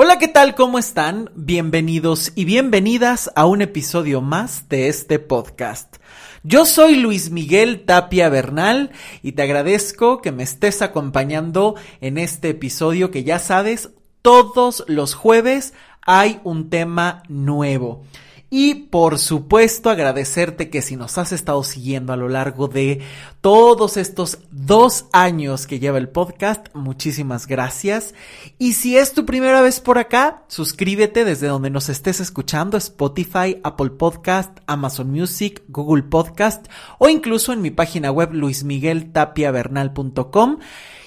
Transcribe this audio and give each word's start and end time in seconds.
Hola, 0.00 0.20
¿qué 0.20 0.28
tal? 0.28 0.54
¿Cómo 0.54 0.78
están? 0.78 1.28
Bienvenidos 1.34 2.30
y 2.36 2.44
bienvenidas 2.44 3.32
a 3.34 3.46
un 3.46 3.62
episodio 3.62 4.20
más 4.20 4.68
de 4.68 4.86
este 4.86 5.18
podcast. 5.18 5.96
Yo 6.44 6.66
soy 6.66 6.94
Luis 6.94 7.32
Miguel 7.32 7.84
Tapia 7.84 8.28
Bernal 8.28 8.92
y 9.24 9.32
te 9.32 9.42
agradezco 9.42 10.22
que 10.22 10.30
me 10.30 10.44
estés 10.44 10.82
acompañando 10.82 11.74
en 12.00 12.16
este 12.16 12.50
episodio 12.50 13.10
que 13.10 13.24
ya 13.24 13.40
sabes, 13.40 13.90
todos 14.22 14.84
los 14.86 15.14
jueves 15.14 15.74
hay 16.02 16.38
un 16.44 16.70
tema 16.70 17.24
nuevo. 17.28 18.04
Y 18.50 18.74
por 18.74 19.18
supuesto 19.18 19.90
agradecerte 19.90 20.70
que 20.70 20.80
si 20.80 20.96
nos 20.96 21.18
has 21.18 21.32
estado 21.32 21.62
siguiendo 21.62 22.14
a 22.14 22.16
lo 22.16 22.30
largo 22.30 22.66
de 22.66 23.02
todos 23.42 23.98
estos 23.98 24.38
dos 24.50 25.04
años 25.12 25.66
que 25.66 25.78
lleva 25.78 25.98
el 25.98 26.08
podcast, 26.08 26.68
muchísimas 26.72 27.46
gracias. 27.46 28.14
Y 28.58 28.72
si 28.72 28.96
es 28.96 29.12
tu 29.12 29.26
primera 29.26 29.60
vez 29.60 29.80
por 29.80 29.98
acá, 29.98 30.44
suscríbete 30.48 31.26
desde 31.26 31.48
donde 31.48 31.68
nos 31.68 31.90
estés 31.90 32.20
escuchando, 32.20 32.78
Spotify, 32.78 33.60
Apple 33.62 33.90
Podcast, 33.90 34.60
Amazon 34.66 35.10
Music, 35.10 35.62
Google 35.68 36.04
Podcast 36.04 36.68
o 36.98 37.10
incluso 37.10 37.52
en 37.52 37.60
mi 37.60 37.70
página 37.70 38.10
web 38.10 38.32
luismigueltapiavernal.com 38.32 40.58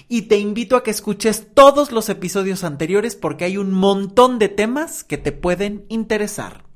y 0.08 0.22
te 0.24 0.38
invito 0.38 0.76
a 0.76 0.84
que 0.84 0.92
escuches 0.92 1.48
todos 1.56 1.92
los 1.92 2.10
episodios 2.10 2.64
anteriores 2.64 3.16
porque 3.16 3.46
hay 3.46 3.58
un 3.58 3.72
montón 3.72 4.38
de 4.38 4.50
temas 4.50 5.04
que 5.04 5.18
te 5.18 5.32
pueden 5.32 5.86
interesar. 5.90 6.70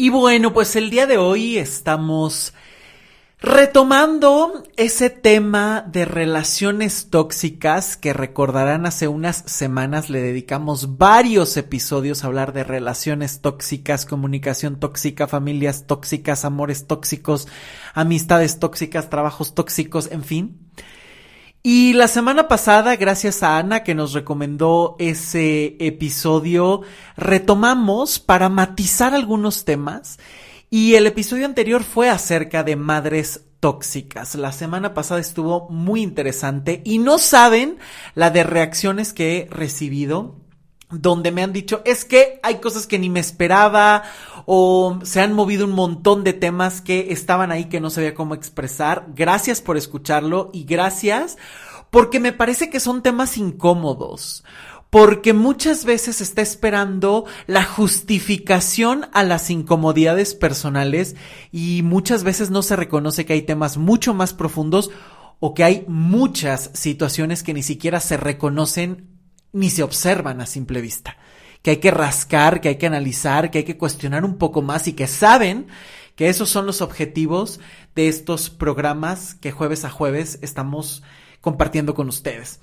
Y 0.00 0.08
bueno, 0.08 0.54
pues 0.54 0.76
el 0.76 0.88
día 0.88 1.06
de 1.06 1.18
hoy 1.18 1.58
estamos 1.58 2.54
retomando 3.38 4.64
ese 4.78 5.10
tema 5.10 5.84
de 5.86 6.06
relaciones 6.06 7.10
tóxicas 7.10 7.98
que 7.98 8.14
recordarán 8.14 8.86
hace 8.86 9.08
unas 9.08 9.44
semanas 9.44 10.08
le 10.08 10.22
dedicamos 10.22 10.96
varios 10.96 11.54
episodios 11.58 12.24
a 12.24 12.28
hablar 12.28 12.54
de 12.54 12.64
relaciones 12.64 13.42
tóxicas, 13.42 14.06
comunicación 14.06 14.80
tóxica, 14.80 15.28
familias 15.28 15.86
tóxicas, 15.86 16.46
amores 16.46 16.86
tóxicos, 16.86 17.46
amistades 17.92 18.58
tóxicas, 18.58 19.10
trabajos 19.10 19.54
tóxicos, 19.54 20.10
en 20.10 20.24
fin. 20.24 20.70
Y 21.62 21.92
la 21.92 22.08
semana 22.08 22.48
pasada, 22.48 22.96
gracias 22.96 23.42
a 23.42 23.58
Ana 23.58 23.84
que 23.84 23.94
nos 23.94 24.14
recomendó 24.14 24.96
ese 24.98 25.76
episodio, 25.78 26.80
retomamos 27.18 28.18
para 28.18 28.48
matizar 28.48 29.12
algunos 29.12 29.66
temas. 29.66 30.18
Y 30.70 30.94
el 30.94 31.06
episodio 31.06 31.44
anterior 31.44 31.84
fue 31.84 32.08
acerca 32.08 32.62
de 32.62 32.76
madres 32.76 33.42
tóxicas. 33.60 34.36
La 34.36 34.52
semana 34.52 34.94
pasada 34.94 35.20
estuvo 35.20 35.68
muy 35.68 36.00
interesante 36.00 36.80
y 36.82 36.98
no 36.98 37.18
saben 37.18 37.76
la 38.14 38.30
de 38.30 38.42
reacciones 38.42 39.12
que 39.12 39.36
he 39.36 39.48
recibido 39.50 40.39
donde 40.90 41.30
me 41.30 41.42
han 41.42 41.52
dicho, 41.52 41.82
es 41.84 42.04
que 42.04 42.40
hay 42.42 42.56
cosas 42.56 42.86
que 42.86 42.98
ni 42.98 43.08
me 43.10 43.20
esperaba 43.20 44.02
o 44.46 44.98
se 45.02 45.20
han 45.20 45.32
movido 45.32 45.66
un 45.66 45.72
montón 45.72 46.24
de 46.24 46.32
temas 46.32 46.80
que 46.80 47.12
estaban 47.12 47.52
ahí 47.52 47.66
que 47.66 47.80
no 47.80 47.90
sabía 47.90 48.14
cómo 48.14 48.34
expresar. 48.34 49.06
Gracias 49.14 49.62
por 49.62 49.76
escucharlo 49.76 50.50
y 50.52 50.64
gracias 50.64 51.36
porque 51.90 52.20
me 52.20 52.32
parece 52.32 52.70
que 52.70 52.80
son 52.80 53.02
temas 53.02 53.36
incómodos. 53.36 54.44
Porque 54.90 55.34
muchas 55.34 55.84
veces 55.84 56.20
está 56.20 56.42
esperando 56.42 57.24
la 57.46 57.62
justificación 57.62 59.06
a 59.12 59.22
las 59.22 59.48
incomodidades 59.48 60.34
personales 60.34 61.14
y 61.52 61.82
muchas 61.84 62.24
veces 62.24 62.50
no 62.50 62.62
se 62.62 62.74
reconoce 62.74 63.24
que 63.24 63.34
hay 63.34 63.42
temas 63.42 63.76
mucho 63.76 64.14
más 64.14 64.34
profundos 64.34 64.90
o 65.38 65.54
que 65.54 65.62
hay 65.62 65.84
muchas 65.86 66.70
situaciones 66.74 67.44
que 67.44 67.54
ni 67.54 67.62
siquiera 67.62 68.00
se 68.00 68.16
reconocen 68.16 69.09
ni 69.52 69.70
se 69.70 69.82
observan 69.82 70.40
a 70.40 70.46
simple 70.46 70.80
vista, 70.80 71.16
que 71.62 71.72
hay 71.72 71.76
que 71.78 71.90
rascar, 71.90 72.60
que 72.60 72.68
hay 72.68 72.76
que 72.76 72.86
analizar, 72.86 73.50
que 73.50 73.58
hay 73.58 73.64
que 73.64 73.78
cuestionar 73.78 74.24
un 74.24 74.38
poco 74.38 74.62
más 74.62 74.88
y 74.88 74.92
que 74.92 75.06
saben 75.06 75.66
que 76.16 76.28
esos 76.28 76.48
son 76.48 76.66
los 76.66 76.82
objetivos 76.82 77.60
de 77.94 78.08
estos 78.08 78.50
programas 78.50 79.34
que 79.34 79.52
jueves 79.52 79.84
a 79.84 79.90
jueves 79.90 80.38
estamos 80.42 81.02
compartiendo 81.40 81.94
con 81.94 82.08
ustedes. 82.08 82.60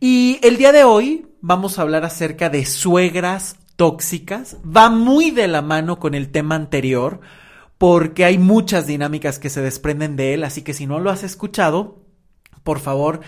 Y 0.00 0.38
el 0.42 0.56
día 0.56 0.72
de 0.72 0.84
hoy 0.84 1.26
vamos 1.40 1.78
a 1.78 1.82
hablar 1.82 2.04
acerca 2.04 2.50
de 2.50 2.64
suegras 2.64 3.56
tóxicas. 3.76 4.56
Va 4.64 4.90
muy 4.90 5.30
de 5.30 5.48
la 5.48 5.62
mano 5.62 5.98
con 5.98 6.14
el 6.14 6.30
tema 6.30 6.54
anterior 6.54 7.20
porque 7.78 8.24
hay 8.24 8.38
muchas 8.38 8.86
dinámicas 8.86 9.38
que 9.38 9.50
se 9.50 9.60
desprenden 9.60 10.14
de 10.14 10.34
él, 10.34 10.44
así 10.44 10.62
que 10.62 10.72
si 10.72 10.86
no 10.86 11.00
lo 11.00 11.10
has 11.10 11.24
escuchado, 11.24 12.04
por 12.62 12.78
favor, 12.78 13.20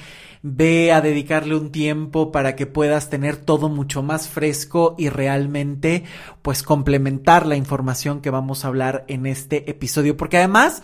ve 0.46 0.92
a 0.92 1.00
dedicarle 1.00 1.56
un 1.56 1.72
tiempo 1.72 2.30
para 2.30 2.54
que 2.54 2.66
puedas 2.66 3.08
tener 3.08 3.38
todo 3.38 3.70
mucho 3.70 4.02
más 4.02 4.28
fresco 4.28 4.94
y 4.98 5.08
realmente 5.08 6.04
pues 6.42 6.62
complementar 6.62 7.46
la 7.46 7.56
información 7.56 8.20
que 8.20 8.28
vamos 8.28 8.62
a 8.62 8.68
hablar 8.68 9.06
en 9.08 9.24
este 9.24 9.70
episodio, 9.70 10.18
porque 10.18 10.36
además 10.36 10.82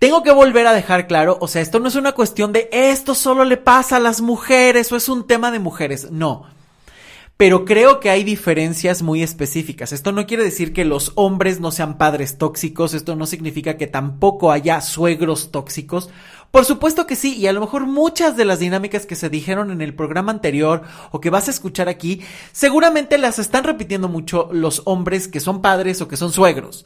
tengo 0.00 0.24
que 0.24 0.32
volver 0.32 0.66
a 0.66 0.72
dejar 0.72 1.06
claro, 1.06 1.38
o 1.40 1.46
sea, 1.46 1.62
esto 1.62 1.78
no 1.78 1.86
es 1.86 1.94
una 1.94 2.12
cuestión 2.12 2.52
de 2.52 2.68
esto 2.72 3.14
solo 3.14 3.44
le 3.44 3.58
pasa 3.58 3.98
a 3.98 4.00
las 4.00 4.20
mujeres 4.20 4.90
o 4.90 4.96
es 4.96 5.08
un 5.08 5.24
tema 5.24 5.52
de 5.52 5.60
mujeres, 5.60 6.10
no 6.10 6.46
pero 7.40 7.64
creo 7.64 8.00
que 8.00 8.10
hay 8.10 8.22
diferencias 8.22 9.00
muy 9.00 9.22
específicas. 9.22 9.94
Esto 9.94 10.12
no 10.12 10.26
quiere 10.26 10.44
decir 10.44 10.74
que 10.74 10.84
los 10.84 11.12
hombres 11.14 11.58
no 11.58 11.70
sean 11.70 11.96
padres 11.96 12.36
tóxicos, 12.36 12.92
esto 12.92 13.16
no 13.16 13.24
significa 13.24 13.78
que 13.78 13.86
tampoco 13.86 14.52
haya 14.52 14.82
suegros 14.82 15.50
tóxicos. 15.50 16.10
Por 16.50 16.64
supuesto 16.64 17.06
que 17.06 17.14
sí, 17.14 17.36
y 17.36 17.46
a 17.46 17.52
lo 17.52 17.60
mejor 17.60 17.86
muchas 17.86 18.36
de 18.36 18.44
las 18.44 18.58
dinámicas 18.58 19.06
que 19.06 19.14
se 19.14 19.30
dijeron 19.30 19.70
en 19.70 19.80
el 19.80 19.94
programa 19.94 20.32
anterior 20.32 20.82
o 21.12 21.20
que 21.20 21.30
vas 21.30 21.46
a 21.46 21.52
escuchar 21.52 21.88
aquí, 21.88 22.22
seguramente 22.50 23.18
las 23.18 23.38
están 23.38 23.62
repitiendo 23.62 24.08
mucho 24.08 24.48
los 24.52 24.82
hombres 24.84 25.28
que 25.28 25.38
son 25.38 25.62
padres 25.62 26.00
o 26.00 26.08
que 26.08 26.16
son 26.16 26.32
suegros. 26.32 26.84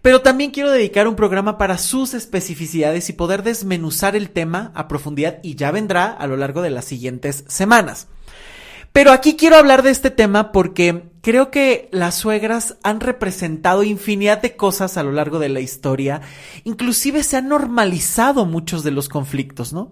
Pero 0.00 0.22
también 0.22 0.50
quiero 0.50 0.70
dedicar 0.70 1.08
un 1.08 1.16
programa 1.16 1.58
para 1.58 1.76
sus 1.76 2.14
especificidades 2.14 3.10
y 3.10 3.12
poder 3.12 3.42
desmenuzar 3.42 4.16
el 4.16 4.30
tema 4.30 4.72
a 4.74 4.88
profundidad 4.88 5.40
y 5.42 5.56
ya 5.56 5.70
vendrá 5.70 6.06
a 6.06 6.26
lo 6.26 6.36
largo 6.36 6.62
de 6.62 6.70
las 6.70 6.84
siguientes 6.86 7.44
semanas. 7.48 8.06
Pero 8.92 9.12
aquí 9.12 9.36
quiero 9.36 9.56
hablar 9.56 9.82
de 9.82 9.90
este 9.90 10.10
tema 10.10 10.52
porque 10.52 11.10
creo 11.26 11.50
que 11.50 11.88
las 11.90 12.14
suegras 12.14 12.76
han 12.84 13.00
representado 13.00 13.82
infinidad 13.82 14.40
de 14.40 14.54
cosas 14.54 14.96
a 14.96 15.02
lo 15.02 15.10
largo 15.10 15.40
de 15.40 15.48
la 15.48 15.58
historia. 15.58 16.20
Inclusive 16.62 17.24
se 17.24 17.36
han 17.36 17.48
normalizado 17.48 18.46
muchos 18.46 18.84
de 18.84 18.92
los 18.92 19.08
conflictos, 19.08 19.72
¿no? 19.72 19.90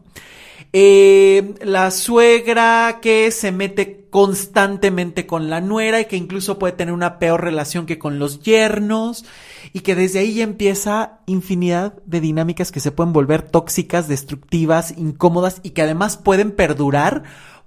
Eh, 0.72 1.54
la 1.60 1.90
suegra 1.90 3.00
que 3.02 3.32
se 3.32 3.50
mete 3.50 4.06
constantemente 4.10 5.26
con 5.26 5.50
la 5.50 5.60
nuera 5.60 6.00
y 6.00 6.04
que 6.04 6.16
incluso 6.16 6.56
puede 6.56 6.74
tener 6.74 6.94
una 6.94 7.18
peor 7.18 7.42
relación 7.42 7.84
que 7.84 7.98
con 7.98 8.20
los 8.20 8.40
yernos 8.44 9.24
y 9.72 9.80
que 9.80 9.96
desde 9.96 10.20
ahí 10.20 10.34
ya 10.34 10.44
empieza 10.44 11.18
infinidad 11.26 11.94
de 12.06 12.20
dinámicas 12.20 12.70
que 12.70 12.78
se 12.78 12.92
pueden 12.92 13.12
volver 13.12 13.42
tóxicas, 13.42 14.06
destructivas, 14.06 14.94
incómodas 14.96 15.58
y 15.64 15.70
que 15.70 15.82
además 15.82 16.16
pueden 16.16 16.52
perdurar 16.52 17.24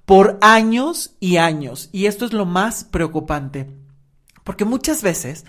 por 0.07 0.38
años 0.40 1.18
y 1.19 1.35
años. 1.35 1.90
Y 1.91 2.06
esto 2.06 2.23
es 2.23 2.31
lo 2.31 2.45
más 2.45 2.85
preocupante. 2.85 3.68
Porque 4.45 4.63
muchas 4.63 5.03
veces, 5.03 5.44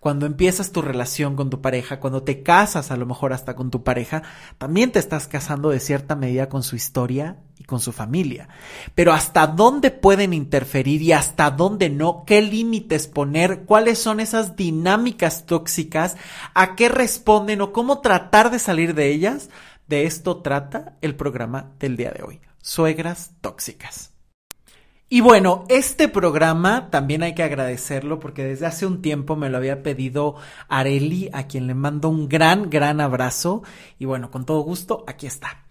cuando 0.00 0.26
empiezas 0.26 0.72
tu 0.72 0.82
relación 0.82 1.36
con 1.36 1.50
tu 1.50 1.60
pareja, 1.60 2.00
cuando 2.00 2.24
te 2.24 2.42
casas 2.42 2.90
a 2.90 2.96
lo 2.96 3.06
mejor 3.06 3.32
hasta 3.32 3.54
con 3.54 3.70
tu 3.70 3.84
pareja, 3.84 4.24
también 4.58 4.90
te 4.90 4.98
estás 4.98 5.28
casando 5.28 5.70
de 5.70 5.78
cierta 5.78 6.16
medida 6.16 6.48
con 6.48 6.64
su 6.64 6.74
historia 6.74 7.36
y 7.60 7.62
con 7.62 7.78
su 7.78 7.92
familia. 7.92 8.48
Pero 8.96 9.12
hasta 9.12 9.46
dónde 9.46 9.92
pueden 9.92 10.32
interferir 10.32 11.00
y 11.00 11.12
hasta 11.12 11.52
dónde 11.52 11.88
no, 11.88 12.24
qué 12.26 12.42
límites 12.42 13.06
poner, 13.06 13.60
cuáles 13.66 14.00
son 14.00 14.18
esas 14.18 14.56
dinámicas 14.56 15.46
tóxicas, 15.46 16.16
a 16.54 16.74
qué 16.74 16.88
responden 16.88 17.60
o 17.60 17.72
cómo 17.72 18.00
tratar 18.00 18.50
de 18.50 18.58
salir 18.58 18.96
de 18.96 19.12
ellas, 19.12 19.48
de 19.86 20.06
esto 20.06 20.38
trata 20.38 20.96
el 21.02 21.14
programa 21.14 21.70
del 21.78 21.96
día 21.96 22.10
de 22.10 22.24
hoy 22.24 22.40
suegras 22.62 23.32
tóxicas. 23.42 24.12
Y 25.10 25.20
bueno, 25.20 25.66
este 25.68 26.08
programa 26.08 26.88
también 26.88 27.22
hay 27.22 27.34
que 27.34 27.42
agradecerlo 27.42 28.18
porque 28.18 28.44
desde 28.44 28.64
hace 28.64 28.86
un 28.86 29.02
tiempo 29.02 29.36
me 29.36 29.50
lo 29.50 29.58
había 29.58 29.82
pedido 29.82 30.36
Areli, 30.68 31.28
a 31.34 31.46
quien 31.46 31.66
le 31.66 31.74
mando 31.74 32.08
un 32.08 32.30
gran, 32.30 32.70
gran 32.70 32.98
abrazo. 32.98 33.62
Y 33.98 34.06
bueno, 34.06 34.30
con 34.30 34.46
todo 34.46 34.60
gusto, 34.60 35.04
aquí 35.06 35.26
está. 35.26 35.66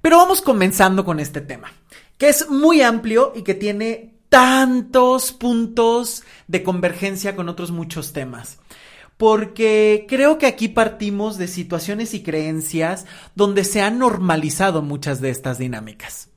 Pero 0.00 0.18
vamos 0.18 0.42
comenzando 0.42 1.04
con 1.04 1.18
este 1.18 1.40
tema, 1.40 1.72
que 2.16 2.28
es 2.28 2.48
muy 2.48 2.82
amplio 2.82 3.32
y 3.34 3.42
que 3.42 3.54
tiene 3.54 4.14
tantos 4.28 5.32
puntos 5.32 6.22
de 6.46 6.62
convergencia 6.62 7.34
con 7.34 7.48
otros 7.48 7.72
muchos 7.72 8.12
temas 8.12 8.61
porque 9.22 10.04
creo 10.08 10.36
que 10.36 10.46
aquí 10.46 10.66
partimos 10.66 11.38
de 11.38 11.46
situaciones 11.46 12.12
y 12.12 12.24
creencias 12.24 13.06
donde 13.36 13.62
se 13.62 13.80
han 13.80 14.00
normalizado 14.00 14.82
muchas 14.82 15.20
de 15.20 15.30
estas 15.30 15.58
dinámicas 15.58 16.28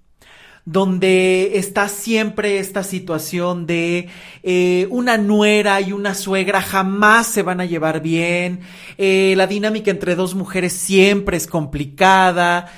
donde 0.66 1.58
está 1.58 1.90
siempre 1.90 2.60
esta 2.60 2.84
situación 2.84 3.66
de 3.66 4.10
eh, 4.44 4.88
una 4.92 5.18
nuera 5.18 5.82
y 5.82 5.94
una 5.94 6.14
suegra 6.14 6.62
jamás 6.62 7.26
se 7.26 7.42
van 7.42 7.60
a 7.60 7.66
llevar 7.66 8.04
bien, 8.04 8.60
eh, 9.00 9.34
la 9.36 9.48
dinámica 9.48 9.90
entre 9.90 10.14
dos 10.14 10.36
mujeres 10.36 10.74
siempre 10.74 11.38
es 11.38 11.48
complicada 11.48 12.72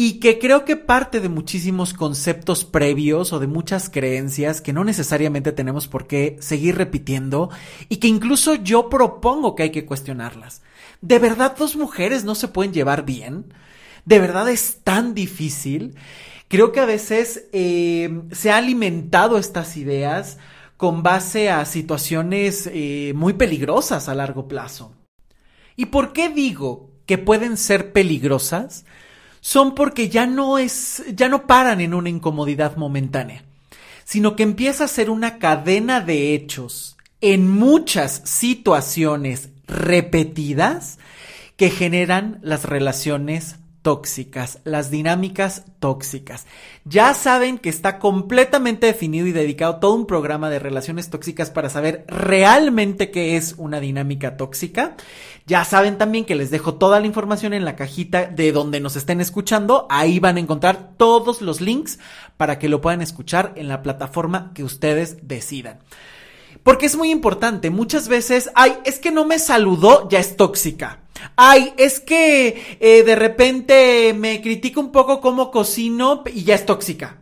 y 0.00 0.20
que 0.20 0.38
creo 0.38 0.64
que 0.64 0.76
parte 0.76 1.18
de 1.18 1.28
muchísimos 1.28 1.92
conceptos 1.92 2.64
previos 2.64 3.32
o 3.32 3.40
de 3.40 3.48
muchas 3.48 3.90
creencias 3.90 4.60
que 4.60 4.72
no 4.72 4.84
necesariamente 4.84 5.50
tenemos 5.50 5.88
por 5.88 6.06
qué 6.06 6.36
seguir 6.38 6.76
repitiendo 6.76 7.50
y 7.88 7.96
que 7.96 8.06
incluso 8.06 8.54
yo 8.54 8.90
propongo 8.90 9.56
que 9.56 9.64
hay 9.64 9.70
que 9.72 9.86
cuestionarlas. 9.86 10.62
¿De 11.00 11.18
verdad 11.18 11.56
dos 11.58 11.74
mujeres 11.74 12.22
no 12.22 12.36
se 12.36 12.46
pueden 12.46 12.72
llevar 12.72 13.04
bien? 13.04 13.52
¿De 14.04 14.20
verdad 14.20 14.48
es 14.48 14.84
tan 14.84 15.14
difícil? 15.14 15.96
Creo 16.46 16.70
que 16.70 16.78
a 16.78 16.86
veces 16.86 17.48
eh, 17.52 18.22
se 18.30 18.52
ha 18.52 18.58
alimentado 18.58 19.36
estas 19.36 19.76
ideas 19.76 20.38
con 20.76 21.02
base 21.02 21.50
a 21.50 21.64
situaciones 21.64 22.70
eh, 22.72 23.14
muy 23.16 23.32
peligrosas 23.32 24.08
a 24.08 24.14
largo 24.14 24.46
plazo. 24.46 24.92
¿Y 25.74 25.86
por 25.86 26.12
qué 26.12 26.28
digo 26.28 26.92
que 27.04 27.18
pueden 27.18 27.56
ser 27.56 27.90
peligrosas? 27.90 28.84
Son 29.40 29.74
porque 29.74 30.08
ya 30.08 30.26
no 30.26 30.58
es, 30.58 31.02
ya 31.14 31.28
no 31.28 31.46
paran 31.46 31.80
en 31.80 31.94
una 31.94 32.08
incomodidad 32.08 32.76
momentánea, 32.76 33.44
sino 34.04 34.36
que 34.36 34.42
empieza 34.42 34.84
a 34.84 34.88
ser 34.88 35.10
una 35.10 35.38
cadena 35.38 36.00
de 36.00 36.34
hechos 36.34 36.96
en 37.20 37.48
muchas 37.48 38.22
situaciones 38.24 39.50
repetidas 39.66 40.98
que 41.56 41.70
generan 41.70 42.38
las 42.42 42.64
relaciones 42.64 43.56
tóxicas, 43.82 44.58
las 44.64 44.90
dinámicas 44.90 45.64
tóxicas. 45.78 46.46
Ya 46.84 47.14
saben 47.14 47.58
que 47.58 47.68
está 47.68 47.98
completamente 47.98 48.86
definido 48.86 49.26
y 49.26 49.32
dedicado 49.32 49.76
todo 49.76 49.94
un 49.94 50.06
programa 50.06 50.50
de 50.50 50.58
relaciones 50.58 51.10
tóxicas 51.10 51.50
para 51.50 51.70
saber 51.70 52.04
realmente 52.08 53.10
qué 53.10 53.36
es 53.36 53.54
una 53.56 53.80
dinámica 53.80 54.36
tóxica. 54.36 54.96
Ya 55.46 55.64
saben 55.64 55.96
también 55.96 56.24
que 56.24 56.34
les 56.34 56.50
dejo 56.50 56.74
toda 56.74 57.00
la 57.00 57.06
información 57.06 57.54
en 57.54 57.64
la 57.64 57.76
cajita 57.76 58.26
de 58.26 58.52
donde 58.52 58.80
nos 58.80 58.96
estén 58.96 59.20
escuchando. 59.20 59.86
Ahí 59.88 60.18
van 60.18 60.36
a 60.36 60.40
encontrar 60.40 60.90
todos 60.96 61.40
los 61.40 61.60
links 61.60 61.98
para 62.36 62.58
que 62.58 62.68
lo 62.68 62.80
puedan 62.80 63.00
escuchar 63.00 63.52
en 63.56 63.68
la 63.68 63.82
plataforma 63.82 64.52
que 64.54 64.64
ustedes 64.64 65.26
decidan. 65.26 65.78
Porque 66.62 66.86
es 66.86 66.96
muy 66.96 67.10
importante. 67.10 67.70
Muchas 67.70 68.08
veces, 68.08 68.50
ay, 68.54 68.76
es 68.84 68.98
que 68.98 69.10
no 69.10 69.24
me 69.24 69.38
saludó, 69.38 70.08
ya 70.08 70.18
es 70.18 70.36
tóxica. 70.36 70.98
Ay, 71.36 71.72
es 71.76 72.00
que 72.00 72.78
eh, 72.80 73.02
de 73.02 73.14
repente 73.14 74.14
me 74.14 74.40
critica 74.40 74.80
un 74.80 74.92
poco 74.92 75.20
cómo 75.20 75.50
cocino 75.50 76.22
y 76.32 76.44
ya 76.44 76.54
es 76.54 76.66
tóxica. 76.66 77.18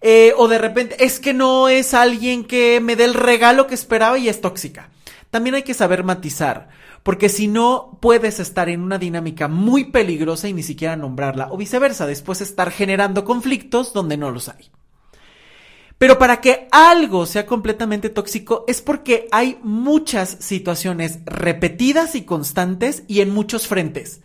Eh, 0.00 0.32
o 0.36 0.48
de 0.48 0.58
repente, 0.58 1.04
es 1.04 1.20
que 1.20 1.34
no 1.34 1.68
es 1.68 1.92
alguien 1.94 2.44
que 2.44 2.80
me 2.80 2.96
dé 2.96 3.04
el 3.04 3.14
regalo 3.14 3.66
que 3.66 3.74
esperaba 3.74 4.18
y 4.18 4.28
es 4.28 4.40
tóxica. 4.40 4.90
También 5.30 5.54
hay 5.54 5.62
que 5.62 5.74
saber 5.74 6.02
matizar, 6.02 6.70
porque 7.02 7.28
si 7.28 7.46
no 7.46 7.98
puedes 8.00 8.40
estar 8.40 8.68
en 8.68 8.80
una 8.80 8.98
dinámica 8.98 9.46
muy 9.46 9.84
peligrosa 9.84 10.48
y 10.48 10.52
ni 10.52 10.62
siquiera 10.62 10.96
nombrarla, 10.96 11.48
o 11.50 11.56
viceversa, 11.56 12.06
después 12.06 12.40
estar 12.40 12.70
generando 12.70 13.24
conflictos 13.24 13.92
donde 13.92 14.16
no 14.16 14.30
los 14.30 14.48
hay. 14.48 14.70
Pero 16.00 16.18
para 16.18 16.40
que 16.40 16.66
algo 16.70 17.26
sea 17.26 17.44
completamente 17.44 18.08
tóxico 18.08 18.64
es 18.66 18.80
porque 18.80 19.28
hay 19.32 19.58
muchas 19.62 20.34
situaciones 20.40 21.18
repetidas 21.26 22.14
y 22.14 22.22
constantes 22.22 23.02
y 23.06 23.20
en 23.20 23.28
muchos 23.34 23.66
frentes. 23.66 24.22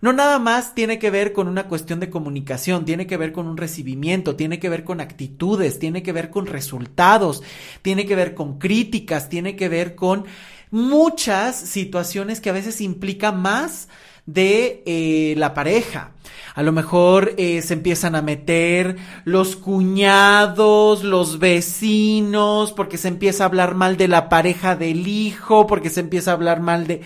No 0.00 0.14
nada 0.14 0.38
más 0.38 0.74
tiene 0.74 0.98
que 0.98 1.10
ver 1.10 1.34
con 1.34 1.46
una 1.46 1.68
cuestión 1.68 2.00
de 2.00 2.08
comunicación, 2.08 2.86
tiene 2.86 3.06
que 3.06 3.18
ver 3.18 3.32
con 3.32 3.46
un 3.46 3.58
recibimiento, 3.58 4.36
tiene 4.36 4.58
que 4.58 4.70
ver 4.70 4.84
con 4.84 5.02
actitudes, 5.02 5.78
tiene 5.78 6.02
que 6.02 6.12
ver 6.12 6.30
con 6.30 6.46
resultados, 6.46 7.42
tiene 7.82 8.06
que 8.06 8.16
ver 8.16 8.34
con 8.34 8.58
críticas, 8.58 9.28
tiene 9.28 9.54
que 9.54 9.68
ver 9.68 9.96
con 9.96 10.24
muchas 10.70 11.56
situaciones 11.56 12.40
que 12.40 12.48
a 12.48 12.54
veces 12.54 12.80
implican 12.80 13.42
más 13.42 13.88
de 14.28 14.82
eh, 14.84 15.34
la 15.38 15.54
pareja. 15.54 16.12
A 16.54 16.62
lo 16.62 16.70
mejor 16.70 17.34
eh, 17.38 17.62
se 17.62 17.72
empiezan 17.74 18.14
a 18.14 18.20
meter 18.20 18.96
los 19.24 19.56
cuñados, 19.56 21.02
los 21.02 21.38
vecinos, 21.38 22.72
porque 22.72 22.98
se 22.98 23.08
empieza 23.08 23.44
a 23.44 23.46
hablar 23.46 23.74
mal 23.74 23.96
de 23.96 24.06
la 24.06 24.28
pareja 24.28 24.76
del 24.76 25.08
hijo, 25.08 25.66
porque 25.66 25.88
se 25.88 26.00
empieza 26.00 26.30
a 26.30 26.34
hablar 26.34 26.60
mal 26.60 26.86
de 26.86 27.02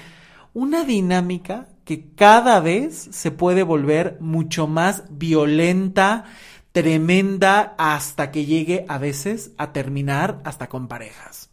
una 0.52 0.84
dinámica 0.84 1.68
que 1.84 2.10
cada 2.16 2.58
vez 2.60 3.08
se 3.12 3.30
puede 3.30 3.62
volver 3.62 4.16
mucho 4.20 4.66
más 4.66 5.04
violenta, 5.10 6.24
tremenda, 6.72 7.74
hasta 7.78 8.32
que 8.32 8.46
llegue 8.46 8.84
a 8.88 8.98
veces 8.98 9.52
a 9.58 9.72
terminar 9.72 10.40
hasta 10.44 10.68
con 10.68 10.88
parejas 10.88 11.50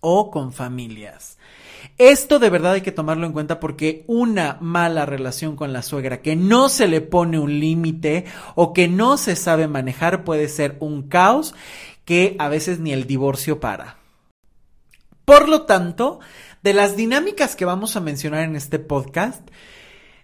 o 0.00 0.30
con 0.30 0.52
familias. 0.52 1.35
Esto 1.98 2.38
de 2.38 2.50
verdad 2.50 2.72
hay 2.72 2.80
que 2.80 2.92
tomarlo 2.92 3.26
en 3.26 3.32
cuenta 3.32 3.60
porque 3.60 4.04
una 4.06 4.58
mala 4.60 5.06
relación 5.06 5.56
con 5.56 5.72
la 5.72 5.82
suegra 5.82 6.20
que 6.20 6.36
no 6.36 6.68
se 6.68 6.88
le 6.88 7.00
pone 7.00 7.38
un 7.38 7.58
límite 7.58 8.24
o 8.54 8.72
que 8.72 8.88
no 8.88 9.16
se 9.16 9.36
sabe 9.36 9.68
manejar 9.68 10.24
puede 10.24 10.48
ser 10.48 10.76
un 10.80 11.08
caos 11.08 11.54
que 12.04 12.36
a 12.38 12.48
veces 12.48 12.78
ni 12.78 12.92
el 12.92 13.06
divorcio 13.06 13.60
para. 13.60 13.96
Por 15.24 15.48
lo 15.48 15.62
tanto, 15.62 16.20
de 16.62 16.72
las 16.72 16.96
dinámicas 16.96 17.56
que 17.56 17.64
vamos 17.64 17.96
a 17.96 18.00
mencionar 18.00 18.44
en 18.44 18.56
este 18.56 18.78
podcast, 18.78 19.48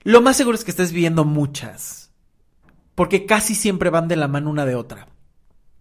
lo 0.05 0.20
más 0.20 0.37
seguro 0.37 0.56
es 0.56 0.65
que 0.65 0.70
estés 0.70 0.93
viendo 0.93 1.25
muchas, 1.25 2.11
porque 2.94 3.26
casi 3.26 3.55
siempre 3.55 3.91
van 3.91 4.08
de 4.08 4.17
la 4.17 4.29
mano 4.29 4.50
una 4.50 4.65
de 4.65 4.75
otra 4.75 5.12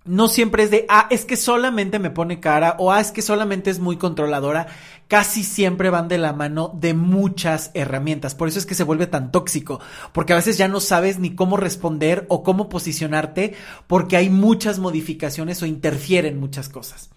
no 0.03 0.27
siempre 0.27 0.63
es 0.63 0.71
de, 0.71 0.86
ah, 0.89 1.07
es 1.12 1.25
que 1.25 1.38
solamente 1.38 2.00
me 2.00 2.09
pone 2.09 2.39
cara 2.39 2.75
o 2.80 2.92
ah, 2.92 3.00
es 3.00 3.12
que 3.12 3.21
solamente 3.21 3.69
es 3.69 3.80
muy 3.80 3.98
controladora. 3.98 4.68
Casi 5.07 5.44
siempre 5.44 5.89
van 5.89 6.07
de 6.07 6.18
la 6.18 6.33
mano 6.33 6.71
de 6.74 6.94
muchas 6.94 7.69
herramientas. 7.74 8.33
Por 8.33 8.48
eso 8.48 8.57
es 8.57 8.65
que 8.65 8.75
se 8.75 8.83
vuelve 8.83 9.07
tan 9.07 9.31
tóxico, 9.31 9.80
porque 10.13 10.33
a 10.33 10.38
veces 10.38 10.57
ya 10.57 10.68
no 10.68 10.80
sabes 10.80 11.19
ni 11.19 11.36
cómo 11.36 11.57
responder 11.57 12.25
o 12.30 12.44
cómo 12.44 12.69
posicionarte 12.69 13.53
porque 13.88 14.18
hay 14.18 14.30
muchas 14.30 14.80
modificaciones 14.80 15.62
o 15.62 15.65
interfieren 15.65 16.39
muchas 16.39 16.69
cosas. 16.69 17.09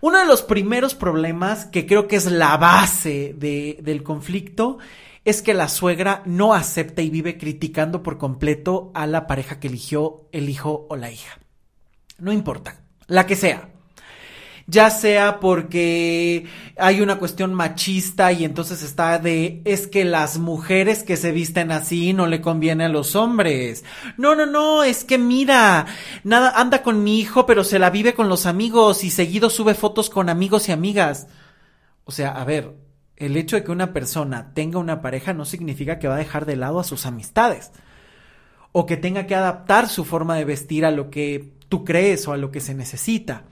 Uno 0.00 0.18
de 0.18 0.26
los 0.26 0.42
primeros 0.42 0.94
problemas 0.94 1.64
que 1.64 1.86
creo 1.86 2.08
que 2.08 2.16
es 2.16 2.26
la 2.26 2.58
base 2.58 3.34
de, 3.38 3.78
del 3.82 4.02
conflicto 4.02 4.78
es 5.24 5.40
que 5.40 5.54
la 5.54 5.68
suegra 5.70 6.22
no 6.26 6.52
acepta 6.52 7.00
y 7.00 7.08
vive 7.08 7.38
criticando 7.38 8.02
por 8.02 8.18
completo 8.18 8.90
a 8.92 9.06
la 9.06 9.26
pareja 9.26 9.58
que 9.58 9.68
eligió 9.68 10.26
el 10.32 10.50
hijo 10.50 10.86
o 10.90 10.96
la 10.96 11.10
hija. 11.10 11.38
No 12.18 12.32
importa, 12.32 12.80
la 13.06 13.26
que 13.26 13.36
sea. 13.36 13.68
Ya 14.66 14.88
sea 14.88 15.40
porque 15.40 16.46
hay 16.78 17.02
una 17.02 17.18
cuestión 17.18 17.52
machista 17.52 18.32
y 18.32 18.44
entonces 18.44 18.82
está 18.82 19.18
de 19.18 19.60
es 19.66 19.86
que 19.86 20.06
las 20.06 20.38
mujeres 20.38 21.02
que 21.02 21.18
se 21.18 21.32
visten 21.32 21.70
así 21.70 22.14
no 22.14 22.26
le 22.26 22.40
conviene 22.40 22.84
a 22.84 22.88
los 22.88 23.14
hombres. 23.14 23.84
No, 24.16 24.34
no, 24.34 24.46
no, 24.46 24.82
es 24.82 25.04
que 25.04 25.18
mira, 25.18 25.84
nada 26.22 26.58
anda 26.58 26.82
con 26.82 27.04
mi 27.04 27.20
hijo, 27.20 27.44
pero 27.44 27.62
se 27.62 27.78
la 27.78 27.90
vive 27.90 28.14
con 28.14 28.30
los 28.30 28.46
amigos 28.46 29.04
y 29.04 29.10
seguido 29.10 29.50
sube 29.50 29.74
fotos 29.74 30.08
con 30.08 30.30
amigos 30.30 30.70
y 30.70 30.72
amigas. 30.72 31.26
O 32.04 32.12
sea, 32.12 32.30
a 32.30 32.44
ver, 32.44 32.74
el 33.16 33.36
hecho 33.36 33.56
de 33.56 33.64
que 33.64 33.70
una 33.70 33.92
persona 33.92 34.54
tenga 34.54 34.78
una 34.78 35.02
pareja 35.02 35.34
no 35.34 35.44
significa 35.44 35.98
que 35.98 36.08
va 36.08 36.14
a 36.14 36.18
dejar 36.18 36.46
de 36.46 36.56
lado 36.56 36.80
a 36.80 36.84
sus 36.84 37.04
amistades 37.04 37.70
o 38.76 38.86
que 38.86 38.96
tenga 38.96 39.28
que 39.28 39.36
adaptar 39.36 39.88
su 39.88 40.04
forma 40.04 40.34
de 40.34 40.44
vestir 40.44 40.84
a 40.84 40.90
lo 40.90 41.08
que 41.08 41.52
tú 41.68 41.84
crees 41.84 42.26
o 42.26 42.32
a 42.32 42.36
lo 42.36 42.50
que 42.50 42.60
se 42.60 42.74
necesita. 42.74 43.44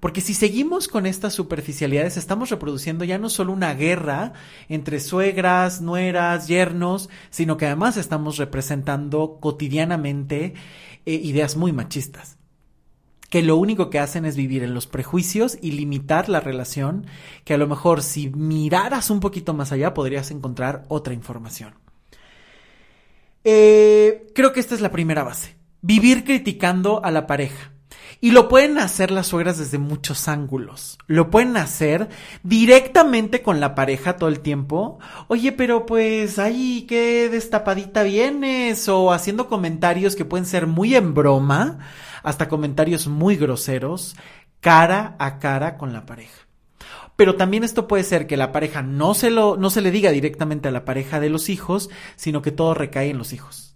Porque 0.00 0.20
si 0.20 0.34
seguimos 0.34 0.88
con 0.88 1.06
estas 1.06 1.32
superficialidades, 1.32 2.16
estamos 2.16 2.50
reproduciendo 2.50 3.04
ya 3.04 3.18
no 3.18 3.30
solo 3.30 3.52
una 3.52 3.72
guerra 3.74 4.32
entre 4.68 4.98
suegras, 4.98 5.80
nueras, 5.80 6.48
yernos, 6.48 7.08
sino 7.30 7.56
que 7.56 7.66
además 7.66 7.96
estamos 7.96 8.36
representando 8.36 9.38
cotidianamente 9.40 10.54
eh, 11.06 11.14
ideas 11.14 11.56
muy 11.56 11.72
machistas 11.72 12.36
que 13.30 13.42
lo 13.42 13.56
único 13.56 13.90
que 13.90 13.98
hacen 13.98 14.24
es 14.24 14.36
vivir 14.36 14.62
en 14.62 14.72
los 14.72 14.86
prejuicios 14.86 15.58
y 15.60 15.72
limitar 15.72 16.30
la 16.30 16.40
relación, 16.40 17.04
que 17.44 17.52
a 17.52 17.58
lo 17.58 17.66
mejor 17.66 18.02
si 18.02 18.30
miraras 18.30 19.10
un 19.10 19.20
poquito 19.20 19.52
más 19.52 19.70
allá 19.70 19.92
podrías 19.92 20.30
encontrar 20.30 20.84
otra 20.88 21.12
información. 21.12 21.74
Eh, 23.50 24.26
creo 24.34 24.52
que 24.52 24.60
esta 24.60 24.74
es 24.74 24.82
la 24.82 24.90
primera 24.90 25.22
base 25.22 25.58
vivir 25.80 26.24
criticando 26.24 27.04
a 27.04 27.10
la 27.10 27.26
pareja. 27.26 27.72
Y 28.20 28.32
lo 28.32 28.48
pueden 28.48 28.78
hacer 28.78 29.12
las 29.12 29.28
suegras 29.28 29.58
desde 29.58 29.78
muchos 29.78 30.26
ángulos. 30.26 30.98
Lo 31.06 31.30
pueden 31.30 31.56
hacer 31.56 32.08
directamente 32.42 33.42
con 33.42 33.60
la 33.60 33.76
pareja 33.76 34.16
todo 34.16 34.28
el 34.28 34.40
tiempo. 34.40 34.98
Oye, 35.28 35.52
pero 35.52 35.86
pues, 35.86 36.40
ay, 36.40 36.84
qué 36.88 37.28
destapadita 37.28 38.02
vienes. 38.02 38.88
O 38.88 39.12
haciendo 39.12 39.48
comentarios 39.48 40.16
que 40.16 40.24
pueden 40.24 40.46
ser 40.46 40.66
muy 40.66 40.96
en 40.96 41.14
broma, 41.14 41.78
hasta 42.24 42.48
comentarios 42.48 43.06
muy 43.06 43.36
groseros, 43.36 44.16
cara 44.60 45.14
a 45.20 45.38
cara 45.38 45.76
con 45.76 45.92
la 45.92 46.04
pareja. 46.04 46.47
Pero 47.18 47.34
también 47.34 47.64
esto 47.64 47.86
puede 47.86 48.04
ser 48.04 48.26
que 48.26 48.38
la 48.38 48.52
pareja 48.52 48.80
no 48.80 49.12
se 49.12 49.28
lo, 49.28 49.58
no 49.58 49.68
se 49.68 49.82
le 49.82 49.90
diga 49.90 50.10
directamente 50.10 50.68
a 50.68 50.70
la 50.70 50.86
pareja 50.86 51.20
de 51.20 51.28
los 51.28 51.50
hijos, 51.50 51.90
sino 52.16 52.40
que 52.40 52.52
todo 52.52 52.72
recae 52.72 53.10
en 53.10 53.18
los 53.18 53.34
hijos 53.34 53.68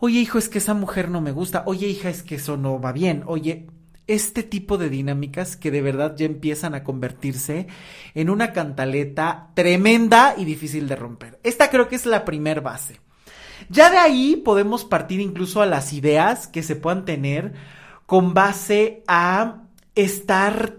oye 0.00 0.20
hijo, 0.20 0.38
es 0.38 0.48
que 0.48 0.58
esa 0.58 0.74
mujer 0.74 1.10
no 1.10 1.20
me 1.20 1.32
gusta, 1.32 1.62
oye 1.66 1.86
hija, 1.86 2.08
es 2.08 2.22
que 2.22 2.36
eso 2.36 2.56
no 2.56 2.80
va 2.80 2.92
bien, 2.92 3.22
oye, 3.26 3.66
este 4.06 4.42
tipo 4.42 4.78
de 4.78 4.88
dinámicas 4.88 5.56
que 5.56 5.70
de 5.70 5.82
verdad 5.82 6.14
ya 6.16 6.26
empiezan 6.26 6.74
a 6.74 6.84
convertirse 6.84 7.66
en 8.14 8.30
una 8.30 8.52
cantaleta 8.52 9.50
tremenda 9.54 10.34
y 10.36 10.44
difícil 10.44 10.86
de 10.86 10.96
romper. 10.96 11.40
Esta 11.42 11.70
creo 11.70 11.88
que 11.88 11.96
es 11.96 12.06
la 12.06 12.24
primer 12.24 12.60
base. 12.60 13.00
Ya 13.68 13.90
de 13.90 13.96
ahí 13.96 14.36
podemos 14.36 14.84
partir 14.84 15.20
incluso 15.20 15.60
a 15.60 15.66
las 15.66 15.92
ideas 15.92 16.46
que 16.46 16.62
se 16.62 16.76
puedan 16.76 17.04
tener 17.04 17.54
con 18.06 18.32
base 18.32 19.02
a 19.08 19.64
estar 19.96 20.76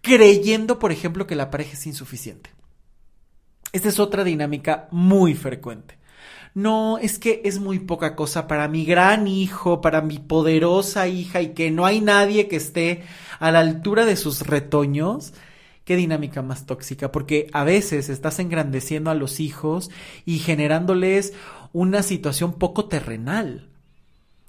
creyendo, 0.00 0.78
por 0.78 0.92
ejemplo, 0.92 1.26
que 1.26 1.36
la 1.36 1.50
pareja 1.50 1.72
es 1.72 1.86
insuficiente. 1.86 2.50
Esta 3.72 3.88
es 3.88 4.00
otra 4.00 4.24
dinámica 4.24 4.88
muy 4.90 5.34
frecuente. 5.34 5.98
No, 6.54 6.98
es 6.98 7.18
que 7.20 7.42
es 7.44 7.60
muy 7.60 7.78
poca 7.78 8.16
cosa 8.16 8.48
para 8.48 8.66
mi 8.66 8.84
gran 8.84 9.28
hijo, 9.28 9.80
para 9.80 10.00
mi 10.00 10.18
poderosa 10.18 11.06
hija 11.06 11.40
y 11.40 11.54
que 11.54 11.70
no 11.70 11.86
hay 11.86 12.00
nadie 12.00 12.48
que 12.48 12.56
esté 12.56 13.04
a 13.38 13.52
la 13.52 13.60
altura 13.60 14.04
de 14.04 14.16
sus 14.16 14.40
retoños. 14.46 15.32
Qué 15.84 15.94
dinámica 15.94 16.42
más 16.42 16.66
tóxica, 16.66 17.12
porque 17.12 17.48
a 17.52 17.62
veces 17.62 18.08
estás 18.08 18.40
engrandeciendo 18.40 19.10
a 19.10 19.14
los 19.14 19.38
hijos 19.38 19.90
y 20.24 20.38
generándoles 20.38 21.34
una 21.72 22.02
situación 22.02 22.54
poco 22.54 22.86
terrenal 22.86 23.69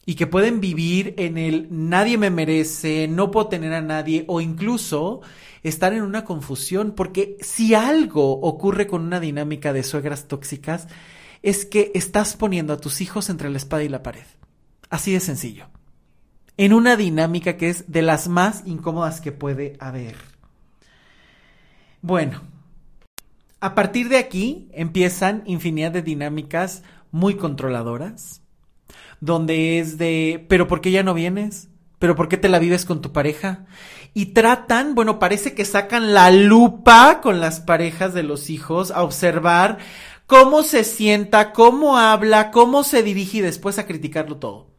y 0.06 0.16
que 0.16 0.28
pueden 0.28 0.62
vivir 0.62 1.14
en 1.18 1.38
el 1.38 1.68
nadie 1.70 2.18
me 2.18 2.30
merece, 2.30 3.08
no 3.08 3.32
puedo 3.32 3.48
tener 3.48 3.74
a 3.74 3.82
nadie 3.82 4.26
o 4.28 4.42
incluso 4.42 5.22
estar 5.64 5.94
en 5.94 6.02
una 6.02 6.26
confusión 6.26 6.94
porque 6.96 7.38
si 7.42 7.76
algo 7.76 8.40
ocurre 8.42 8.88
con 8.88 9.02
una 9.04 9.20
dinámica 9.20 9.74
de 9.74 9.84
suegras 9.84 10.28
tóxicas 10.28 10.88
es 11.44 11.66
que 11.66 11.92
estás 11.96 12.36
poniendo 12.36 12.74
a 12.74 12.78
tus 12.78 13.02
hijos 13.02 13.30
entre 13.30 13.50
la 13.50 13.58
espada 13.58 13.84
y 13.84 13.90
la 13.90 14.04
pared. 14.04 14.26
Así 14.90 15.14
de 15.14 15.20
sencillo. 15.20 15.68
En 16.58 16.74
una 16.74 16.96
dinámica 16.96 17.58
que 17.58 17.70
es 17.70 17.92
de 17.92 18.02
las 18.02 18.28
más 18.28 18.64
incómodas 18.66 19.22
que 19.22 19.32
puede 19.32 19.78
haber. 19.80 20.16
Bueno, 22.02 22.42
a 23.60 23.76
partir 23.76 24.10
de 24.10 24.18
aquí 24.18 24.68
empiezan 24.74 25.44
infinidad 25.46 25.92
de 25.92 26.02
dinámicas 26.02 26.84
muy 27.12 27.36
controladoras, 27.36 28.41
donde 29.22 29.80
es 29.80 29.98
de, 29.98 30.46
pero 30.50 30.68
¿por 30.68 30.82
qué 30.82 30.92
ya 30.92 31.04
no 31.04 31.14
vienes? 31.14 31.70
¿Pero 32.00 32.16
por 32.16 32.28
qué 32.28 32.36
te 32.38 32.50
la 32.50 32.60
vives 32.60 32.84
con 32.84 33.02
tu 33.02 33.14
pareja? 33.14 33.66
Y 34.14 34.28
tratan, 34.28 34.96
bueno, 34.96 35.20
parece 35.20 35.54
que 35.54 35.64
sacan 35.64 36.14
la 36.14 36.32
lupa 36.32 37.22
con 37.22 37.40
las 37.40 37.62
parejas 37.62 38.14
de 38.14 38.24
los 38.24 38.50
hijos 38.50 38.92
a 38.92 39.04
observar 39.04 39.78
cómo 40.26 40.64
se 40.64 40.84
sienta, 40.84 41.54
cómo 41.54 41.98
habla, 41.98 42.52
cómo 42.52 42.84
se 42.84 43.04
dirige 43.04 43.38
y 43.38 43.42
después 43.42 43.80
a 43.80 43.86
criticarlo 43.86 44.38
todo. 44.38 44.71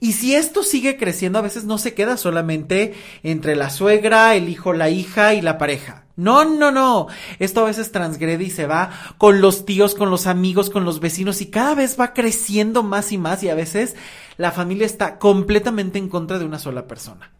Y 0.00 0.12
si 0.12 0.34
esto 0.34 0.62
sigue 0.62 0.96
creciendo, 0.96 1.38
a 1.38 1.42
veces 1.42 1.64
no 1.64 1.78
se 1.78 1.94
queda 1.94 2.16
solamente 2.16 2.94
entre 3.22 3.56
la 3.56 3.70
suegra, 3.70 4.34
el 4.34 4.48
hijo, 4.48 4.72
la 4.72 4.88
hija 4.88 5.34
y 5.34 5.42
la 5.42 5.58
pareja. 5.58 6.06
No, 6.16 6.44
no, 6.44 6.70
no. 6.70 7.06
Esto 7.38 7.62
a 7.62 7.66
veces 7.66 7.92
transgrede 7.92 8.44
y 8.44 8.50
se 8.50 8.66
va 8.66 8.90
con 9.18 9.40
los 9.40 9.64
tíos, 9.64 9.94
con 9.94 10.10
los 10.10 10.26
amigos, 10.26 10.70
con 10.70 10.84
los 10.84 11.00
vecinos 11.00 11.40
y 11.40 11.46
cada 11.46 11.74
vez 11.74 11.98
va 11.98 12.12
creciendo 12.12 12.82
más 12.82 13.12
y 13.12 13.18
más 13.18 13.42
y 13.42 13.48
a 13.48 13.54
veces 13.54 13.96
la 14.36 14.52
familia 14.52 14.86
está 14.86 15.18
completamente 15.18 15.98
en 15.98 16.08
contra 16.08 16.38
de 16.38 16.44
una 16.44 16.58
sola 16.58 16.86
persona. 16.86 17.32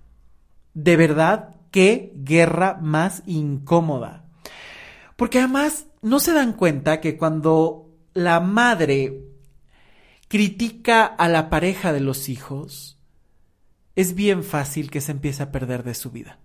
De 0.74 0.96
verdad, 0.96 1.56
qué 1.70 2.12
guerra 2.16 2.78
más 2.80 3.22
incómoda. 3.26 4.24
Porque 5.16 5.38
además 5.38 5.86
no 6.02 6.20
se 6.20 6.32
dan 6.32 6.54
cuenta 6.54 7.00
que 7.00 7.16
cuando 7.16 7.90
la 8.14 8.40
madre 8.40 9.29
critica 10.30 11.06
a 11.06 11.28
la 11.28 11.50
pareja 11.50 11.92
de 11.92 11.98
los 11.98 12.28
hijos, 12.28 13.00
es 13.96 14.14
bien 14.14 14.44
fácil 14.44 14.88
que 14.88 15.00
se 15.00 15.10
empiece 15.10 15.42
a 15.42 15.50
perder 15.50 15.82
de 15.82 15.94
su 15.94 16.12
vida. 16.12 16.38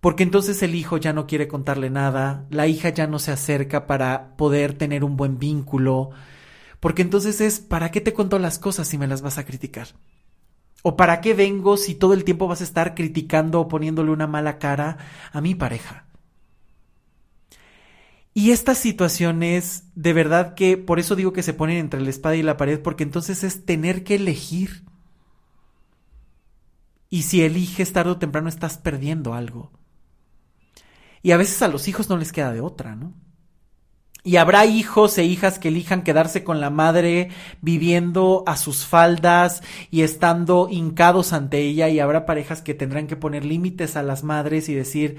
Porque 0.00 0.24
entonces 0.24 0.64
el 0.64 0.74
hijo 0.74 0.96
ya 0.96 1.12
no 1.12 1.28
quiere 1.28 1.46
contarle 1.46 1.90
nada, 1.90 2.44
la 2.50 2.66
hija 2.66 2.88
ya 2.88 3.06
no 3.06 3.20
se 3.20 3.30
acerca 3.30 3.86
para 3.86 4.36
poder 4.36 4.74
tener 4.74 5.04
un 5.04 5.16
buen 5.16 5.38
vínculo, 5.38 6.10
porque 6.80 7.02
entonces 7.02 7.40
es, 7.40 7.60
¿para 7.60 7.92
qué 7.92 8.00
te 8.00 8.12
cuento 8.12 8.40
las 8.40 8.58
cosas 8.58 8.88
si 8.88 8.98
me 8.98 9.06
las 9.06 9.22
vas 9.22 9.38
a 9.38 9.46
criticar? 9.46 9.86
¿O 10.82 10.96
para 10.96 11.20
qué 11.20 11.34
vengo 11.34 11.76
si 11.76 11.94
todo 11.94 12.14
el 12.14 12.24
tiempo 12.24 12.48
vas 12.48 12.62
a 12.62 12.64
estar 12.64 12.96
criticando 12.96 13.60
o 13.60 13.68
poniéndole 13.68 14.10
una 14.10 14.26
mala 14.26 14.58
cara 14.58 14.98
a 15.32 15.40
mi 15.40 15.54
pareja? 15.54 16.05
Y 18.38 18.50
estas 18.50 18.76
situaciones, 18.76 19.84
de 19.94 20.12
verdad 20.12 20.54
que 20.54 20.76
por 20.76 20.98
eso 20.98 21.16
digo 21.16 21.32
que 21.32 21.42
se 21.42 21.54
ponen 21.54 21.78
entre 21.78 22.02
la 22.02 22.10
espada 22.10 22.36
y 22.36 22.42
la 22.42 22.58
pared, 22.58 22.82
porque 22.82 23.02
entonces 23.02 23.42
es 23.42 23.64
tener 23.64 24.04
que 24.04 24.16
elegir. 24.16 24.84
Y 27.08 27.22
si 27.22 27.40
eliges 27.40 27.94
tarde 27.94 28.10
o 28.10 28.18
temprano 28.18 28.50
estás 28.50 28.76
perdiendo 28.76 29.32
algo. 29.32 29.72
Y 31.22 31.32
a 31.32 31.38
veces 31.38 31.62
a 31.62 31.68
los 31.68 31.88
hijos 31.88 32.10
no 32.10 32.18
les 32.18 32.30
queda 32.30 32.52
de 32.52 32.60
otra, 32.60 32.94
¿no? 32.94 33.14
Y 34.22 34.36
habrá 34.36 34.66
hijos 34.66 35.16
e 35.16 35.24
hijas 35.24 35.58
que 35.58 35.68
elijan 35.68 36.02
quedarse 36.02 36.44
con 36.44 36.60
la 36.60 36.68
madre 36.68 37.30
viviendo 37.62 38.44
a 38.46 38.58
sus 38.58 38.84
faldas 38.84 39.62
y 39.90 40.02
estando 40.02 40.68
hincados 40.70 41.32
ante 41.32 41.60
ella 41.60 41.88
y 41.88 42.00
habrá 42.00 42.26
parejas 42.26 42.60
que 42.60 42.74
tendrán 42.74 43.06
que 43.06 43.16
poner 43.16 43.46
límites 43.46 43.96
a 43.96 44.02
las 44.02 44.24
madres 44.24 44.68
y 44.68 44.74
decir, 44.74 45.16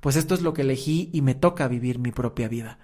pues 0.00 0.16
esto 0.16 0.34
es 0.34 0.42
lo 0.42 0.52
que 0.52 0.62
elegí 0.62 1.10
y 1.12 1.22
me 1.22 1.34
toca 1.34 1.68
vivir 1.68 1.98
mi 1.98 2.10
propia 2.10 2.48
vida. 2.48 2.78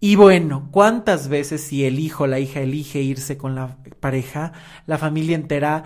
Y 0.00 0.16
bueno, 0.16 0.68
¿cuántas 0.70 1.28
veces 1.28 1.62
si 1.62 1.84
el 1.84 1.98
hijo 1.98 2.24
o 2.24 2.26
la 2.26 2.38
hija 2.38 2.60
elige 2.60 3.02
irse 3.02 3.36
con 3.36 3.54
la 3.54 3.78
pareja, 4.00 4.52
la 4.86 4.96
familia 4.98 5.34
entera 5.34 5.84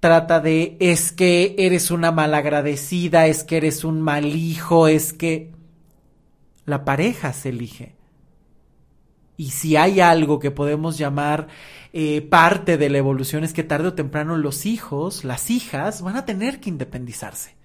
trata 0.00 0.40
de 0.40 0.76
es 0.80 1.12
que 1.12 1.54
eres 1.56 1.90
una 1.90 2.12
malagradecida, 2.12 3.26
es 3.26 3.44
que 3.44 3.56
eres 3.56 3.84
un 3.84 4.02
mal 4.02 4.26
hijo, 4.26 4.88
es 4.88 5.12
que 5.12 5.52
la 6.66 6.84
pareja 6.84 7.32
se 7.32 7.50
elige. 7.50 7.94
Y 9.36 9.50
si 9.50 9.76
hay 9.76 10.00
algo 10.00 10.38
que 10.38 10.50
podemos 10.50 10.98
llamar 10.98 11.48
eh, 11.92 12.22
parte 12.22 12.76
de 12.76 12.90
la 12.90 12.98
evolución 12.98 13.44
es 13.44 13.52
que 13.52 13.62
tarde 13.62 13.88
o 13.88 13.94
temprano 13.94 14.36
los 14.36 14.66
hijos, 14.66 15.24
las 15.24 15.50
hijas, 15.50 16.02
van 16.02 16.16
a 16.16 16.24
tener 16.24 16.60
que 16.60 16.70
independizarse. 16.70 17.56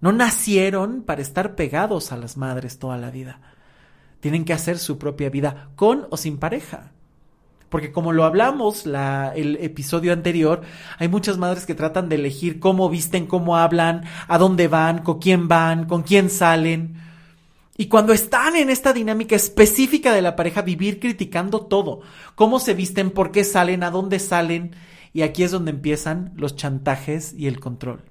No 0.00 0.12
nacieron 0.12 1.02
para 1.02 1.20
estar 1.20 1.54
pegados 1.54 2.12
a 2.12 2.16
las 2.16 2.36
madres 2.36 2.78
toda 2.78 2.96
la 2.96 3.10
vida. 3.10 3.40
Tienen 4.20 4.44
que 4.44 4.52
hacer 4.52 4.78
su 4.78 4.98
propia 4.98 5.28
vida 5.28 5.70
con 5.76 6.06
o 6.10 6.16
sin 6.16 6.38
pareja. 6.38 6.92
Porque 7.68 7.92
como 7.92 8.12
lo 8.12 8.24
hablamos 8.24 8.86
la, 8.86 9.32
el 9.36 9.56
episodio 9.56 10.12
anterior, 10.12 10.62
hay 10.98 11.08
muchas 11.08 11.38
madres 11.38 11.66
que 11.66 11.74
tratan 11.74 12.08
de 12.08 12.16
elegir 12.16 12.58
cómo 12.58 12.88
visten, 12.88 13.26
cómo 13.26 13.56
hablan, 13.56 14.04
a 14.26 14.38
dónde 14.38 14.68
van, 14.68 15.02
con 15.02 15.20
quién 15.20 15.46
van, 15.46 15.84
con 15.84 16.02
quién 16.02 16.30
salen. 16.30 16.96
Y 17.76 17.86
cuando 17.86 18.12
están 18.12 18.56
en 18.56 18.70
esta 18.70 18.92
dinámica 18.92 19.36
específica 19.36 20.12
de 20.12 20.22
la 20.22 20.34
pareja, 20.34 20.62
vivir 20.62 20.98
criticando 20.98 21.60
todo, 21.60 22.00
cómo 22.34 22.58
se 22.58 22.74
visten, 22.74 23.10
por 23.10 23.30
qué 23.30 23.44
salen, 23.44 23.84
a 23.84 23.90
dónde 23.90 24.18
salen, 24.18 24.74
y 25.12 25.22
aquí 25.22 25.44
es 25.44 25.52
donde 25.52 25.70
empiezan 25.70 26.32
los 26.36 26.56
chantajes 26.56 27.32
y 27.32 27.46
el 27.46 27.60
control 27.60 28.09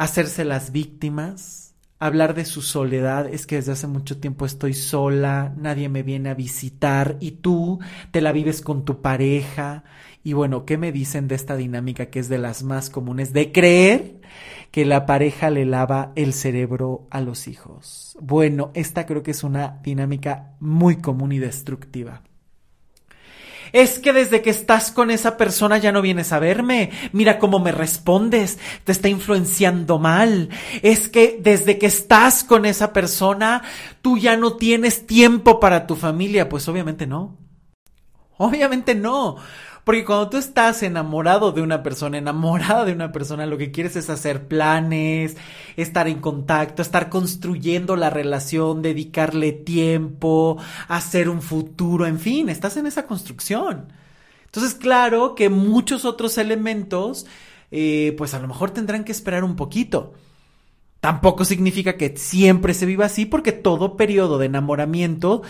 hacerse 0.00 0.46
las 0.46 0.72
víctimas, 0.72 1.74
hablar 1.98 2.32
de 2.32 2.46
su 2.46 2.62
soledad, 2.62 3.28
es 3.30 3.46
que 3.46 3.56
desde 3.56 3.72
hace 3.72 3.86
mucho 3.86 4.18
tiempo 4.18 4.46
estoy 4.46 4.72
sola, 4.72 5.52
nadie 5.58 5.90
me 5.90 6.02
viene 6.02 6.30
a 6.30 6.34
visitar 6.34 7.18
y 7.20 7.32
tú 7.32 7.80
te 8.10 8.22
la 8.22 8.32
vives 8.32 8.62
con 8.62 8.86
tu 8.86 9.02
pareja. 9.02 9.84
Y 10.24 10.32
bueno, 10.32 10.64
¿qué 10.64 10.78
me 10.78 10.90
dicen 10.90 11.28
de 11.28 11.34
esta 11.34 11.54
dinámica 11.54 12.06
que 12.06 12.18
es 12.18 12.30
de 12.30 12.38
las 12.38 12.62
más 12.62 12.88
comunes? 12.88 13.34
De 13.34 13.52
creer 13.52 14.22
que 14.70 14.86
la 14.86 15.04
pareja 15.04 15.50
le 15.50 15.66
lava 15.66 16.12
el 16.16 16.32
cerebro 16.32 17.06
a 17.10 17.20
los 17.20 17.46
hijos. 17.46 18.16
Bueno, 18.22 18.70
esta 18.72 19.04
creo 19.04 19.22
que 19.22 19.32
es 19.32 19.44
una 19.44 19.80
dinámica 19.82 20.54
muy 20.60 20.96
común 20.96 21.32
y 21.32 21.38
destructiva. 21.38 22.22
Es 23.72 23.98
que 23.98 24.12
desde 24.12 24.42
que 24.42 24.50
estás 24.50 24.90
con 24.90 25.10
esa 25.10 25.36
persona 25.36 25.78
ya 25.78 25.92
no 25.92 26.02
vienes 26.02 26.32
a 26.32 26.38
verme. 26.38 26.90
Mira 27.12 27.38
cómo 27.38 27.58
me 27.58 27.72
respondes. 27.72 28.58
Te 28.84 28.92
está 28.92 29.08
influenciando 29.08 29.98
mal. 29.98 30.48
Es 30.82 31.08
que 31.08 31.38
desde 31.40 31.78
que 31.78 31.86
estás 31.86 32.44
con 32.44 32.66
esa 32.66 32.92
persona, 32.92 33.62
tú 34.02 34.18
ya 34.18 34.36
no 34.36 34.56
tienes 34.56 35.06
tiempo 35.06 35.60
para 35.60 35.86
tu 35.86 35.96
familia. 35.96 36.48
Pues 36.48 36.68
obviamente 36.68 37.06
no. 37.06 37.38
Obviamente 38.38 38.94
no. 38.94 39.36
Porque 39.84 40.04
cuando 40.04 40.30
tú 40.30 40.36
estás 40.36 40.82
enamorado 40.82 41.52
de 41.52 41.62
una 41.62 41.82
persona, 41.82 42.18
enamorada 42.18 42.84
de 42.84 42.92
una 42.92 43.12
persona, 43.12 43.46
lo 43.46 43.58
que 43.58 43.70
quieres 43.70 43.96
es 43.96 44.10
hacer 44.10 44.46
planes, 44.46 45.36
estar 45.76 46.06
en 46.08 46.20
contacto, 46.20 46.82
estar 46.82 47.08
construyendo 47.08 47.96
la 47.96 48.10
relación, 48.10 48.82
dedicarle 48.82 49.52
tiempo, 49.52 50.58
hacer 50.88 51.28
un 51.28 51.42
futuro, 51.42 52.06
en 52.06 52.18
fin, 52.18 52.48
estás 52.48 52.76
en 52.76 52.86
esa 52.86 53.06
construcción. 53.06 53.92
Entonces, 54.44 54.74
claro 54.74 55.34
que 55.34 55.48
muchos 55.48 56.04
otros 56.04 56.36
elementos, 56.36 57.26
eh, 57.70 58.14
pues 58.18 58.34
a 58.34 58.40
lo 58.40 58.48
mejor 58.48 58.72
tendrán 58.72 59.04
que 59.04 59.12
esperar 59.12 59.44
un 59.44 59.56
poquito. 59.56 60.12
Tampoco 61.00 61.46
significa 61.46 61.96
que 61.96 62.16
siempre 62.16 62.74
se 62.74 62.84
viva 62.84 63.06
así, 63.06 63.24
porque 63.24 63.52
todo 63.52 63.96
periodo 63.96 64.38
de 64.38 64.46
enamoramiento 64.46 65.42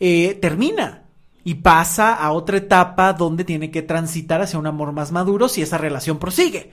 eh, 0.00 0.34
termina 0.40 1.07
y 1.48 1.54
pasa 1.54 2.12
a 2.12 2.32
otra 2.32 2.58
etapa 2.58 3.14
donde 3.14 3.42
tiene 3.42 3.70
que 3.70 3.80
transitar 3.80 4.42
hacia 4.42 4.58
un 4.58 4.66
amor 4.66 4.92
más 4.92 5.12
maduro 5.12 5.48
si 5.48 5.62
esa 5.62 5.78
relación 5.78 6.18
prosigue. 6.18 6.72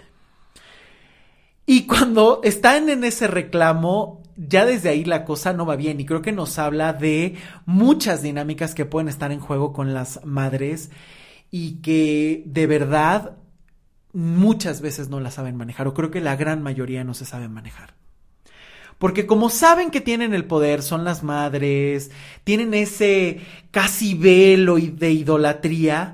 Y 1.65 1.87
cuando 1.87 2.41
están 2.43 2.89
en 2.89 3.05
ese 3.05 3.27
reclamo, 3.27 4.21
ya 4.35 4.65
desde 4.65 4.89
ahí 4.89 5.05
la 5.05 5.23
cosa 5.23 5.53
no 5.53 5.65
va 5.65 5.77
bien 5.77 6.01
y 6.01 6.05
creo 6.05 6.21
que 6.21 6.33
nos 6.33 6.59
habla 6.59 6.91
de 6.91 7.35
muchas 7.65 8.21
dinámicas 8.21 8.75
que 8.75 8.83
pueden 8.83 9.07
estar 9.07 9.31
en 9.31 9.39
juego 9.39 9.71
con 9.71 9.93
las 9.93 10.25
madres 10.25 10.91
y 11.51 11.75
que 11.75 12.43
de 12.45 12.67
verdad 12.67 13.37
muchas 14.11 14.81
veces 14.81 15.07
no 15.07 15.21
la 15.21 15.31
saben 15.31 15.55
manejar 15.55 15.87
o 15.87 15.93
creo 15.93 16.11
que 16.11 16.19
la 16.19 16.35
gran 16.35 16.61
mayoría 16.61 17.05
no 17.05 17.13
se 17.13 17.23
saben 17.23 17.53
manejar. 17.53 17.93
Porque 18.97 19.25
como 19.25 19.49
saben 19.49 19.91
que 19.91 20.01
tienen 20.01 20.33
el 20.33 20.45
poder, 20.45 20.81
son 20.81 21.03
las 21.03 21.23
madres, 21.23 22.11
tienen 22.43 22.73
ese 22.73 23.41
casi 23.71 24.15
velo 24.15 24.75
de 24.75 25.11
idolatría, 25.11 26.13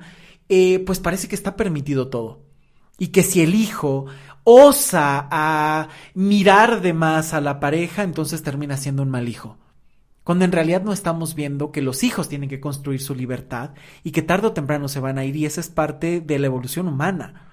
eh, 0.49 0.79
pues 0.79 0.99
parece 0.99 1.27
que 1.27 1.35
está 1.35 1.55
permitido 1.55 2.09
todo. 2.09 2.41
Y 2.97 3.07
que 3.07 3.23
si 3.23 3.41
el 3.41 3.55
hijo 3.55 4.07
osa 4.43 5.27
a 5.31 5.89
mirar 6.13 6.81
de 6.81 6.93
más 6.93 7.33
a 7.33 7.41
la 7.41 7.59
pareja, 7.59 8.03
entonces 8.03 8.41
termina 8.41 8.77
siendo 8.77 9.03
un 9.03 9.09
mal 9.09 9.29
hijo. 9.29 9.57
Cuando 10.23 10.45
en 10.45 10.51
realidad 10.51 10.83
no 10.83 10.93
estamos 10.93 11.35
viendo 11.35 11.71
que 11.71 11.81
los 11.81 12.03
hijos 12.03 12.29
tienen 12.29 12.49
que 12.49 12.59
construir 12.59 13.01
su 13.01 13.15
libertad 13.15 13.71
y 14.03 14.11
que 14.11 14.21
tarde 14.21 14.47
o 14.47 14.53
temprano 14.53 14.87
se 14.87 14.99
van 14.99 15.17
a 15.17 15.25
ir 15.25 15.35
y 15.35 15.45
esa 15.45 15.61
es 15.61 15.69
parte 15.69 16.21
de 16.21 16.39
la 16.39 16.47
evolución 16.47 16.87
humana. 16.87 17.50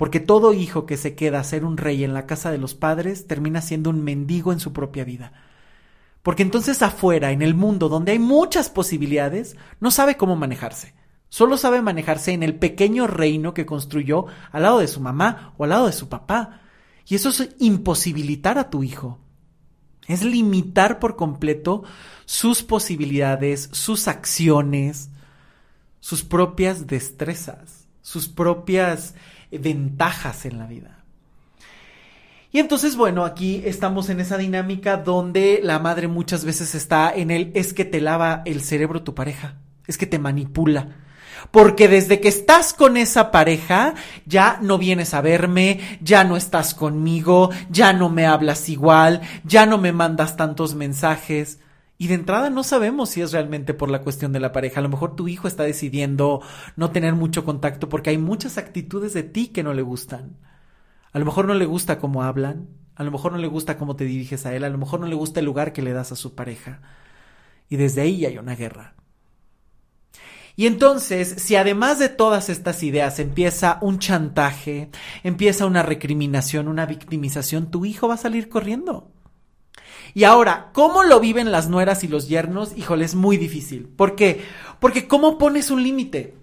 Porque 0.00 0.18
todo 0.18 0.54
hijo 0.54 0.86
que 0.86 0.96
se 0.96 1.14
queda 1.14 1.40
a 1.40 1.44
ser 1.44 1.62
un 1.62 1.76
rey 1.76 2.04
en 2.04 2.14
la 2.14 2.24
casa 2.24 2.50
de 2.50 2.56
los 2.56 2.74
padres 2.74 3.26
termina 3.26 3.60
siendo 3.60 3.90
un 3.90 4.02
mendigo 4.02 4.50
en 4.50 4.58
su 4.58 4.72
propia 4.72 5.04
vida. 5.04 5.34
Porque 6.22 6.42
entonces 6.42 6.80
afuera, 6.80 7.32
en 7.32 7.42
el 7.42 7.54
mundo 7.54 7.90
donde 7.90 8.12
hay 8.12 8.18
muchas 8.18 8.70
posibilidades, 8.70 9.58
no 9.78 9.90
sabe 9.90 10.16
cómo 10.16 10.36
manejarse. 10.36 10.94
Solo 11.28 11.58
sabe 11.58 11.82
manejarse 11.82 12.32
en 12.32 12.42
el 12.42 12.54
pequeño 12.54 13.08
reino 13.08 13.52
que 13.52 13.66
construyó 13.66 14.24
al 14.52 14.62
lado 14.62 14.78
de 14.78 14.88
su 14.88 15.00
mamá 15.00 15.52
o 15.58 15.64
al 15.64 15.70
lado 15.70 15.86
de 15.86 15.92
su 15.92 16.08
papá. 16.08 16.62
Y 17.06 17.16
eso 17.16 17.28
es 17.28 17.50
imposibilitar 17.58 18.56
a 18.56 18.70
tu 18.70 18.82
hijo. 18.82 19.18
Es 20.06 20.24
limitar 20.24 20.98
por 20.98 21.14
completo 21.14 21.82
sus 22.24 22.62
posibilidades, 22.62 23.68
sus 23.72 24.08
acciones, 24.08 25.10
sus 26.00 26.24
propias 26.24 26.86
destrezas, 26.86 27.86
sus 28.00 28.28
propias 28.28 29.14
ventajas 29.58 30.44
en 30.46 30.58
la 30.58 30.66
vida. 30.66 31.00
Y 32.52 32.58
entonces, 32.58 32.96
bueno, 32.96 33.24
aquí 33.24 33.62
estamos 33.64 34.08
en 34.08 34.18
esa 34.18 34.36
dinámica 34.36 34.96
donde 34.96 35.60
la 35.62 35.78
madre 35.78 36.08
muchas 36.08 36.44
veces 36.44 36.74
está 36.74 37.12
en 37.14 37.30
el 37.30 37.52
es 37.54 37.72
que 37.72 37.84
te 37.84 38.00
lava 38.00 38.42
el 38.44 38.60
cerebro 38.60 39.02
tu 39.02 39.14
pareja, 39.14 39.54
es 39.86 39.96
que 39.96 40.06
te 40.06 40.18
manipula, 40.18 40.88
porque 41.52 41.86
desde 41.86 42.20
que 42.20 42.28
estás 42.28 42.74
con 42.74 42.96
esa 42.96 43.30
pareja, 43.30 43.94
ya 44.26 44.58
no 44.60 44.78
vienes 44.78 45.14
a 45.14 45.20
verme, 45.20 45.98
ya 46.00 46.24
no 46.24 46.36
estás 46.36 46.74
conmigo, 46.74 47.50
ya 47.70 47.92
no 47.92 48.08
me 48.08 48.26
hablas 48.26 48.68
igual, 48.68 49.20
ya 49.44 49.64
no 49.64 49.78
me 49.78 49.92
mandas 49.92 50.36
tantos 50.36 50.74
mensajes. 50.74 51.60
Y 52.00 52.06
de 52.06 52.14
entrada 52.14 52.48
no 52.48 52.62
sabemos 52.62 53.10
si 53.10 53.20
es 53.20 53.30
realmente 53.32 53.74
por 53.74 53.90
la 53.90 54.00
cuestión 54.00 54.32
de 54.32 54.40
la 54.40 54.52
pareja. 54.52 54.80
A 54.80 54.82
lo 54.82 54.88
mejor 54.88 55.16
tu 55.16 55.28
hijo 55.28 55.46
está 55.46 55.64
decidiendo 55.64 56.40
no 56.74 56.92
tener 56.92 57.12
mucho 57.14 57.44
contacto 57.44 57.90
porque 57.90 58.08
hay 58.08 58.16
muchas 58.16 58.56
actitudes 58.56 59.12
de 59.12 59.22
ti 59.22 59.48
que 59.48 59.62
no 59.62 59.74
le 59.74 59.82
gustan. 59.82 60.38
A 61.12 61.18
lo 61.18 61.26
mejor 61.26 61.44
no 61.44 61.52
le 61.52 61.66
gusta 61.66 61.98
cómo 61.98 62.22
hablan, 62.22 62.68
a 62.94 63.04
lo 63.04 63.10
mejor 63.10 63.32
no 63.32 63.38
le 63.38 63.48
gusta 63.48 63.76
cómo 63.76 63.96
te 63.96 64.04
diriges 64.04 64.46
a 64.46 64.56
él, 64.56 64.64
a 64.64 64.70
lo 64.70 64.78
mejor 64.78 65.00
no 65.00 65.08
le 65.08 65.14
gusta 65.14 65.40
el 65.40 65.46
lugar 65.46 65.74
que 65.74 65.82
le 65.82 65.92
das 65.92 66.10
a 66.10 66.16
su 66.16 66.34
pareja. 66.34 66.80
Y 67.68 67.76
desde 67.76 68.00
ahí 68.00 68.24
hay 68.24 68.38
una 68.38 68.56
guerra. 68.56 68.94
Y 70.56 70.66
entonces, 70.66 71.34
si 71.36 71.56
además 71.56 71.98
de 71.98 72.08
todas 72.08 72.48
estas 72.48 72.82
ideas 72.82 73.18
empieza 73.18 73.76
un 73.82 73.98
chantaje, 73.98 74.88
empieza 75.22 75.66
una 75.66 75.82
recriminación, 75.82 76.66
una 76.66 76.86
victimización, 76.86 77.70
tu 77.70 77.84
hijo 77.84 78.08
va 78.08 78.14
a 78.14 78.16
salir 78.16 78.48
corriendo. 78.48 79.12
Y 80.14 80.24
ahora, 80.24 80.70
¿cómo 80.72 81.02
lo 81.02 81.20
viven 81.20 81.52
las 81.52 81.68
nueras 81.68 82.02
y 82.04 82.08
los 82.08 82.28
yernos? 82.28 82.76
Híjole, 82.76 83.04
es 83.04 83.14
muy 83.14 83.36
difícil. 83.36 83.86
¿Por 83.86 84.16
qué? 84.16 84.42
Porque 84.80 85.06
¿cómo 85.06 85.38
pones 85.38 85.70
un 85.70 85.82
límite? 85.82 86.34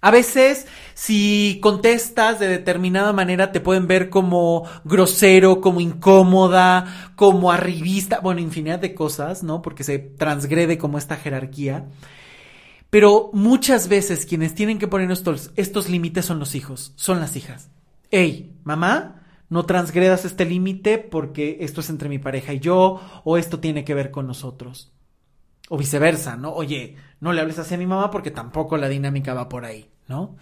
A 0.00 0.12
veces, 0.12 0.66
si 0.94 1.58
contestas 1.60 2.38
de 2.38 2.46
determinada 2.46 3.12
manera, 3.12 3.50
te 3.50 3.60
pueden 3.60 3.88
ver 3.88 4.10
como 4.10 4.64
grosero, 4.84 5.60
como 5.60 5.80
incómoda, 5.80 7.12
como 7.16 7.50
arribista, 7.50 8.20
bueno, 8.20 8.40
infinidad 8.40 8.78
de 8.78 8.94
cosas, 8.94 9.42
¿no? 9.42 9.60
Porque 9.60 9.82
se 9.82 9.98
transgrede 9.98 10.78
como 10.78 10.98
esta 10.98 11.16
jerarquía. 11.16 11.86
Pero 12.90 13.30
muchas 13.32 13.88
veces 13.88 14.24
quienes 14.24 14.54
tienen 14.54 14.78
que 14.78 14.86
poner 14.86 15.10
estos, 15.10 15.50
estos 15.56 15.88
límites 15.88 16.24
son 16.24 16.38
los 16.38 16.54
hijos, 16.54 16.92
son 16.94 17.18
las 17.18 17.34
hijas. 17.34 17.68
Ey, 18.12 18.54
mamá, 18.62 19.17
no 19.48 19.64
transgredas 19.64 20.24
este 20.24 20.44
límite 20.44 20.98
porque 20.98 21.58
esto 21.60 21.80
es 21.80 21.90
entre 21.90 22.08
mi 22.08 22.18
pareja 22.18 22.52
y 22.52 22.60
yo, 22.60 23.00
o 23.24 23.36
esto 23.36 23.60
tiene 23.60 23.84
que 23.84 23.94
ver 23.94 24.10
con 24.10 24.26
nosotros. 24.26 24.92
O 25.68 25.76
viceversa, 25.76 26.36
¿no? 26.36 26.52
Oye, 26.52 26.96
no 27.20 27.32
le 27.32 27.40
hables 27.40 27.58
así 27.58 27.74
a 27.74 27.78
mi 27.78 27.86
mamá 27.86 28.10
porque 28.10 28.30
tampoco 28.30 28.76
la 28.76 28.88
dinámica 28.88 29.34
va 29.34 29.48
por 29.48 29.64
ahí, 29.64 29.90
¿no? 30.06 30.36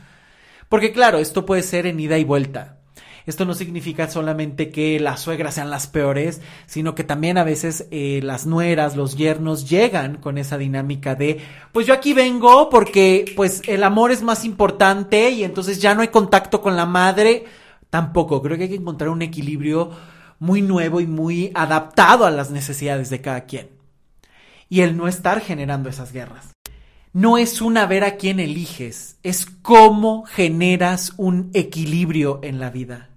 Porque 0.68 0.92
claro, 0.92 1.18
esto 1.18 1.46
puede 1.46 1.62
ser 1.62 1.86
en 1.86 2.00
ida 2.00 2.18
y 2.18 2.24
vuelta. 2.24 2.78
Esto 3.26 3.44
no 3.44 3.54
significa 3.54 4.08
solamente 4.08 4.70
que 4.70 5.00
las 5.00 5.20
suegras 5.20 5.54
sean 5.54 5.68
las 5.68 5.88
peores, 5.88 6.40
sino 6.66 6.94
que 6.94 7.02
también 7.02 7.38
a 7.38 7.44
veces 7.44 7.88
eh, 7.90 8.20
las 8.22 8.46
nueras, 8.46 8.94
los 8.96 9.16
yernos 9.16 9.68
llegan 9.68 10.18
con 10.18 10.38
esa 10.38 10.56
dinámica 10.58 11.16
de, 11.16 11.40
pues 11.72 11.88
yo 11.88 11.94
aquí 11.94 12.12
vengo 12.12 12.70
porque 12.70 13.32
pues 13.34 13.62
el 13.66 13.82
amor 13.82 14.12
es 14.12 14.22
más 14.22 14.44
importante 14.44 15.30
y 15.30 15.42
entonces 15.42 15.80
ya 15.80 15.92
no 15.96 16.02
hay 16.02 16.08
contacto 16.08 16.60
con 16.60 16.76
la 16.76 16.86
madre. 16.86 17.46
Tampoco, 17.90 18.42
creo 18.42 18.57
que 18.57 18.64
hay 18.64 18.68
que 18.68 18.77
encontrar 18.77 19.11
un 19.11 19.22
equilibrio 19.22 19.90
muy 20.38 20.62
nuevo 20.62 21.01
y 21.01 21.07
muy 21.07 21.51
adaptado 21.55 22.27
a 22.27 22.31
las 22.31 22.51
necesidades 22.51 23.11
de 23.11 23.20
cada 23.20 23.44
quien. 23.44 23.70
Y 24.68 24.81
el 24.81 24.96
no 24.96 25.09
estar 25.09 25.40
generando 25.40 25.88
esas 25.88 26.12
guerras. 26.12 26.53
No 27.12 27.38
es 27.38 27.62
una 27.62 27.87
ver 27.87 28.05
a 28.05 28.16
quién 28.16 28.40
eliges, 28.40 29.16
es 29.22 29.46
cómo 29.46 30.25
generas 30.25 31.14
un 31.16 31.51
equilibrio 31.55 32.40
en 32.42 32.61
la 32.61 32.70
vida. 32.70 33.09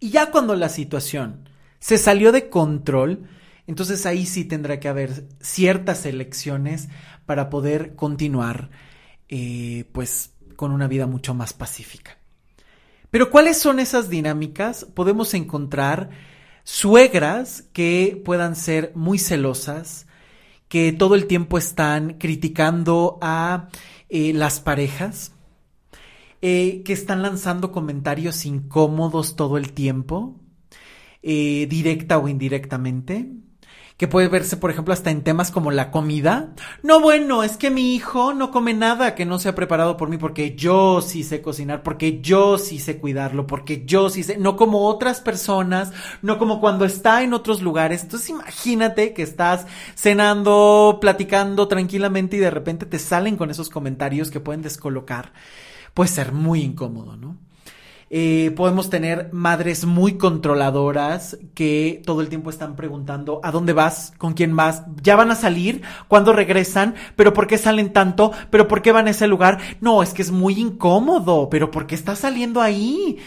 Y 0.00 0.10
ya 0.10 0.30
cuando 0.30 0.56
la 0.56 0.68
situación 0.68 1.48
se 1.78 1.98
salió 1.98 2.32
de 2.32 2.48
control, 2.48 3.28
entonces 3.66 4.06
ahí 4.06 4.26
sí 4.26 4.44
tendrá 4.44 4.80
que 4.80 4.88
haber 4.88 5.28
ciertas 5.40 6.04
elecciones 6.04 6.88
para 7.26 7.48
poder 7.48 7.94
continuar 7.94 8.70
eh, 9.28 9.84
pues 9.92 10.32
con 10.56 10.72
una 10.72 10.88
vida 10.88 11.06
mucho 11.06 11.32
más 11.32 11.52
pacífica. 11.52 12.19
Pero 13.10 13.30
¿cuáles 13.30 13.58
son 13.58 13.80
esas 13.80 14.08
dinámicas? 14.08 14.84
Podemos 14.84 15.34
encontrar 15.34 16.10
suegras 16.64 17.64
que 17.72 18.20
puedan 18.24 18.54
ser 18.54 18.92
muy 18.94 19.18
celosas, 19.18 20.06
que 20.68 20.92
todo 20.92 21.16
el 21.16 21.26
tiempo 21.26 21.58
están 21.58 22.14
criticando 22.18 23.18
a 23.20 23.68
eh, 24.08 24.32
las 24.32 24.60
parejas, 24.60 25.32
eh, 26.42 26.82
que 26.84 26.92
están 26.92 27.22
lanzando 27.22 27.72
comentarios 27.72 28.46
incómodos 28.46 29.34
todo 29.34 29.58
el 29.58 29.72
tiempo, 29.72 30.36
eh, 31.22 31.66
directa 31.68 32.18
o 32.18 32.28
indirectamente, 32.28 33.28
que 34.00 34.08
puede 34.08 34.28
verse, 34.28 34.56
por 34.56 34.70
ejemplo, 34.70 34.94
hasta 34.94 35.10
en 35.10 35.20
temas 35.20 35.50
como 35.50 35.70
la 35.70 35.90
comida. 35.90 36.54
No, 36.82 37.02
bueno, 37.02 37.42
es 37.42 37.58
que 37.58 37.68
mi 37.68 37.94
hijo 37.94 38.32
no 38.32 38.50
come 38.50 38.72
nada 38.72 39.14
que 39.14 39.26
no 39.26 39.38
sea 39.38 39.54
preparado 39.54 39.98
por 39.98 40.08
mí 40.08 40.16
porque 40.16 40.56
yo 40.56 41.02
sí 41.02 41.22
sé 41.22 41.42
cocinar, 41.42 41.82
porque 41.82 42.22
yo 42.22 42.56
sí 42.56 42.78
sé 42.78 42.96
cuidarlo, 42.96 43.46
porque 43.46 43.84
yo 43.84 44.08
sí 44.08 44.22
sé, 44.22 44.38
no 44.38 44.56
como 44.56 44.86
otras 44.86 45.20
personas, 45.20 45.92
no 46.22 46.38
como 46.38 46.62
cuando 46.62 46.86
está 46.86 47.22
en 47.22 47.34
otros 47.34 47.60
lugares. 47.60 48.02
Entonces 48.02 48.30
imagínate 48.30 49.12
que 49.12 49.20
estás 49.20 49.66
cenando, 49.94 50.96
platicando 50.98 51.68
tranquilamente 51.68 52.38
y 52.38 52.40
de 52.40 52.50
repente 52.50 52.86
te 52.86 52.98
salen 52.98 53.36
con 53.36 53.50
esos 53.50 53.68
comentarios 53.68 54.30
que 54.30 54.40
pueden 54.40 54.62
descolocar 54.62 55.34
puede 55.92 56.08
ser 56.08 56.32
muy 56.32 56.62
incómodo, 56.62 57.16
¿no? 57.16 57.36
Eh, 58.12 58.52
podemos 58.56 58.90
tener 58.90 59.28
madres 59.32 59.84
muy 59.84 60.18
controladoras 60.18 61.38
que 61.54 62.02
todo 62.04 62.22
el 62.22 62.28
tiempo 62.28 62.50
están 62.50 62.74
preguntando 62.74 63.40
a 63.44 63.52
dónde 63.52 63.72
vas, 63.72 64.12
con 64.18 64.34
quién 64.34 64.56
vas, 64.56 64.82
ya 65.00 65.14
van 65.14 65.30
a 65.30 65.36
salir, 65.36 65.82
cuándo 66.08 66.32
regresan, 66.32 66.96
pero 67.14 67.32
por 67.32 67.46
qué 67.46 67.56
salen 67.56 67.92
tanto, 67.92 68.32
pero 68.50 68.66
por 68.66 68.82
qué 68.82 68.90
van 68.90 69.06
a 69.06 69.10
ese 69.10 69.28
lugar. 69.28 69.58
No, 69.80 70.02
es 70.02 70.12
que 70.12 70.22
es 70.22 70.32
muy 70.32 70.58
incómodo, 70.58 71.48
pero 71.48 71.70
por 71.70 71.86
qué 71.86 71.94
está 71.94 72.16
saliendo 72.16 72.60
ahí. 72.60 73.18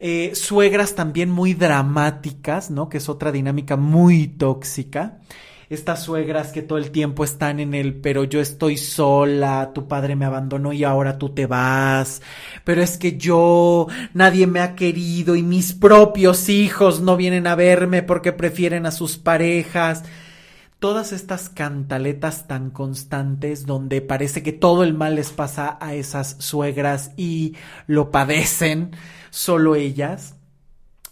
Eh, 0.00 0.30
suegras 0.34 0.94
también 0.94 1.28
muy 1.30 1.52
dramáticas, 1.52 2.70
¿no? 2.70 2.88
Que 2.88 2.98
es 2.98 3.10
otra 3.10 3.30
dinámica 3.30 3.76
muy 3.76 4.26
tóxica 4.28 5.18
estas 5.70 6.02
suegras 6.02 6.52
que 6.52 6.62
todo 6.62 6.78
el 6.78 6.90
tiempo 6.90 7.24
están 7.24 7.60
en 7.60 7.74
el, 7.74 7.94
pero 7.94 8.24
yo 8.24 8.40
estoy 8.40 8.78
sola, 8.78 9.72
tu 9.74 9.86
padre 9.86 10.16
me 10.16 10.24
abandonó 10.24 10.72
y 10.72 10.84
ahora 10.84 11.18
tú 11.18 11.30
te 11.30 11.46
vas, 11.46 12.22
pero 12.64 12.82
es 12.82 12.96
que 12.96 13.18
yo, 13.18 13.86
nadie 14.14 14.46
me 14.46 14.60
ha 14.60 14.74
querido 14.74 15.36
y 15.36 15.42
mis 15.42 15.74
propios 15.74 16.48
hijos 16.48 17.00
no 17.00 17.16
vienen 17.16 17.46
a 17.46 17.54
verme 17.54 18.02
porque 18.02 18.32
prefieren 18.32 18.86
a 18.86 18.92
sus 18.92 19.18
parejas. 19.18 20.04
Todas 20.78 21.12
estas 21.12 21.48
cantaletas 21.48 22.46
tan 22.46 22.70
constantes 22.70 23.66
donde 23.66 24.00
parece 24.00 24.42
que 24.44 24.52
todo 24.52 24.84
el 24.84 24.94
mal 24.94 25.16
les 25.16 25.32
pasa 25.32 25.76
a 25.80 25.94
esas 25.94 26.36
suegras 26.38 27.10
y 27.16 27.56
lo 27.86 28.10
padecen 28.10 28.92
solo 29.30 29.74
ellas 29.74 30.37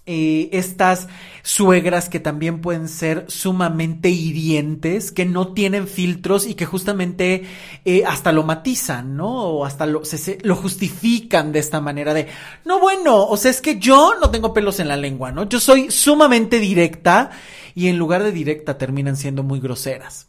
eh, 0.07 0.49
estas 0.53 1.09
suegras 1.43 2.09
que 2.09 2.21
también 2.21 2.61
pueden 2.61 2.89
ser 2.89 3.25
sumamente 3.29 4.09
hirientes, 4.09 5.11
que 5.13 5.25
no 5.25 5.53
tienen 5.53 5.89
filtros 5.89 6.47
y 6.47 6.55
que 6.55 6.65
justamente 6.65 7.45
eh, 7.85 8.05
hasta 8.07 8.33
lo 8.33 8.45
matizan, 8.45 9.17
¿no? 9.17 9.29
O 9.29 9.65
hasta 9.65 9.85
lo, 9.85 10.05
se, 10.05 10.39
lo 10.43 10.57
justifican 10.57 11.53
de 11.53 11.59
esta 11.59 11.81
manera 11.81 12.15
de, 12.15 12.29
no, 12.65 12.79
bueno, 12.79 13.27
o 13.27 13.37
sea, 13.37 13.51
es 13.51 13.61
que 13.61 13.79
yo 13.79 14.15
no 14.21 14.31
tengo 14.31 14.55
pelos 14.55 14.81
en 14.81 14.89
la 14.89 14.97
lengua, 14.97 15.33
¿no? 15.33 15.49
Yo 15.49 15.61
soy 15.61 15.91
sumamente 15.91 16.61
directa 16.61 17.31
y 17.75 17.89
en 17.89 17.99
lugar 17.99 18.23
de 18.23 18.33
directa 18.33 18.79
terminan 18.79 19.17
siendo 19.17 19.43
muy 19.43 19.61
groseras. 19.61 20.29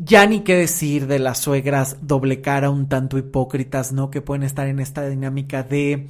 Ya 0.00 0.24
ni 0.26 0.42
qué 0.42 0.54
decir 0.54 1.08
de 1.08 1.18
las 1.18 1.38
suegras 1.38 1.96
doble 2.02 2.40
cara, 2.40 2.70
un 2.70 2.88
tanto 2.88 3.18
hipócritas, 3.18 3.90
¿no? 3.90 4.12
Que 4.12 4.22
pueden 4.22 4.44
estar 4.44 4.68
en 4.68 4.78
esta 4.78 5.04
dinámica 5.08 5.64
de, 5.64 6.06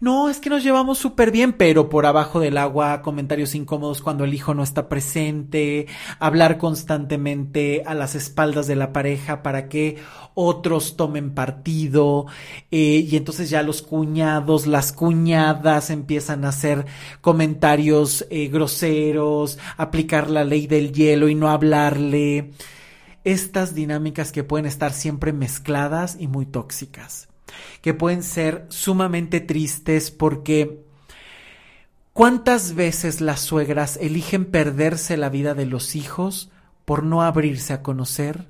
no, 0.00 0.30
es 0.30 0.40
que 0.40 0.48
nos 0.48 0.64
llevamos 0.64 0.96
súper 0.96 1.30
bien, 1.30 1.52
pero 1.52 1.90
por 1.90 2.06
abajo 2.06 2.40
del 2.40 2.56
agua, 2.56 3.02
comentarios 3.02 3.54
incómodos 3.54 4.00
cuando 4.00 4.24
el 4.24 4.32
hijo 4.32 4.54
no 4.54 4.62
está 4.62 4.88
presente, 4.88 5.86
hablar 6.18 6.56
constantemente 6.56 7.82
a 7.84 7.92
las 7.92 8.14
espaldas 8.14 8.66
de 8.68 8.76
la 8.76 8.94
pareja 8.94 9.42
para 9.42 9.68
que 9.68 9.98
otros 10.32 10.96
tomen 10.96 11.34
partido, 11.34 12.24
eh, 12.70 13.06
y 13.06 13.16
entonces 13.16 13.50
ya 13.50 13.62
los 13.62 13.82
cuñados, 13.82 14.66
las 14.66 14.94
cuñadas 14.94 15.90
empiezan 15.90 16.46
a 16.46 16.48
hacer 16.48 16.86
comentarios 17.20 18.26
eh, 18.30 18.48
groseros, 18.48 19.58
aplicar 19.76 20.30
la 20.30 20.42
ley 20.42 20.66
del 20.66 20.90
hielo 20.90 21.28
y 21.28 21.34
no 21.34 21.50
hablarle 21.50 22.52
estas 23.26 23.74
dinámicas 23.74 24.30
que 24.30 24.44
pueden 24.44 24.66
estar 24.66 24.92
siempre 24.92 25.32
mezcladas 25.32 26.16
y 26.18 26.28
muy 26.28 26.46
tóxicas, 26.46 27.28
que 27.82 27.92
pueden 27.92 28.22
ser 28.22 28.66
sumamente 28.68 29.40
tristes 29.40 30.12
porque 30.12 30.84
¿cuántas 32.12 32.76
veces 32.76 33.20
las 33.20 33.40
suegras 33.40 33.98
eligen 34.00 34.44
perderse 34.44 35.16
la 35.16 35.28
vida 35.28 35.54
de 35.54 35.66
los 35.66 35.96
hijos 35.96 36.52
por 36.84 37.02
no 37.02 37.22
abrirse 37.22 37.72
a 37.72 37.82
conocer 37.82 38.46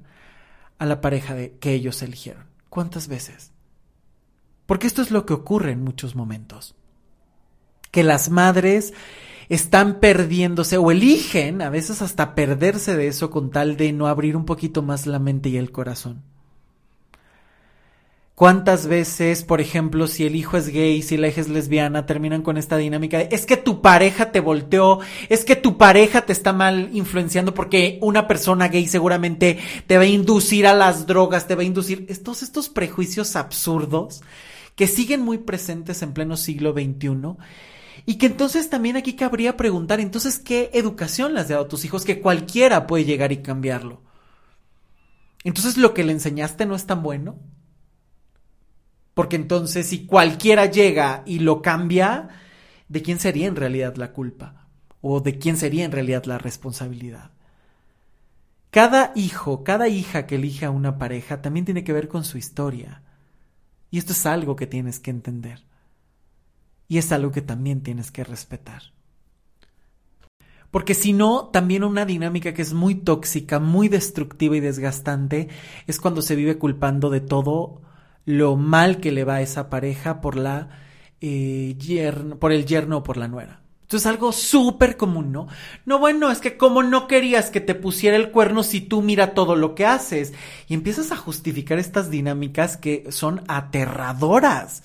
a 0.78 0.84
la 0.84 1.00
pareja 1.00 1.34
de, 1.34 1.56
que 1.56 1.72
ellos 1.72 2.02
eligieron? 2.02 2.44
¿Cuántas 2.68 3.08
veces? 3.08 3.52
Porque 4.66 4.86
esto 4.86 5.00
es 5.00 5.10
lo 5.10 5.24
que 5.24 5.32
ocurre 5.32 5.72
en 5.72 5.82
muchos 5.82 6.14
momentos. 6.14 6.74
Que 7.90 8.02
las 8.02 8.28
madres 8.28 8.92
están 9.48 10.00
perdiéndose 10.00 10.78
o 10.78 10.90
eligen 10.90 11.62
a 11.62 11.70
veces 11.70 12.02
hasta 12.02 12.34
perderse 12.34 12.96
de 12.96 13.08
eso 13.08 13.30
con 13.30 13.50
tal 13.50 13.76
de 13.76 13.92
no 13.92 14.06
abrir 14.06 14.36
un 14.36 14.44
poquito 14.44 14.82
más 14.82 15.06
la 15.06 15.18
mente 15.18 15.48
y 15.48 15.56
el 15.56 15.72
corazón. 15.72 16.22
¿Cuántas 18.36 18.86
veces, 18.86 19.44
por 19.44 19.62
ejemplo, 19.62 20.06
si 20.06 20.26
el 20.26 20.36
hijo 20.36 20.58
es 20.58 20.68
gay, 20.68 21.00
si 21.00 21.16
la 21.16 21.28
hija 21.28 21.40
es 21.40 21.48
lesbiana, 21.48 22.04
terminan 22.04 22.42
con 22.42 22.58
esta 22.58 22.76
dinámica 22.76 23.16
de 23.16 23.28
es 23.30 23.46
que 23.46 23.56
tu 23.56 23.80
pareja 23.80 24.30
te 24.30 24.40
volteó, 24.40 25.00
es 25.30 25.46
que 25.46 25.56
tu 25.56 25.78
pareja 25.78 26.26
te 26.26 26.34
está 26.34 26.52
mal 26.52 26.90
influenciando 26.92 27.54
porque 27.54 27.98
una 28.02 28.28
persona 28.28 28.68
gay 28.68 28.88
seguramente 28.88 29.58
te 29.86 29.96
va 29.96 30.02
a 30.02 30.06
inducir 30.06 30.66
a 30.66 30.74
las 30.74 31.06
drogas, 31.06 31.46
te 31.46 31.54
va 31.54 31.62
a 31.62 31.64
inducir 31.64 32.04
estos, 32.10 32.42
estos 32.42 32.68
prejuicios 32.68 33.36
absurdos 33.36 34.20
que 34.74 34.86
siguen 34.86 35.22
muy 35.22 35.38
presentes 35.38 36.02
en 36.02 36.12
pleno 36.12 36.36
siglo 36.36 36.74
XXI 36.74 37.38
y 38.04 38.16
que 38.16 38.26
entonces 38.26 38.68
también 38.68 38.96
aquí 38.96 39.14
cabría 39.14 39.56
preguntar, 39.56 40.00
entonces, 40.00 40.38
¿qué 40.38 40.70
educación 40.74 41.34
le 41.34 41.40
has 41.40 41.48
dado 41.48 41.64
a 41.64 41.68
tus 41.68 41.84
hijos 41.84 42.04
que 42.04 42.20
cualquiera 42.20 42.86
puede 42.86 43.04
llegar 43.04 43.32
y 43.32 43.38
cambiarlo? 43.38 44.02
Entonces, 45.44 45.76
¿lo 45.76 45.94
que 45.94 46.04
le 46.04 46.12
enseñaste 46.12 46.66
no 46.66 46.74
es 46.74 46.86
tan 46.86 47.02
bueno? 47.02 47.38
Porque 49.14 49.36
entonces, 49.36 49.86
si 49.86 50.06
cualquiera 50.06 50.66
llega 50.66 51.22
y 51.24 51.38
lo 51.38 51.62
cambia, 51.62 52.28
¿de 52.88 53.02
quién 53.02 53.18
sería 53.18 53.46
en 53.46 53.56
realidad 53.56 53.96
la 53.96 54.12
culpa? 54.12 54.68
¿O 55.00 55.20
de 55.20 55.38
quién 55.38 55.56
sería 55.56 55.84
en 55.84 55.92
realidad 55.92 56.24
la 56.24 56.38
responsabilidad? 56.38 57.30
Cada 58.70 59.12
hijo, 59.14 59.64
cada 59.64 59.88
hija 59.88 60.26
que 60.26 60.34
elige 60.34 60.66
a 60.66 60.70
una 60.70 60.98
pareja 60.98 61.40
también 61.40 61.64
tiene 61.64 61.82
que 61.82 61.94
ver 61.94 62.08
con 62.08 62.24
su 62.24 62.36
historia. 62.36 63.02
Y 63.90 63.98
esto 63.98 64.12
es 64.12 64.26
algo 64.26 64.54
que 64.56 64.66
tienes 64.66 65.00
que 65.00 65.10
entender. 65.10 65.65
Y 66.88 66.98
es 66.98 67.12
algo 67.12 67.32
que 67.32 67.42
también 67.42 67.82
tienes 67.82 68.10
que 68.10 68.24
respetar. 68.24 68.82
Porque 70.70 70.94
si 70.94 71.12
no, 71.12 71.46
también 71.46 71.84
una 71.84 72.04
dinámica 72.04 72.52
que 72.52 72.62
es 72.62 72.74
muy 72.74 72.96
tóxica, 72.96 73.60
muy 73.60 73.88
destructiva 73.88 74.56
y 74.56 74.60
desgastante 74.60 75.48
es 75.86 76.00
cuando 76.00 76.22
se 76.22 76.36
vive 76.36 76.58
culpando 76.58 77.08
de 77.08 77.20
todo 77.20 77.80
lo 78.24 78.56
mal 78.56 79.00
que 79.00 79.12
le 79.12 79.24
va 79.24 79.36
a 79.36 79.40
esa 79.42 79.70
pareja 79.70 80.20
por 80.20 80.36
la 80.36 80.68
eh, 81.20 81.76
por 82.38 82.52
el 82.52 82.66
yerno 82.66 82.98
o 82.98 83.02
por 83.02 83.16
la 83.16 83.28
nuera. 83.28 83.62
Esto 83.82 83.96
es 83.98 84.06
algo 84.06 84.32
súper 84.32 84.96
común, 84.96 85.30
¿no? 85.30 85.46
No, 85.84 86.00
bueno, 86.00 86.30
es 86.32 86.40
que 86.40 86.56
como 86.56 86.82
no 86.82 87.06
querías 87.06 87.50
que 87.50 87.60
te 87.60 87.76
pusiera 87.76 88.16
el 88.16 88.32
cuerno 88.32 88.64
si 88.64 88.80
tú 88.80 89.00
mira 89.00 89.32
todo 89.32 89.54
lo 89.54 89.76
que 89.76 89.86
haces. 89.86 90.34
Y 90.66 90.74
empiezas 90.74 91.12
a 91.12 91.16
justificar 91.16 91.78
estas 91.78 92.10
dinámicas 92.10 92.76
que 92.76 93.06
son 93.10 93.44
aterradoras 93.46 94.82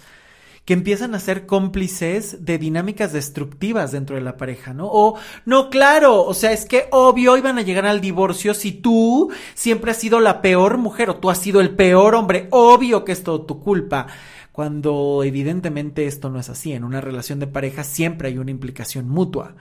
que 0.66 0.74
empiezan 0.74 1.16
a 1.16 1.20
ser 1.20 1.48
cómplices 1.48 2.46
de 2.46 2.58
dinámicas 2.58 3.14
destructivas 3.14 3.92
dentro 3.92 4.16
de 4.16 4.22
la 4.22 4.38
pareja, 4.38 4.74
¿no? 4.74 4.88
O, 4.92 5.18
no, 5.46 5.70
claro, 5.70 6.24
o 6.24 6.34
sea, 6.34 6.52
es 6.52 6.66
que 6.66 6.86
obvio 6.92 7.36
iban 7.36 7.58
a 7.58 7.64
llegar 7.64 7.86
al 7.86 8.00
divorcio 8.00 8.54
si 8.54 8.72
tú 8.72 9.32
siempre 9.56 9.92
has 9.92 9.98
sido 9.98 10.20
la 10.20 10.42
peor 10.42 10.78
mujer 10.78 11.10
o 11.10 11.16
tú 11.16 11.30
has 11.30 11.40
sido 11.40 11.62
el 11.62 11.72
peor 11.72 12.14
hombre, 12.14 12.48
obvio 12.52 13.04
que 13.04 13.12
es 13.12 13.24
todo 13.24 13.42
tu 13.42 13.60
culpa. 13.60 14.08
Cuando 14.52 15.24
evidentemente 15.24 16.06
esto 16.06 16.30
no 16.30 16.40
es 16.40 16.50
así, 16.50 16.74
en 16.74 16.84
una 16.84 17.02
relación 17.02 17.40
de 17.40 17.48
pareja 17.48 17.84
siempre 17.84 18.28
hay 18.28 18.38
una 18.38 18.52
implicación 18.52 19.10
mutua. 19.10 19.56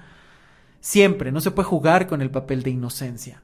Siempre, 0.81 1.33
no 1.33 1.41
se 1.41 1.51
puede 1.51 1.69
jugar 1.69 2.07
con 2.09 2.21
el 2.23 2.31
papel 2.31 2.63
de 2.63 2.71
inocencia. 2.71 3.43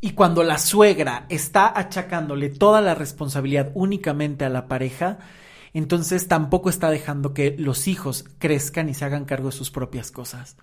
Y 0.00 0.10
cuando 0.10 0.42
la 0.42 0.58
suegra 0.58 1.24
está 1.30 1.78
achacándole 1.78 2.50
toda 2.50 2.82
la 2.82 2.94
responsabilidad 2.94 3.70
únicamente 3.74 4.44
a 4.44 4.50
la 4.50 4.66
pareja, 4.66 5.18
entonces 5.74 6.28
tampoco 6.28 6.70
está 6.70 6.88
dejando 6.88 7.34
que 7.34 7.56
los 7.58 7.88
hijos 7.88 8.24
crezcan 8.38 8.88
y 8.88 8.94
se 8.94 9.04
hagan 9.04 9.24
cargo 9.24 9.50
de 9.50 9.56
sus 9.56 9.72
propias 9.72 10.12
cosas. 10.12 10.56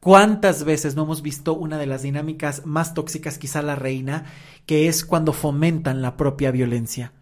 ¿Cuántas 0.00 0.64
veces 0.64 0.96
no 0.96 1.04
hemos 1.04 1.22
visto 1.22 1.54
una 1.54 1.78
de 1.78 1.86
las 1.86 2.02
dinámicas 2.02 2.64
más 2.64 2.94
tóxicas, 2.94 3.38
quizá 3.38 3.62
la 3.62 3.76
reina, 3.76 4.24
que 4.66 4.88
es 4.88 5.04
cuando 5.04 5.34
fomentan 5.34 6.00
la 6.02 6.16
propia 6.16 6.50
violencia? 6.50 7.12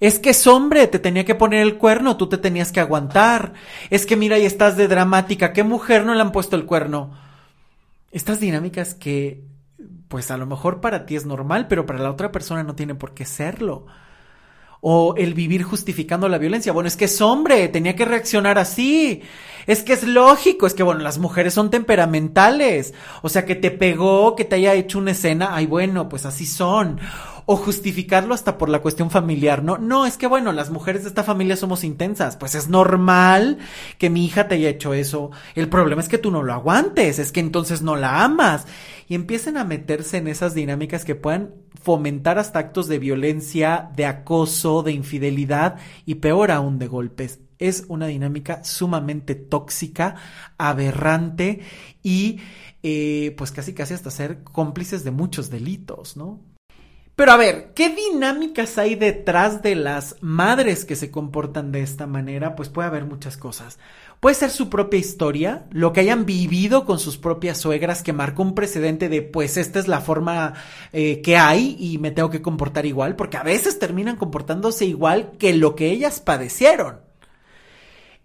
Es 0.00 0.18
que 0.18 0.30
es 0.30 0.46
hombre, 0.46 0.86
te 0.86 0.98
tenía 0.98 1.24
que 1.24 1.34
poner 1.34 1.60
el 1.62 1.78
cuerno, 1.78 2.18
tú 2.18 2.28
te 2.28 2.36
tenías 2.36 2.72
que 2.72 2.80
aguantar. 2.80 3.54
Es 3.88 4.04
que 4.04 4.16
mira, 4.16 4.38
y 4.38 4.44
estás 4.44 4.76
de 4.76 4.88
dramática, 4.88 5.52
¿qué 5.54 5.62
mujer 5.64 6.04
no 6.04 6.14
le 6.14 6.20
han 6.20 6.32
puesto 6.32 6.56
el 6.56 6.66
cuerno? 6.66 7.12
Estas 8.10 8.38
dinámicas 8.38 8.94
que, 8.94 9.44
pues 10.08 10.30
a 10.30 10.36
lo 10.36 10.46
mejor 10.46 10.80
para 10.80 11.06
ti 11.06 11.16
es 11.16 11.24
normal, 11.24 11.68
pero 11.68 11.86
para 11.86 12.00
la 12.00 12.10
otra 12.10 12.32
persona 12.32 12.62
no 12.64 12.74
tiene 12.74 12.94
por 12.94 13.14
qué 13.14 13.24
serlo 13.24 13.86
o 14.80 15.14
el 15.16 15.34
vivir 15.34 15.62
justificando 15.62 16.28
la 16.28 16.38
violencia. 16.38 16.72
Bueno, 16.72 16.88
es 16.88 16.96
que 16.96 17.06
es 17.06 17.20
hombre, 17.20 17.68
tenía 17.68 17.96
que 17.96 18.04
reaccionar 18.04 18.58
así. 18.58 19.22
Es 19.66 19.82
que 19.82 19.92
es 19.92 20.04
lógico, 20.04 20.66
es 20.66 20.74
que 20.74 20.82
bueno, 20.82 21.00
las 21.00 21.18
mujeres 21.18 21.54
son 21.54 21.70
temperamentales. 21.70 22.94
O 23.22 23.28
sea, 23.28 23.44
que 23.44 23.54
te 23.54 23.70
pegó, 23.70 24.34
que 24.34 24.44
te 24.44 24.56
haya 24.56 24.74
hecho 24.74 24.98
una 24.98 25.10
escena, 25.10 25.50
ay 25.52 25.66
bueno, 25.66 26.08
pues 26.08 26.24
así 26.24 26.46
son 26.46 27.00
o 27.50 27.56
justificarlo 27.56 28.34
hasta 28.34 28.58
por 28.58 28.68
la 28.68 28.80
cuestión 28.80 29.10
familiar, 29.10 29.62
¿no? 29.62 29.78
No, 29.78 30.04
es 30.04 30.18
que 30.18 30.26
bueno, 30.26 30.52
las 30.52 30.68
mujeres 30.68 31.04
de 31.04 31.08
esta 31.08 31.24
familia 31.24 31.56
somos 31.56 31.82
intensas, 31.82 32.36
pues 32.36 32.54
es 32.54 32.68
normal 32.68 33.56
que 33.96 34.10
mi 34.10 34.26
hija 34.26 34.48
te 34.48 34.56
haya 34.56 34.68
hecho 34.68 34.92
eso. 34.92 35.30
El 35.54 35.70
problema 35.70 36.02
es 36.02 36.10
que 36.10 36.18
tú 36.18 36.30
no 36.30 36.42
lo 36.42 36.52
aguantes, 36.52 37.18
es 37.18 37.32
que 37.32 37.40
entonces 37.40 37.80
no 37.80 37.96
la 37.96 38.22
amas. 38.22 38.66
Y 39.08 39.14
empiecen 39.14 39.56
a 39.56 39.64
meterse 39.64 40.18
en 40.18 40.28
esas 40.28 40.54
dinámicas 40.54 41.04
que 41.04 41.14
puedan 41.14 41.54
fomentar 41.82 42.38
hasta 42.38 42.58
actos 42.58 42.88
de 42.88 42.98
violencia, 42.98 43.90
de 43.96 44.04
acoso, 44.04 44.82
de 44.82 44.92
infidelidad 44.92 45.76
y 46.04 46.16
peor 46.16 46.50
aún 46.50 46.78
de 46.78 46.88
golpes. 46.88 47.40
Es 47.58 47.84
una 47.88 48.06
dinámica 48.06 48.62
sumamente 48.62 49.34
tóxica, 49.34 50.16
aberrante 50.58 51.60
y 52.02 52.40
eh, 52.82 53.34
pues 53.36 53.50
casi 53.50 53.72
casi 53.72 53.94
hasta 53.94 54.10
ser 54.10 54.44
cómplices 54.44 55.02
de 55.02 55.10
muchos 55.10 55.50
delitos, 55.50 56.16
¿no? 56.16 56.40
Pero 57.18 57.32
a 57.32 57.36
ver, 57.36 57.72
¿qué 57.74 57.88
dinámicas 57.88 58.78
hay 58.78 58.94
detrás 58.94 59.60
de 59.60 59.74
las 59.74 60.14
madres 60.20 60.84
que 60.84 60.94
se 60.94 61.10
comportan 61.10 61.72
de 61.72 61.82
esta 61.82 62.06
manera? 62.06 62.54
Pues 62.54 62.68
puede 62.68 62.86
haber 62.86 63.06
muchas 63.06 63.36
cosas. 63.36 63.80
Puede 64.20 64.34
ser 64.34 64.50
su 64.50 64.68
propia 64.68 64.98
historia, 64.98 65.66
lo 65.70 65.92
que 65.92 66.00
hayan 66.00 66.26
vivido 66.26 66.84
con 66.84 66.98
sus 66.98 67.16
propias 67.16 67.58
suegras 67.58 68.02
que 68.02 68.12
marcó 68.12 68.42
un 68.42 68.54
precedente 68.54 69.08
de 69.08 69.22
pues 69.22 69.56
esta 69.56 69.78
es 69.78 69.86
la 69.86 70.00
forma 70.00 70.54
eh, 70.92 71.20
que 71.22 71.36
hay 71.36 71.76
y 71.78 71.98
me 71.98 72.10
tengo 72.10 72.28
que 72.28 72.42
comportar 72.42 72.84
igual, 72.84 73.14
porque 73.14 73.36
a 73.36 73.44
veces 73.44 73.78
terminan 73.78 74.16
comportándose 74.16 74.86
igual 74.86 75.32
que 75.38 75.54
lo 75.54 75.76
que 75.76 75.90
ellas 75.90 76.20
padecieron. 76.20 77.00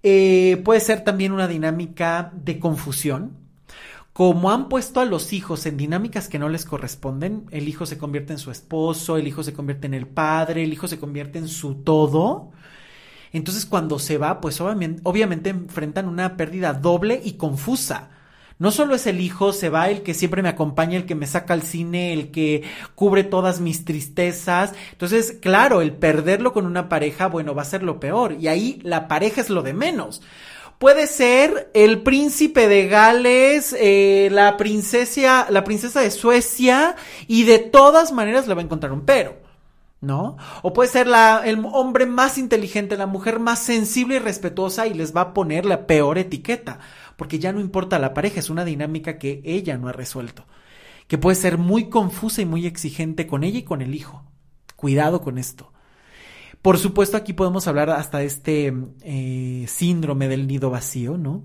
Eh, 0.01 0.61
puede 0.65 0.79
ser 0.79 1.03
también 1.03 1.31
una 1.31 1.47
dinámica 1.47 2.31
de 2.35 2.59
confusión, 2.59 3.37
como 4.13 4.51
han 4.51 4.69
puesto 4.69 4.99
a 4.99 5.05
los 5.05 5.31
hijos 5.31 5.65
en 5.65 5.77
dinámicas 5.77 6.27
que 6.27 6.39
no 6.39 6.49
les 6.49 6.65
corresponden, 6.65 7.45
el 7.51 7.67
hijo 7.67 7.85
se 7.85 7.97
convierte 7.97 8.33
en 8.33 8.39
su 8.39 8.51
esposo, 8.51 9.17
el 9.17 9.27
hijo 9.27 9.43
se 9.43 9.53
convierte 9.53 9.87
en 9.87 9.93
el 9.93 10.07
padre, 10.07 10.63
el 10.63 10.73
hijo 10.73 10.87
se 10.87 10.99
convierte 10.99 11.39
en 11.39 11.47
su 11.47 11.75
todo, 11.75 12.51
Entonces 13.33 13.65
cuando 13.65 13.99
se 13.99 14.17
va, 14.17 14.39
pues 14.39 14.61
obviamente, 14.61 15.01
obviamente 15.03 15.49
enfrentan 15.49 16.07
una 16.07 16.37
pérdida 16.37 16.73
doble 16.73 17.19
y 17.23 17.33
confusa. 17.33 18.09
No 18.59 18.71
solo 18.71 18.95
es 18.95 19.07
el 19.07 19.19
hijo, 19.19 19.51
se 19.51 19.69
va 19.69 19.89
el 19.89 20.03
que 20.03 20.13
siempre 20.13 20.43
me 20.43 20.49
acompaña, 20.49 20.95
el 20.95 21.05
que 21.05 21.15
me 21.15 21.27
saca 21.27 21.53
al 21.53 21.63
cine, 21.63 22.13
el 22.13 22.31
que 22.31 22.63
cubre 22.95 23.23
todas 23.23 23.59
mis 23.59 23.83
tristezas. 23.83 24.73
Entonces, 24.91 25.37
claro, 25.41 25.81
el 25.81 25.91
perderlo 25.91 26.53
con 26.53 26.65
una 26.65 26.87
pareja, 26.87 27.27
bueno, 27.27 27.55
va 27.55 27.63
a 27.63 27.65
ser 27.65 27.83
lo 27.83 27.99
peor. 27.99 28.37
Y 28.39 28.47
ahí 28.47 28.79
la 28.83 29.07
pareja 29.07 29.41
es 29.41 29.49
lo 29.49 29.63
de 29.63 29.73
menos. 29.73 30.21
Puede 30.77 31.07
ser 31.07 31.71
el 31.73 32.03
príncipe 32.03 32.67
de 32.67 32.87
Gales, 32.87 33.75
eh, 33.79 34.29
la 34.31 34.55
princesa, 34.57 35.47
la 35.49 35.63
princesa 35.63 36.01
de 36.01 36.11
Suecia, 36.11 36.95
y 37.27 37.43
de 37.43 37.59
todas 37.59 38.11
maneras 38.11 38.47
le 38.47 38.53
va 38.53 38.61
a 38.61 38.65
encontrar 38.65 38.93
un 38.93 39.05
pero. 39.05 39.42
¿No? 40.03 40.37
O 40.61 40.73
puede 40.73 40.89
ser 40.89 41.07
el 41.45 41.65
hombre 41.71 42.05
más 42.05 42.37
inteligente, 42.37 42.97
la 42.97 43.07
mujer 43.07 43.39
más 43.39 43.59
sensible 43.59 44.17
y 44.17 44.19
respetuosa 44.19 44.85
y 44.85 44.93
les 44.93 45.15
va 45.15 45.21
a 45.21 45.33
poner 45.33 45.65
la 45.65 45.87
peor 45.87 46.17
etiqueta, 46.17 46.79
porque 47.15 47.39
ya 47.39 47.51
no 47.53 47.61
importa 47.61 47.99
la 47.99 48.13
pareja, 48.13 48.39
es 48.39 48.49
una 48.49 48.65
dinámica 48.65 49.17
que 49.17 49.41
ella 49.45 49.77
no 49.77 49.87
ha 49.87 49.93
resuelto, 49.93 50.45
que 51.07 51.17
puede 51.17 51.35
ser 51.35 51.57
muy 51.57 51.89
confusa 51.89 52.41
y 52.41 52.45
muy 52.45 52.67
exigente 52.67 53.25
con 53.25 53.43
ella 53.43 53.59
y 53.59 53.63
con 53.63 53.81
el 53.81 53.95
hijo. 53.95 54.23
Cuidado 54.75 55.21
con 55.21 55.37
esto. 55.37 55.71
Por 56.61 56.77
supuesto, 56.77 57.17
aquí 57.17 57.33
podemos 57.33 57.67
hablar 57.67 57.89
hasta 57.89 58.21
este 58.21 58.73
eh, 59.01 59.65
síndrome 59.67 60.27
del 60.27 60.47
nido 60.47 60.69
vacío, 60.69 61.17
¿no? 61.17 61.43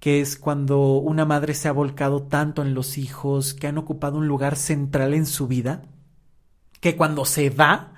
que 0.00 0.20
es 0.20 0.36
cuando 0.36 0.98
una 0.98 1.24
madre 1.24 1.54
se 1.54 1.68
ha 1.68 1.72
volcado 1.72 2.22
tanto 2.22 2.62
en 2.62 2.74
los 2.74 2.98
hijos, 2.98 3.54
que 3.54 3.66
han 3.66 3.78
ocupado 3.78 4.18
un 4.18 4.28
lugar 4.28 4.54
central 4.56 5.12
en 5.14 5.26
su 5.26 5.48
vida, 5.48 5.82
que 6.80 6.96
cuando 6.96 7.24
se 7.24 7.50
va, 7.50 7.94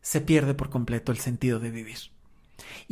se 0.00 0.20
pierde 0.20 0.54
por 0.54 0.70
completo 0.70 1.12
el 1.12 1.18
sentido 1.18 1.58
de 1.60 1.70
vivir. 1.70 1.98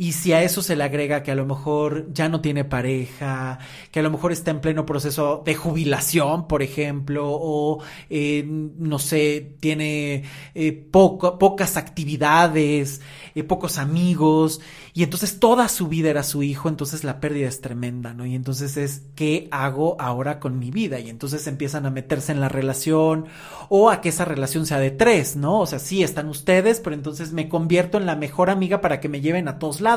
Y 0.01 0.13
si 0.13 0.31
a 0.31 0.41
eso 0.41 0.61
se 0.61 0.77
le 0.77 0.85
agrega 0.85 1.23
que 1.23 1.31
a 1.31 1.35
lo 1.35 1.45
mejor 1.45 2.07
ya 2.13 2.29
no 2.29 2.39
tiene 2.39 2.63
pareja, 2.63 3.59
que 3.91 3.99
a 3.99 4.01
lo 4.01 4.09
mejor 4.09 4.31
está 4.31 4.49
en 4.49 4.61
pleno 4.61 4.85
proceso 4.85 5.43
de 5.45 5.55
jubilación, 5.55 6.47
por 6.47 6.63
ejemplo, 6.63 7.27
o 7.29 7.83
eh, 8.09 8.45
no 8.47 8.97
sé, 8.97 9.57
tiene 9.59 10.23
eh, 10.55 10.71
pocas 10.71 11.75
actividades, 11.75 13.01
eh, 13.35 13.43
pocos 13.43 13.77
amigos, 13.77 14.61
y 14.93 15.03
entonces 15.03 15.37
toda 15.37 15.67
su 15.67 15.89
vida 15.89 16.09
era 16.09 16.23
su 16.23 16.43
hijo, 16.43 16.69
entonces 16.69 17.03
la 17.03 17.19
pérdida 17.19 17.49
es 17.49 17.59
tremenda, 17.59 18.13
¿no? 18.13 18.25
Y 18.25 18.35
entonces 18.35 18.77
es, 18.77 19.03
¿qué 19.15 19.49
hago 19.51 19.97
ahora 19.99 20.39
con 20.39 20.59
mi 20.59 20.71
vida? 20.71 20.99
Y 20.99 21.09
entonces 21.09 21.45
empiezan 21.47 21.85
a 21.85 21.89
meterse 21.89 22.31
en 22.31 22.39
la 22.39 22.47
relación 22.47 23.25
o 23.67 23.89
a 23.89 23.99
que 23.99 24.09
esa 24.09 24.23
relación 24.23 24.65
sea 24.65 24.79
de 24.79 24.91
tres, 24.91 25.35
¿no? 25.35 25.59
O 25.59 25.65
sea, 25.65 25.79
sí 25.79 26.03
están 26.03 26.29
ustedes, 26.29 26.79
pero 26.79 26.95
entonces 26.95 27.33
me 27.33 27.49
convierto 27.49 27.97
en 27.97 28.05
la 28.05 28.15
mejor 28.15 28.49
amiga 28.49 28.79
para 28.79 29.01
que 29.01 29.09
me 29.09 29.19
lleven 29.19 29.49
a 29.49 29.59
todos 29.59 29.81
lados. 29.81 29.88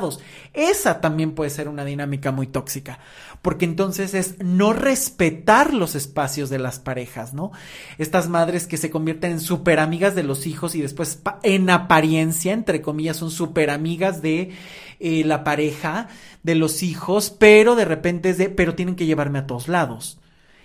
Esa 0.55 1.01
también 1.01 1.35
puede 1.35 1.51
ser 1.51 1.69
una 1.69 1.85
dinámica 1.85 2.33
muy 2.33 2.47
tóxica, 2.47 2.99
porque 3.43 3.65
entonces 3.65 4.15
es 4.15 4.43
no 4.43 4.73
respetar 4.73 5.75
los 5.75 5.95
espacios 5.95 6.51
de 6.51 6.59
las 6.59 6.79
parejas, 6.79 7.35
¿no? 7.35 7.53
Estas 7.99 8.29
madres 8.29 8.67
que 8.67 8.77
se 8.77 8.91
convierten 8.91 9.33
en 9.33 9.41
súper 9.41 9.81
amigas 9.81 10.15
de 10.15 10.23
los 10.23 10.47
hijos 10.47 10.75
y 10.75 10.81
después 10.81 11.21
en 11.43 11.69
apariencia, 11.71 12.53
entre 12.53 12.81
comillas, 12.81 13.17
son 13.17 13.31
súper 13.31 13.71
amigas 13.71 14.23
de 14.23 14.53
eh, 15.01 15.25
la 15.25 15.45
pareja, 15.45 16.09
de 16.43 16.55
los 16.55 16.83
hijos, 16.83 17.31
pero 17.31 17.75
de 17.75 17.85
repente 17.85 18.31
es 18.31 18.39
de, 18.39 18.49
pero 18.49 18.75
tienen 18.75 18.97
que 18.97 19.07
llevarme 19.07 19.41
a 19.41 19.47
todos 19.47 19.69
lados. 19.69 20.19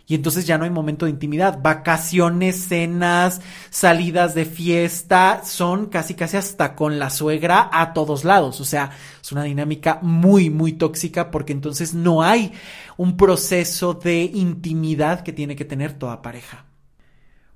Y 0.10 0.16
entonces 0.16 0.48
ya 0.48 0.58
no 0.58 0.64
hay 0.64 0.70
momento 0.70 1.06
de 1.06 1.12
intimidad. 1.12 1.62
Vacaciones, 1.62 2.68
cenas, 2.70 3.42
salidas 3.70 4.34
de 4.34 4.46
fiesta, 4.46 5.42
son 5.44 5.88
casi 5.88 6.14
casi 6.14 6.38
hasta 6.38 6.76
con 6.76 6.98
la 6.98 7.10
suegra 7.10 7.70
a 7.74 7.92
todos 7.94 8.24
lados. 8.24 8.62
O 8.62 8.66
sea, 8.66 8.92
es 9.22 9.32
una 9.34 9.44
dinámica 9.44 10.00
muy, 10.02 10.50
muy 10.50 10.72
tóxica 10.72 11.30
porque 11.30 11.52
entonces 11.52 11.94
no 11.94 12.24
hay 12.24 12.54
un 12.96 13.18
proceso 13.18 13.96
de 13.96 14.24
intimidad 14.24 15.24
que 15.24 15.34
tiene 15.34 15.58
que 15.58 15.66
tener 15.66 15.92
toda 15.92 16.22
pareja. 16.22 16.66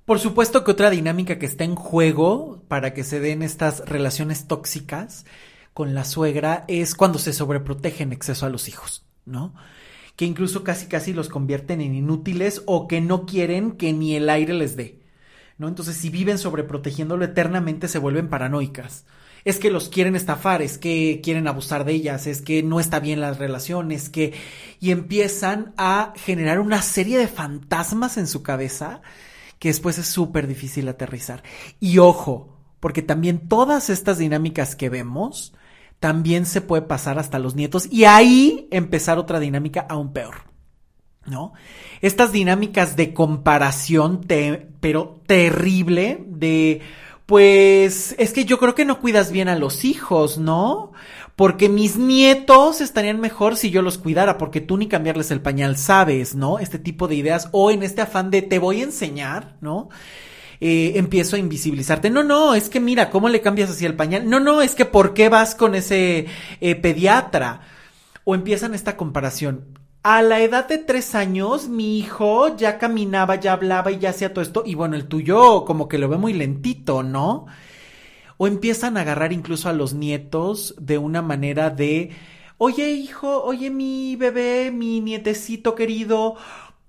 Por 0.04 0.20
supuesto 0.20 0.66
que 0.66 0.72
otra 0.72 0.90
dinámica 0.90 1.40
que 1.40 1.46
está 1.46 1.64
en 1.64 1.76
juego 1.76 2.64
para 2.68 2.94
que 2.94 3.06
se 3.06 3.22
den 3.22 3.44
estas 3.44 3.80
relaciones 3.86 4.48
tóxicas 4.48 5.26
con 5.74 5.94
la 5.94 6.04
suegra 6.04 6.66
es 6.68 6.96
cuando 6.96 7.18
se 7.18 7.32
sobreprotege 7.32 8.04
en 8.04 8.12
exceso 8.12 8.46
a 8.46 8.50
los 8.50 8.68
hijos, 8.68 9.06
¿no? 9.26 9.54
Que 10.22 10.28
incluso 10.28 10.64
casi 10.64 10.86
casi 10.86 11.14
los 11.14 11.30
convierten 11.30 11.82
en 11.82 11.96
inútiles 11.96 12.62
o 12.68 12.88
que 12.88 13.02
no 13.02 13.26
quieren 13.26 13.72
que 13.72 13.92
ni 13.92 14.16
el 14.16 14.30
aire 14.30 14.54
les 14.54 14.76
dé, 14.76 15.00
¿no? 15.58 15.68
Entonces, 15.68 15.98
si 15.98 16.12
viven 16.12 16.38
sobreprotegiéndolo 16.38 17.26
eternamente, 17.26 17.88
se 17.88 17.98
vuelven 17.98 18.30
paranoicas. 18.30 19.06
Es 19.46 19.58
que 19.58 19.72
los 19.72 19.90
quieren 19.90 20.16
estafar, 20.16 20.62
es 20.62 20.78
que 20.78 21.22
quieren 21.24 21.48
abusar 21.48 21.86
de 21.86 21.94
ellas, 21.94 22.28
es 22.28 22.44
que 22.44 22.62
no 22.62 22.80
está 22.80 23.00
bien 23.00 23.20
las 23.20 23.40
relaciones, 23.40 24.12
que... 24.12 24.36
y 24.80 24.92
empiezan 24.92 25.74
a 25.76 26.14
generar 26.18 26.60
una 26.60 26.84
serie 26.84 27.18
de 27.18 27.28
fantasmas 27.28 28.18
en 28.18 28.28
su 28.28 28.44
cabeza 28.44 29.02
que 29.58 29.70
después 29.70 29.98
es 29.98 30.06
súper 30.06 30.46
difícil 30.46 30.88
aterrizar. 30.88 31.42
Y 31.80 31.98
ojo, 31.98 32.60
porque 32.80 33.02
también 33.02 33.48
todas 33.48 33.90
estas 33.90 34.20
dinámicas 34.20 34.76
que 34.76 34.90
vemos 34.90 35.56
también 36.02 36.48
se 36.48 36.62
puede 36.62 36.82
pasar 36.82 37.20
hasta 37.20 37.38
los 37.38 37.54
nietos 37.56 37.88
y 37.90 38.06
ahí 38.06 38.68
empezar 38.72 39.20
otra 39.20 39.40
dinámica 39.40 39.86
aún 39.88 40.12
peor. 40.12 40.50
¿No? 41.28 41.54
Estas 42.02 42.32
dinámicas 42.32 42.96
de 42.96 43.14
comparación, 43.14 44.26
pero 44.80 45.22
terrible, 45.28 46.26
de, 46.26 46.82
pues, 47.28 48.16
es 48.18 48.34
que 48.34 48.44
yo 48.44 48.58
creo 48.58 48.74
que 48.74 48.86
no 48.86 49.00
cuidas 49.00 49.32
bien 49.32 49.48
a 49.48 49.56
los 49.56 49.86
hijos, 49.86 50.40
¿no? 50.40 50.94
Porque 51.36 51.70
mis 51.70 51.96
nietos 51.96 52.82
estarían 52.82 53.20
mejor 53.20 53.56
si 53.56 53.70
yo 53.70 53.84
los 53.84 54.00
cuidara, 54.00 54.40
porque 54.40 54.62
tú 54.62 54.78
ni 54.78 54.88
cambiarles 54.88 55.30
el 55.30 55.42
pañal 55.42 55.78
sabes, 55.78 56.34
¿no? 56.34 56.58
Este 56.58 56.80
tipo 56.80 57.08
de 57.08 57.14
ideas, 57.14 57.50
o 57.52 57.70
en 57.70 57.84
este 57.84 58.02
afán 58.02 58.32
de 58.32 58.42
te 58.42 58.58
voy 58.58 58.82
a 58.82 58.86
enseñar, 58.86 59.58
¿no? 59.62 59.90
Eh, 60.64 60.94
empiezo 60.96 61.36
a 61.36 61.40
invisibilizarte. 61.40 62.12
No, 62.12 62.24
no, 62.24 62.54
es 62.54 62.70
que 62.70 62.80
mira, 62.80 63.10
¿cómo 63.10 63.30
le 63.30 63.42
cambias 63.42 63.72
así 63.72 63.84
el 63.84 63.96
pañal? 63.96 64.30
No, 64.30 64.40
no, 64.40 64.62
es 64.62 64.76
que 64.76 64.86
¿por 64.86 65.16
qué 65.16 65.28
vas 65.28 65.56
con 65.56 65.74
ese 65.74 66.28
eh, 66.62 66.76
pediatra? 66.76 67.62
O 68.26 68.36
empiezan 68.36 68.76
esta 68.76 68.96
comparación. 68.96 69.80
A 70.04 70.22
la 70.22 70.40
edad 70.40 70.68
de 70.68 70.78
tres 70.78 71.16
años, 71.16 71.68
mi 71.68 71.98
hijo 71.98 72.56
ya 72.56 72.78
caminaba, 72.78 73.36
ya 73.38 73.54
hablaba 73.54 73.92
y 73.92 73.98
ya 73.98 74.12
hacía 74.12 74.34
todo 74.34 74.44
esto. 74.44 74.62
Y 74.64 74.76
bueno, 74.76 74.96
el 74.96 75.08
tuyo 75.08 75.66
como 75.66 75.88
que 75.88 75.98
lo 75.98 76.08
ve 76.10 76.18
muy 76.18 76.34
lentito, 76.34 77.02
¿no? 77.02 77.48
O 78.38 78.46
empiezan 78.46 78.98
a 78.98 79.02
agarrar 79.02 79.34
incluso 79.34 79.68
a 79.68 79.74
los 79.74 79.96
nietos 79.96 80.76
de 80.80 81.00
una 81.00 81.24
manera 81.24 81.72
de, 81.72 82.12
oye 82.60 82.92
hijo, 82.92 83.44
oye 83.44 83.72
mi 83.72 84.16
bebé, 84.16 84.72
mi 84.72 85.00
nietecito 85.02 85.74
querido, 85.74 86.36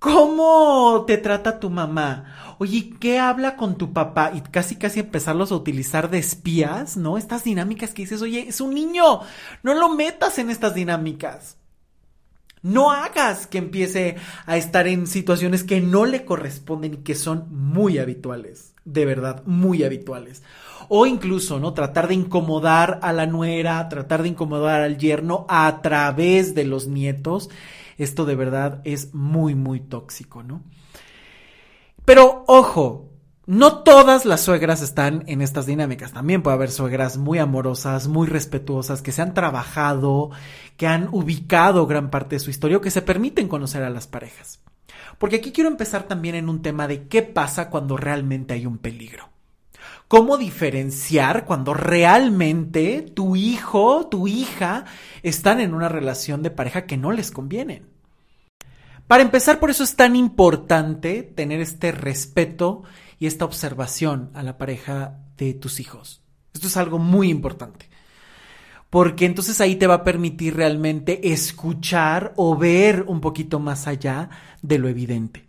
¿cómo 0.03 1.05
te 1.07 1.17
trata 1.17 1.59
tu 1.59 1.69
mamá? 1.69 2.43
oye, 2.63 2.93
¿qué 2.99 3.19
habla 3.19 3.55
con 3.55 3.77
tu 3.77 3.93
papá? 3.93 4.31
Y 4.33 4.41
casi, 4.41 4.75
casi 4.75 5.01
empezarlos 5.01 5.51
a 5.51 5.55
utilizar 5.55 6.09
de 6.09 6.19
espías, 6.19 6.97
¿no? 6.97 7.17
Estas 7.17 7.43
dinámicas 7.43 7.93
que 7.93 8.03
dices, 8.03 8.21
oye, 8.21 8.47
es 8.47 8.61
un 8.61 8.73
niño, 8.73 9.21
no 9.63 9.73
lo 9.73 9.89
metas 9.89 10.37
en 10.39 10.49
estas 10.49 10.73
dinámicas. 10.73 11.57
No 12.61 12.91
hagas 12.91 13.45
que 13.47 13.57
empiece 13.57 14.15
a 14.45 14.55
estar 14.55 14.87
en 14.87 15.07
situaciones 15.07 15.65
que 15.65 15.81
no 15.81 16.05
le 16.05 16.23
corresponden 16.23 16.93
y 16.93 16.97
que 16.97 17.15
son 17.15 17.47
muy 17.49 17.97
habituales, 17.97 18.73
de 18.85 19.05
verdad, 19.05 19.43
muy 19.45 19.83
habituales. 19.83 20.43
O 20.87 21.05
incluso, 21.05 21.59
¿no? 21.59 21.73
Tratar 21.73 22.07
de 22.07 22.13
incomodar 22.13 22.99
a 23.01 23.11
la 23.11 23.25
nuera, 23.25 23.89
tratar 23.89 24.21
de 24.21 24.29
incomodar 24.29 24.81
al 24.81 24.97
yerno 24.97 25.45
a 25.49 25.81
través 25.81 26.55
de 26.55 26.63
los 26.63 26.87
nietos. 26.87 27.49
Esto 27.97 28.25
de 28.25 28.35
verdad 28.35 28.81
es 28.83 29.13
muy, 29.13 29.55
muy 29.55 29.79
tóxico, 29.79 30.43
¿no? 30.43 30.63
Pero 32.05 32.43
ojo, 32.47 33.09
no 33.45 33.83
todas 33.83 34.25
las 34.25 34.41
suegras 34.41 34.81
están 34.81 35.23
en 35.27 35.41
estas 35.41 35.65
dinámicas. 35.65 36.13
También 36.13 36.41
puede 36.41 36.55
haber 36.55 36.71
suegras 36.71 37.17
muy 37.17 37.39
amorosas, 37.39 38.07
muy 38.07 38.27
respetuosas, 38.27 39.01
que 39.01 39.11
se 39.11 39.21
han 39.21 39.33
trabajado, 39.33 40.31
que 40.77 40.87
han 40.87 41.09
ubicado 41.11 41.85
gran 41.85 42.09
parte 42.09 42.37
de 42.37 42.39
su 42.39 42.49
historia 42.49 42.77
o 42.77 42.81
que 42.81 42.91
se 42.91 43.01
permiten 43.01 43.47
conocer 43.49 43.83
a 43.83 43.89
las 43.89 44.07
parejas. 44.07 44.59
Porque 45.17 45.37
aquí 45.37 45.51
quiero 45.51 45.69
empezar 45.69 46.03
también 46.03 46.35
en 46.35 46.49
un 46.49 46.61
tema 46.61 46.87
de 46.87 47.07
qué 47.07 47.21
pasa 47.21 47.69
cuando 47.69 47.97
realmente 47.97 48.53
hay 48.53 48.65
un 48.65 48.77
peligro. 48.77 49.32
¿Cómo 50.07 50.37
diferenciar 50.37 51.45
cuando 51.45 51.73
realmente 51.73 53.01
tu 53.01 53.35
hijo, 53.35 54.07
tu 54.07 54.27
hija 54.27 54.85
están 55.23 55.59
en 55.59 55.73
una 55.73 55.89
relación 55.89 56.43
de 56.43 56.51
pareja 56.51 56.85
que 56.85 56.97
no 56.97 57.11
les 57.11 57.31
conviene? 57.31 57.83
Para 59.07 59.23
empezar, 59.23 59.59
por 59.59 59.69
eso 59.69 59.83
es 59.83 59.95
tan 59.95 60.15
importante 60.15 61.23
tener 61.23 61.61
este 61.61 61.91
respeto 61.91 62.83
y 63.19 63.27
esta 63.27 63.45
observación 63.45 64.31
a 64.33 64.43
la 64.43 64.57
pareja 64.57 65.19
de 65.37 65.53
tus 65.53 65.79
hijos. 65.79 66.21
Esto 66.53 66.67
es 66.67 66.77
algo 66.77 66.99
muy 66.99 67.29
importante. 67.29 67.89
Porque 68.89 69.25
entonces 69.25 69.59
ahí 69.59 69.75
te 69.75 69.87
va 69.87 69.95
a 69.95 70.03
permitir 70.03 70.55
realmente 70.55 71.33
escuchar 71.33 72.33
o 72.35 72.55
ver 72.55 73.05
un 73.07 73.21
poquito 73.21 73.59
más 73.59 73.87
allá 73.87 74.29
de 74.61 74.77
lo 74.77 74.87
evidente. 74.87 75.47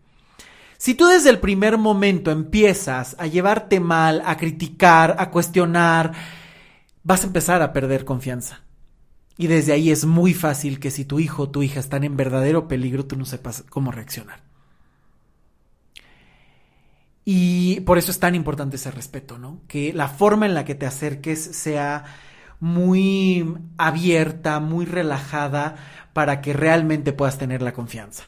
Si 0.84 0.94
tú 0.94 1.06
desde 1.06 1.30
el 1.30 1.40
primer 1.40 1.78
momento 1.78 2.30
empiezas 2.30 3.16
a 3.18 3.26
llevarte 3.26 3.80
mal, 3.80 4.20
a 4.26 4.36
criticar, 4.36 5.16
a 5.18 5.30
cuestionar, 5.30 6.12
vas 7.02 7.24
a 7.24 7.26
empezar 7.26 7.62
a 7.62 7.72
perder 7.72 8.04
confianza 8.04 8.60
Y 9.38 9.46
desde 9.46 9.72
ahí 9.72 9.90
es 9.90 10.04
muy 10.04 10.34
fácil 10.34 10.80
que 10.80 10.90
si 10.90 11.06
tu 11.06 11.20
hijo 11.20 11.44
o 11.44 11.50
tu 11.50 11.62
hija 11.62 11.80
están 11.80 12.04
en 12.04 12.18
verdadero 12.18 12.68
peligro, 12.68 13.06
tú 13.06 13.16
no 13.16 13.24
sepas 13.24 13.64
cómo 13.70 13.92
reaccionar. 13.92 14.42
Y 17.24 17.80
por 17.86 17.96
eso 17.96 18.10
es 18.10 18.20
tan 18.20 18.34
importante 18.34 18.76
ese 18.76 18.90
respeto, 18.90 19.38
¿no? 19.38 19.62
Que 19.66 19.94
la 19.94 20.08
forma 20.08 20.44
en 20.44 20.52
la 20.52 20.66
que 20.66 20.74
te 20.74 20.84
acerques 20.84 21.42
sea 21.42 22.04
muy 22.60 23.56
abierta, 23.78 24.60
muy 24.60 24.84
relajada, 24.84 25.76
para 26.12 26.42
que 26.42 26.52
realmente 26.52 27.14
puedas 27.14 27.38
tener 27.38 27.62
la 27.62 27.72
confianza. 27.72 28.24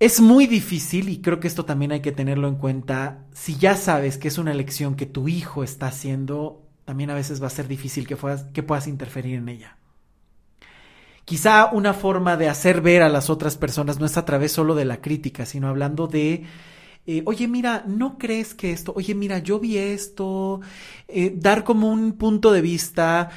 Es 0.00 0.20
muy 0.20 0.46
difícil, 0.46 1.08
y 1.08 1.20
creo 1.20 1.40
que 1.40 1.48
esto 1.48 1.64
también 1.64 1.90
hay 1.90 2.00
que 2.00 2.12
tenerlo 2.12 2.46
en 2.46 2.54
cuenta, 2.54 3.26
si 3.32 3.56
ya 3.56 3.74
sabes 3.74 4.16
que 4.16 4.28
es 4.28 4.38
una 4.38 4.52
elección 4.52 4.94
que 4.94 5.06
tu 5.06 5.26
hijo 5.26 5.64
está 5.64 5.88
haciendo, 5.88 6.62
también 6.84 7.10
a 7.10 7.14
veces 7.14 7.42
va 7.42 7.48
a 7.48 7.50
ser 7.50 7.66
difícil 7.66 8.06
que, 8.06 8.16
que 8.54 8.62
puedas 8.62 8.86
interferir 8.86 9.34
en 9.34 9.48
ella. 9.48 9.76
Quizá 11.24 11.66
una 11.72 11.94
forma 11.94 12.36
de 12.36 12.48
hacer 12.48 12.80
ver 12.80 13.02
a 13.02 13.08
las 13.08 13.28
otras 13.28 13.56
personas 13.56 13.98
no 13.98 14.06
es 14.06 14.16
a 14.16 14.24
través 14.24 14.52
solo 14.52 14.76
de 14.76 14.84
la 14.84 15.00
crítica, 15.00 15.44
sino 15.44 15.68
hablando 15.68 16.06
de, 16.06 16.44
eh, 17.06 17.22
oye, 17.26 17.48
mira, 17.48 17.84
¿no 17.86 18.18
crees 18.18 18.54
que 18.54 18.70
esto? 18.70 18.92
Oye, 18.96 19.16
mira, 19.16 19.40
yo 19.40 19.58
vi 19.58 19.78
esto, 19.78 20.60
eh, 21.08 21.34
dar 21.36 21.64
como 21.64 21.90
un 21.90 22.12
punto 22.12 22.52
de 22.52 22.60
vista, 22.60 23.30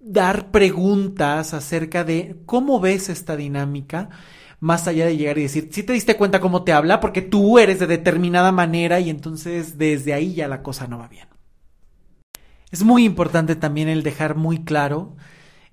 dar 0.00 0.50
preguntas 0.50 1.54
acerca 1.54 2.04
de 2.04 2.36
cómo 2.44 2.78
ves 2.78 3.08
esta 3.08 3.36
dinámica, 3.36 4.10
más 4.60 4.88
allá 4.88 5.06
de 5.06 5.16
llegar 5.16 5.38
y 5.38 5.42
decir, 5.42 5.68
si 5.72 5.82
te 5.82 5.92
diste 5.92 6.16
cuenta 6.16 6.40
cómo 6.40 6.64
te 6.64 6.72
habla, 6.72 7.00
porque 7.00 7.22
tú 7.22 7.58
eres 7.58 7.78
de 7.78 7.86
determinada 7.86 8.52
manera 8.52 9.00
y 9.00 9.10
entonces 9.10 9.78
desde 9.78 10.14
ahí 10.14 10.34
ya 10.34 10.48
la 10.48 10.62
cosa 10.62 10.86
no 10.86 10.98
va 10.98 11.08
bien. 11.08 11.28
Es 12.70 12.82
muy 12.82 13.04
importante 13.04 13.56
también 13.56 13.88
el 13.88 14.02
dejar 14.02 14.34
muy 14.34 14.64
claro 14.64 15.16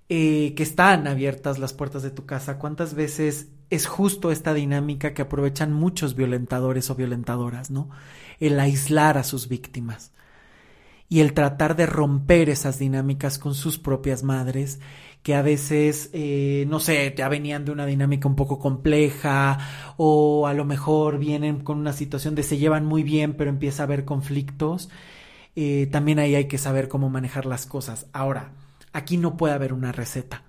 eh, 0.07 0.53
que 0.55 0.63
están 0.63 1.07
abiertas 1.07 1.59
las 1.59 1.73
puertas 1.73 2.03
de 2.03 2.11
tu 2.11 2.25
casa. 2.25 2.57
¿Cuántas 2.57 2.93
veces 2.93 3.49
es 3.69 3.87
justo 3.87 4.31
esta 4.31 4.53
dinámica 4.53 5.13
que 5.13 5.23
aprovechan 5.23 5.73
muchos 5.73 6.15
violentadores 6.15 6.89
o 6.89 6.95
violentadoras, 6.95 7.71
¿no? 7.71 7.89
El 8.39 8.59
aislar 8.59 9.17
a 9.17 9.23
sus 9.23 9.47
víctimas 9.47 10.13
y 11.09 11.19
el 11.19 11.33
tratar 11.33 11.75
de 11.75 11.85
romper 11.85 12.49
esas 12.49 12.79
dinámicas 12.79 13.37
con 13.39 13.55
sus 13.55 13.77
propias 13.79 14.23
madres 14.23 14.79
que 15.23 15.33
a 15.33 15.41
veces, 15.41 16.11
eh, 16.13 16.65
no 16.67 16.79
sé, 16.79 17.13
ya 17.17 17.29
venían 17.29 17.65
de 17.65 17.71
una 17.71 17.85
dinámica 17.85 18.27
un 18.27 18.35
poco 18.35 18.59
compleja 18.59 19.57
o 19.97 20.47
a 20.47 20.53
lo 20.53 20.65
mejor 20.65 21.17
vienen 21.17 21.61
con 21.61 21.79
una 21.79 21.93
situación 21.93 22.35
de 22.35 22.43
se 22.43 22.57
llevan 22.57 22.85
muy 22.85 23.03
bien 23.03 23.33
pero 23.33 23.49
empieza 23.49 23.83
a 23.83 23.85
haber 23.85 24.05
conflictos 24.05 24.89
eh, 25.55 25.87
también 25.91 26.19
ahí 26.19 26.35
hay 26.35 26.45
que 26.47 26.57
saber 26.57 26.87
cómo 26.87 27.09
manejar 27.09 27.45
las 27.45 27.65
cosas. 27.65 28.07
Ahora, 28.13 28.51
aquí 28.93 29.17
no 29.17 29.37
puede 29.37 29.53
haber 29.53 29.73
una 29.73 29.91
receta. 29.91 30.43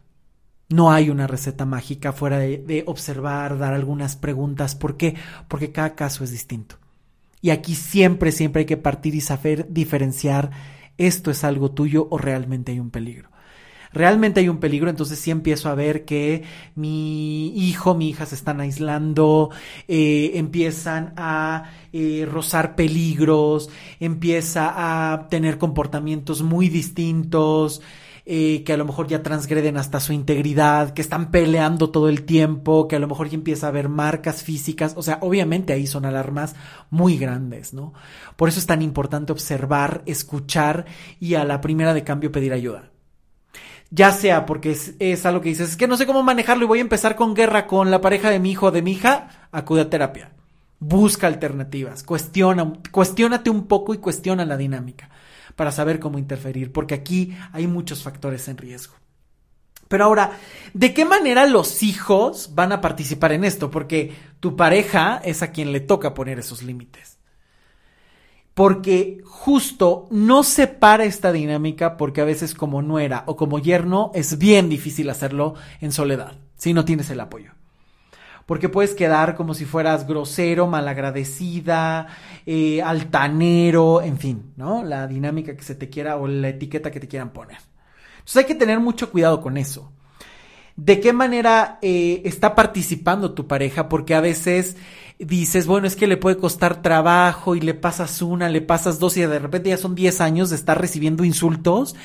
No 0.68 0.90
hay 0.90 1.10
una 1.10 1.28
receta 1.28 1.64
mágica 1.64 2.12
fuera 2.12 2.38
de, 2.38 2.82
observar, 2.86 3.56
dar 3.58 3.72
algunas 3.72 4.16
preguntas. 4.16 4.74
¿Por 4.74 4.96
qué? 4.96 5.14
Porque 5.48 5.70
cada 5.70 5.94
caso 5.94 6.24
es 6.24 6.32
distinto. 6.32 6.76
Y 7.46 7.50
aquí 7.50 7.76
siempre, 7.76 8.32
siempre 8.32 8.62
hay 8.62 8.66
que 8.66 8.76
partir 8.76 9.14
y 9.14 9.20
saber 9.20 9.68
diferenciar 9.72 10.50
esto 10.98 11.30
es 11.30 11.44
algo 11.44 11.70
tuyo 11.70 12.08
o 12.10 12.18
realmente 12.18 12.72
hay 12.72 12.80
un 12.80 12.90
peligro 12.90 13.30
realmente 13.92 14.40
hay 14.40 14.48
un 14.48 14.58
peligro, 14.58 14.90
entonces 14.90 15.20
sí 15.20 15.30
empiezo 15.30 15.68
a 15.68 15.76
ver 15.76 16.04
que 16.04 16.42
mi 16.74 17.56
hijo, 17.56 17.94
mi 17.94 18.08
hija 18.10 18.26
se 18.26 18.34
están 18.34 18.60
aislando, 18.60 19.50
eh, 19.86 20.32
empiezan 20.34 21.14
a 21.16 21.70
eh, 21.92 22.26
rozar 22.30 22.74
peligros, 22.74 23.70
empieza 24.00 25.12
a 25.12 25.28
tener 25.28 25.56
comportamientos 25.56 26.42
muy 26.42 26.68
distintos. 26.68 27.80
Eh, 28.28 28.64
que 28.64 28.72
a 28.72 28.76
lo 28.76 28.84
mejor 28.84 29.06
ya 29.06 29.22
transgreden 29.22 29.76
hasta 29.76 30.00
su 30.00 30.12
integridad, 30.12 30.94
que 30.94 31.00
están 31.00 31.30
peleando 31.30 31.90
todo 31.90 32.08
el 32.08 32.24
tiempo, 32.24 32.88
que 32.88 32.96
a 32.96 32.98
lo 32.98 33.06
mejor 33.06 33.28
ya 33.28 33.36
empieza 33.36 33.66
a 33.66 33.68
haber 33.68 33.88
marcas 33.88 34.42
físicas, 34.42 34.94
o 34.96 35.02
sea, 35.04 35.18
obviamente 35.20 35.72
ahí 35.72 35.86
son 35.86 36.04
alarmas 36.04 36.56
muy 36.90 37.18
grandes, 37.18 37.72
¿no? 37.72 37.94
Por 38.34 38.48
eso 38.48 38.58
es 38.58 38.66
tan 38.66 38.82
importante 38.82 39.30
observar, 39.30 40.02
escuchar 40.06 40.86
y 41.20 41.34
a 41.34 41.44
la 41.44 41.60
primera 41.60 41.94
de 41.94 42.02
cambio 42.02 42.32
pedir 42.32 42.52
ayuda 42.52 42.90
ya 43.90 44.10
sea 44.10 44.46
porque 44.46 44.76
es, 44.98 45.26
algo 45.26 45.40
que 45.40 45.50
dices, 45.50 45.70
es 45.70 45.76
que 45.76 45.86
no 45.86 45.96
sé 45.96 46.06
cómo 46.06 46.22
manejarlo 46.22 46.64
y 46.64 46.66
voy 46.66 46.78
a 46.80 46.82
empezar 46.82 47.14
con 47.14 47.34
guerra 47.34 47.66
con 47.68 47.90
la 47.90 48.00
pareja 48.00 48.30
de 48.30 48.40
mi 48.40 48.50
hijo 48.50 48.66
o 48.66 48.70
de 48.72 48.82
mi 48.82 48.92
hija, 48.92 49.48
acude 49.52 49.82
a 49.82 49.90
terapia. 49.90 50.35
Busca 50.78 51.26
alternativas, 51.26 52.02
cuestiona, 52.02 52.72
cuestiónate 52.90 53.50
un 53.50 53.66
poco 53.66 53.94
y 53.94 53.98
cuestiona 53.98 54.44
la 54.44 54.56
dinámica 54.56 55.08
para 55.54 55.72
saber 55.72 55.98
cómo 55.98 56.18
interferir, 56.18 56.72
porque 56.72 56.94
aquí 56.94 57.36
hay 57.52 57.66
muchos 57.66 58.02
factores 58.02 58.46
en 58.48 58.58
riesgo. 58.58 58.94
Pero 59.88 60.04
ahora, 60.04 60.32
¿de 60.74 60.92
qué 60.92 61.04
manera 61.04 61.46
los 61.46 61.82
hijos 61.82 62.50
van 62.54 62.72
a 62.72 62.80
participar 62.80 63.32
en 63.32 63.44
esto? 63.44 63.70
Porque 63.70 64.14
tu 64.40 64.56
pareja 64.56 65.20
es 65.24 65.42
a 65.42 65.52
quien 65.52 65.72
le 65.72 65.80
toca 65.80 66.12
poner 66.12 66.38
esos 66.38 66.62
límites 66.62 67.16
porque 68.56 69.20
justo 69.22 70.08
no 70.10 70.42
se 70.42 70.66
para 70.66 71.04
esta 71.04 71.30
dinámica 71.30 71.98
porque 71.98 72.22
a 72.22 72.24
veces 72.24 72.54
como 72.54 72.80
nuera 72.80 73.22
o 73.26 73.36
como 73.36 73.58
yerno 73.58 74.10
es 74.14 74.38
bien 74.38 74.70
difícil 74.70 75.10
hacerlo 75.10 75.56
en 75.82 75.92
soledad, 75.92 76.38
si 76.56 76.72
no 76.72 76.86
tienes 76.86 77.10
el 77.10 77.20
apoyo. 77.20 77.55
Porque 78.46 78.68
puedes 78.68 78.94
quedar 78.94 79.34
como 79.34 79.54
si 79.54 79.64
fueras 79.64 80.06
grosero, 80.06 80.68
malagradecida, 80.68 82.06
eh, 82.46 82.80
altanero, 82.80 84.00
en 84.00 84.18
fin, 84.18 84.52
¿no? 84.56 84.84
La 84.84 85.08
dinámica 85.08 85.56
que 85.56 85.64
se 85.64 85.74
te 85.74 85.90
quiera 85.90 86.16
o 86.16 86.28
la 86.28 86.50
etiqueta 86.50 86.92
que 86.92 87.00
te 87.00 87.08
quieran 87.08 87.30
poner. 87.30 87.58
Entonces 88.18 88.36
hay 88.36 88.44
que 88.44 88.54
tener 88.54 88.78
mucho 88.78 89.10
cuidado 89.10 89.40
con 89.40 89.56
eso. 89.56 89.92
¿De 90.76 91.00
qué 91.00 91.12
manera 91.12 91.78
eh, 91.80 92.22
está 92.24 92.54
participando 92.54 93.32
tu 93.32 93.46
pareja? 93.46 93.88
Porque 93.88 94.14
a 94.14 94.20
veces 94.20 94.76
dices, 95.18 95.66
bueno, 95.66 95.86
es 95.86 95.96
que 95.96 96.06
le 96.06 96.16
puede 96.16 96.36
costar 96.36 96.82
trabajo 96.82 97.56
y 97.56 97.60
le 97.60 97.74
pasas 97.74 98.20
una, 98.20 98.48
le 98.48 98.60
pasas 98.60 98.98
dos 98.98 99.16
y 99.16 99.22
de 99.22 99.38
repente 99.38 99.70
ya 99.70 99.76
son 99.76 99.94
10 99.94 100.20
años 100.20 100.50
de 100.50 100.56
estar 100.56 100.80
recibiendo 100.80 101.24
insultos 101.24 101.96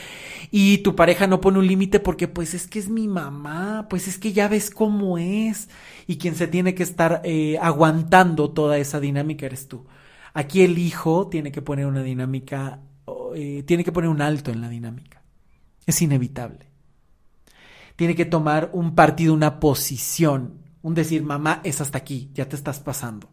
y 0.49 0.79
tu 0.79 0.95
pareja 0.95 1.27
no 1.27 1.41
pone 1.41 1.59
un 1.59 1.67
límite 1.67 1.99
porque 1.99 2.27
pues 2.27 2.53
es 2.53 2.67
que 2.67 2.79
es 2.79 2.89
mi 2.89 3.07
mamá, 3.07 3.87
pues 3.89 4.07
es 4.07 4.17
que 4.17 4.33
ya 4.33 4.47
ves 4.47 4.69
cómo 4.69 5.17
es 5.17 5.69
y 6.07 6.17
quien 6.17 6.35
se 6.35 6.47
tiene 6.47 6.73
que 6.73 6.83
estar 6.83 7.21
eh, 7.23 7.57
aguantando 7.61 8.51
toda 8.51 8.77
esa 8.77 8.99
dinámica 8.99 9.45
eres 9.45 9.67
tú. 9.67 9.85
Aquí 10.33 10.61
el 10.61 10.77
hijo 10.77 11.27
tiene 11.27 11.51
que 11.51 11.61
poner 11.61 11.85
una 11.85 12.03
dinámica, 12.03 12.79
eh, 13.35 13.63
tiene 13.65 13.83
que 13.83 13.91
poner 13.91 14.09
un 14.09 14.21
alto 14.21 14.51
en 14.51 14.61
la 14.61 14.69
dinámica. 14.69 15.21
Es 15.85 16.01
inevitable. 16.01 16.67
Tiene 17.97 18.15
que 18.15 18.25
tomar 18.25 18.69
un 18.73 18.95
partido, 18.95 19.33
una 19.33 19.59
posición 19.59 20.60
un 20.81 20.93
decir, 20.93 21.23
mamá, 21.23 21.61
es 21.63 21.81
hasta 21.81 21.97
aquí, 21.97 22.29
ya 22.33 22.47
te 22.47 22.55
estás 22.55 22.79
pasando. 22.79 23.29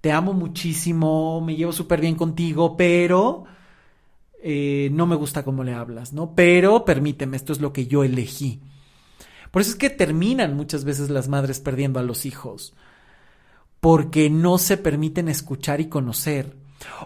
Te 0.00 0.12
amo 0.12 0.32
muchísimo, 0.32 1.40
me 1.40 1.56
llevo 1.56 1.72
súper 1.72 2.00
bien 2.00 2.14
contigo, 2.14 2.76
pero 2.76 3.44
eh, 4.42 4.88
no 4.92 5.06
me 5.06 5.16
gusta 5.16 5.44
cómo 5.44 5.62
le 5.64 5.74
hablas, 5.74 6.12
¿no? 6.12 6.34
Pero 6.34 6.84
permíteme, 6.84 7.36
esto 7.36 7.52
es 7.52 7.60
lo 7.60 7.72
que 7.72 7.86
yo 7.86 8.02
elegí. 8.02 8.60
Por 9.50 9.62
eso 9.62 9.72
es 9.72 9.76
que 9.76 9.90
terminan 9.90 10.56
muchas 10.56 10.84
veces 10.84 11.10
las 11.10 11.28
madres 11.28 11.60
perdiendo 11.60 11.98
a 12.00 12.04
los 12.04 12.24
hijos, 12.24 12.74
porque 13.80 14.30
no 14.30 14.58
se 14.58 14.76
permiten 14.76 15.28
escuchar 15.28 15.80
y 15.80 15.88
conocer. 15.88 16.56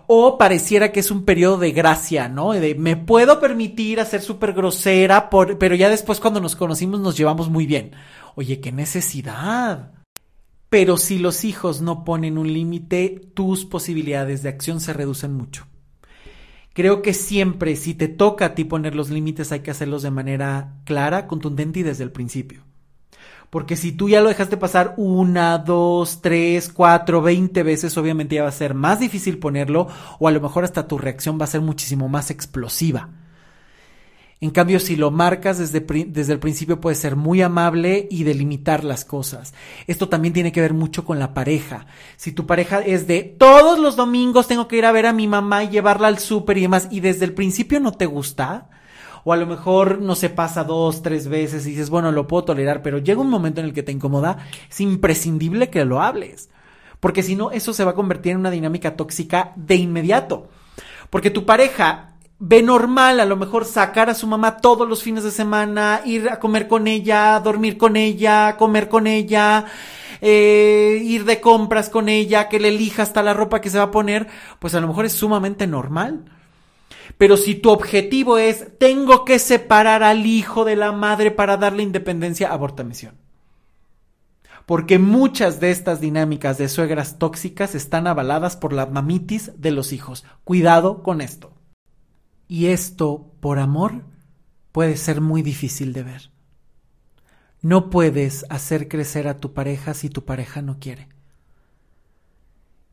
O 0.07 0.39
pareciera 0.39 0.93
que 0.93 1.01
es 1.01 1.11
un 1.11 1.25
periodo 1.25 1.59
de 1.59 1.73
gracia, 1.73 2.29
¿no? 2.29 2.53
De 2.53 2.77
me 2.77 2.97
puedo 2.97 3.41
permitir 3.41 3.99
hacer 3.99 4.21
súper 4.21 4.53
grosera, 4.53 5.29
pero 5.31 5.75
ya 5.75 5.89
después 5.89 6.21
cuando 6.21 6.41
nos 6.41 6.55
conocimos 6.55 7.01
nos 7.01 7.17
llevamos 7.17 7.51
muy 7.51 7.67
bien. 7.67 7.93
Oye, 8.35 8.61
qué 8.61 8.73
necesidad. 8.73 9.93
Pero 10.69 10.97
si 10.97 11.19
los 11.19 11.45
hijos 11.45 11.81
no 11.81 12.05
ponen 12.05 12.37
un 12.37 12.53
límite, 12.53 13.31
tus 13.35 13.65
posibilidades 13.65 14.43
de 14.43 14.49
acción 14.49 14.81
se 14.81 14.93
reducen 14.93 15.33
mucho. 15.33 15.67
Creo 16.73 17.03
que 17.03 17.15
siempre, 17.15 17.77
si 17.77 17.95
te 17.95 18.09
toca 18.09 18.47
a 18.47 18.55
ti 18.57 18.65
poner 18.65 18.97
los 18.97 19.09
límites, 19.09 19.53
hay 19.53 19.61
que 19.61 19.71
hacerlos 19.71 20.03
de 20.03 20.11
manera 20.11 20.75
clara, 20.85 21.29
contundente 21.29 21.81
y 21.81 21.83
desde 21.85 22.03
el 22.03 22.11
principio. 22.11 22.65
Porque 23.51 23.77
si 23.77 23.93
tú 23.93 24.09
ya 24.09 24.21
lo 24.21 24.29
dejaste 24.29 24.57
pasar 24.57 24.95
una, 24.97 25.59
dos, 25.59 26.21
tres, 26.21 26.69
cuatro, 26.69 27.23
veinte 27.23 27.63
veces, 27.63 27.97
obviamente 27.97 28.35
ya 28.35 28.43
va 28.43 28.49
a 28.49 28.53
ser 28.53 28.75
más 28.75 28.99
difícil 28.99 29.39
ponerlo 29.39 29.87
o 30.19 30.27
a 30.27 30.33
lo 30.33 30.41
mejor 30.41 30.65
hasta 30.65 30.89
tu 30.89 30.99
reacción 30.99 31.39
va 31.41 31.45
a 31.45 31.47
ser 31.47 31.61
muchísimo 31.61 32.09
más 32.09 32.33
explosiva. 32.33 33.11
En 34.41 34.51
cambio, 34.51 34.81
si 34.81 34.97
lo 34.97 35.11
marcas 35.11 35.59
desde, 35.59 35.81
desde, 35.81 36.33
el 36.33 36.39
principio 36.39 36.81
puede 36.81 36.97
ser 36.97 37.17
muy 37.17 37.41
amable 37.41 38.09
y 38.11 38.25
delimitar 38.25 38.85
las 38.85 39.05
cosas. 39.05 39.55
Esto 39.87 40.09
también 40.09 40.35
tiene 40.35 40.53
que 40.53 40.61
ver 40.61 40.75
mucho 40.75 41.05
con 41.05 41.19
la 41.19 41.35
pareja. 41.35 41.87
Si 42.17 42.33
tu 42.33 42.47
pareja 42.47 42.81
es 42.81 43.07
de 43.07 43.23
todos 43.23 43.79
los 43.79 43.97
domingos 43.97 44.49
tengo 44.49 44.69
que 44.69 44.77
ir 44.77 44.85
a 44.85 44.93
ver 44.93 45.07
a 45.07 45.13
mi 45.13 45.29
mamá 45.29 45.65
y 45.65 45.71
llevarla 45.71 46.09
al 46.09 46.19
súper 46.19 46.59
y 46.59 46.63
demás, 46.63 46.89
y 46.91 47.01
desde 47.01 47.25
el 47.25 47.33
principio 47.33 47.81
no 47.81 47.93
te 47.93 48.07
gusta, 48.07 48.69
o 49.25 49.33
a 49.33 49.37
lo 49.37 49.47
mejor 49.47 50.01
no 50.01 50.15
se 50.15 50.29
pasa 50.29 50.65
dos, 50.65 51.03
tres 51.03 51.29
veces 51.29 51.67
y 51.67 51.71
dices, 51.71 51.89
bueno, 51.89 52.13
lo 52.13 52.27
puedo 52.27 52.45
tolerar, 52.45 52.83
pero 52.83 52.99
llega 52.99 53.23
un 53.23 53.31
momento 53.31 53.61
en 53.61 53.67
el 53.67 53.73
que 53.73 53.83
te 53.83 53.93
incomoda, 53.93 54.39
es 54.71 54.81
imprescindible 54.81 55.71
que 55.71 55.85
lo 55.85 56.03
hables. 56.03 56.51
Porque 57.01 57.23
si 57.23 57.35
no, 57.37 57.51
eso 57.51 57.73
se 57.73 57.85
va 57.85 57.93
a 57.93 57.95
convertir 57.95 58.33
en 58.33 58.39
una 58.39 58.51
dinámica 58.51 58.97
tóxica 58.97 59.53
de 59.57 59.77
inmediato. 59.77 60.49
Porque 61.11 61.31
tu 61.31 61.45
pareja 61.47 62.14
ve 62.39 62.63
normal 62.63 63.21
a 63.21 63.25
lo 63.25 63.37
mejor 63.37 63.65
sacar 63.65 64.11
a 64.11 64.15
su 64.15 64.27
mamá 64.27 64.59
todos 64.59 64.89
los 64.89 65.03
fines 65.03 65.25
de 65.25 65.31
semana, 65.31 66.03
ir 66.05 66.29
a 66.29 66.41
comer 66.41 66.69
con 66.69 66.87
ella, 66.87 67.41
dormir 67.41 67.79
con 67.79 67.97
ella, 67.97 68.57
comer 68.57 68.89
con 68.89 69.07
ella, 69.07 69.67
eh, 70.21 71.01
ir 71.03 71.25
de 71.25 71.41
compras 71.41 71.89
con 71.91 72.09
ella, 72.09 72.49
que 72.49 72.61
le 72.61 72.69
elija 72.69 73.03
hasta 73.03 73.23
la 73.23 73.35
ropa 73.35 73.61
que 73.61 73.71
se 73.71 73.79
va 73.79 73.85
a 73.85 73.91
poner, 73.91 74.27
pues 74.59 74.75
a 74.75 74.81
lo 74.81 74.89
mejor 74.89 75.05
es 75.05 75.13
sumamente 75.13 75.67
normal. 75.67 76.25
Pero 77.19 77.37
si 77.37 77.55
tu 77.55 77.71
objetivo 77.71 78.39
es, 78.39 78.79
tengo 78.79 79.25
que 79.25 79.39
separar 79.39 80.03
al 80.03 80.27
hijo 80.27 80.65
de 80.65 80.77
la 80.77 80.93
madre 80.93 81.31
para 81.31 81.57
darle 81.57 81.83
independencia, 81.83 82.53
aborta 82.53 82.83
misión. 82.83 83.15
Porque 84.67 84.99
muchas 84.99 85.61
de 85.61 85.71
estas 85.71 86.01
dinámicas 86.01 86.57
de 86.57 86.69
suegras 86.69 87.19
tóxicas 87.19 87.75
están 87.75 88.07
avaladas 88.07 88.57
por 88.57 88.73
la 88.73 88.87
mamitis 88.87 89.53
de 89.57 89.71
los 89.71 89.93
hijos. 89.93 90.25
Cuidado 90.45 91.03
con 91.03 91.21
esto. 91.21 91.54
Y 92.49 92.67
esto, 92.67 93.33
por 93.41 93.59
amor, 93.59 94.05
puede 94.73 94.97
ser 94.97 95.21
muy 95.21 95.43
difícil 95.43 95.93
de 95.93 96.03
ver. 96.03 96.31
No 97.63 97.91
puedes 97.91 98.45
hacer 98.51 98.89
crecer 98.89 99.29
a 99.29 99.41
tu 99.41 99.55
pareja 99.55 99.95
si 99.95 100.11
tu 100.11 100.25
pareja 100.25 100.61
no 100.61 100.79
quiere 100.79 101.14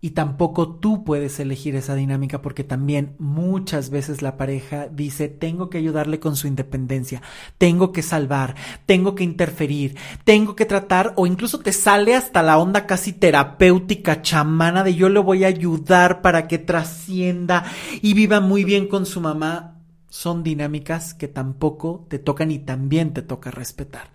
y 0.03 0.11
tampoco 0.11 0.77
tú 0.77 1.03
puedes 1.03 1.39
elegir 1.39 1.75
esa 1.75 1.93
dinámica 1.93 2.41
porque 2.41 2.63
también 2.63 3.15
muchas 3.19 3.91
veces 3.91 4.23
la 4.23 4.35
pareja 4.35 4.87
dice 4.87 5.29
tengo 5.29 5.69
que 5.69 5.77
ayudarle 5.77 6.19
con 6.19 6.35
su 6.35 6.47
independencia, 6.47 7.21
tengo 7.59 7.91
que 7.91 8.01
salvar, 8.01 8.55
tengo 8.87 9.13
que 9.13 9.23
interferir, 9.23 9.95
tengo 10.23 10.55
que 10.55 10.65
tratar 10.65 11.13
o 11.17 11.27
incluso 11.27 11.59
te 11.59 11.71
sale 11.71 12.15
hasta 12.15 12.41
la 12.41 12.57
onda 12.57 12.87
casi 12.87 13.13
terapéutica 13.13 14.23
chamana 14.23 14.83
de 14.83 14.95
yo 14.95 15.07
le 15.07 15.19
voy 15.19 15.43
a 15.43 15.47
ayudar 15.47 16.21
para 16.21 16.47
que 16.47 16.57
trascienda 16.57 17.63
y 18.01 18.15
viva 18.15 18.39
muy 18.39 18.63
bien 18.63 18.87
con 18.87 19.05
su 19.05 19.21
mamá. 19.21 19.77
Son 20.09 20.43
dinámicas 20.43 21.13
que 21.13 21.27
tampoco 21.27 22.05
te 22.09 22.19
tocan 22.19 22.51
y 22.51 22.59
también 22.59 23.13
te 23.13 23.21
toca 23.21 23.49
respetar, 23.49 24.09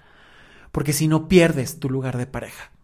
porque 0.71 0.93
si 0.93 1.09
no 1.09 1.27
pierdes 1.27 1.81
tu 1.81 1.89
lugar 1.89 2.19
de 2.19 2.27
pareja. 2.27 2.76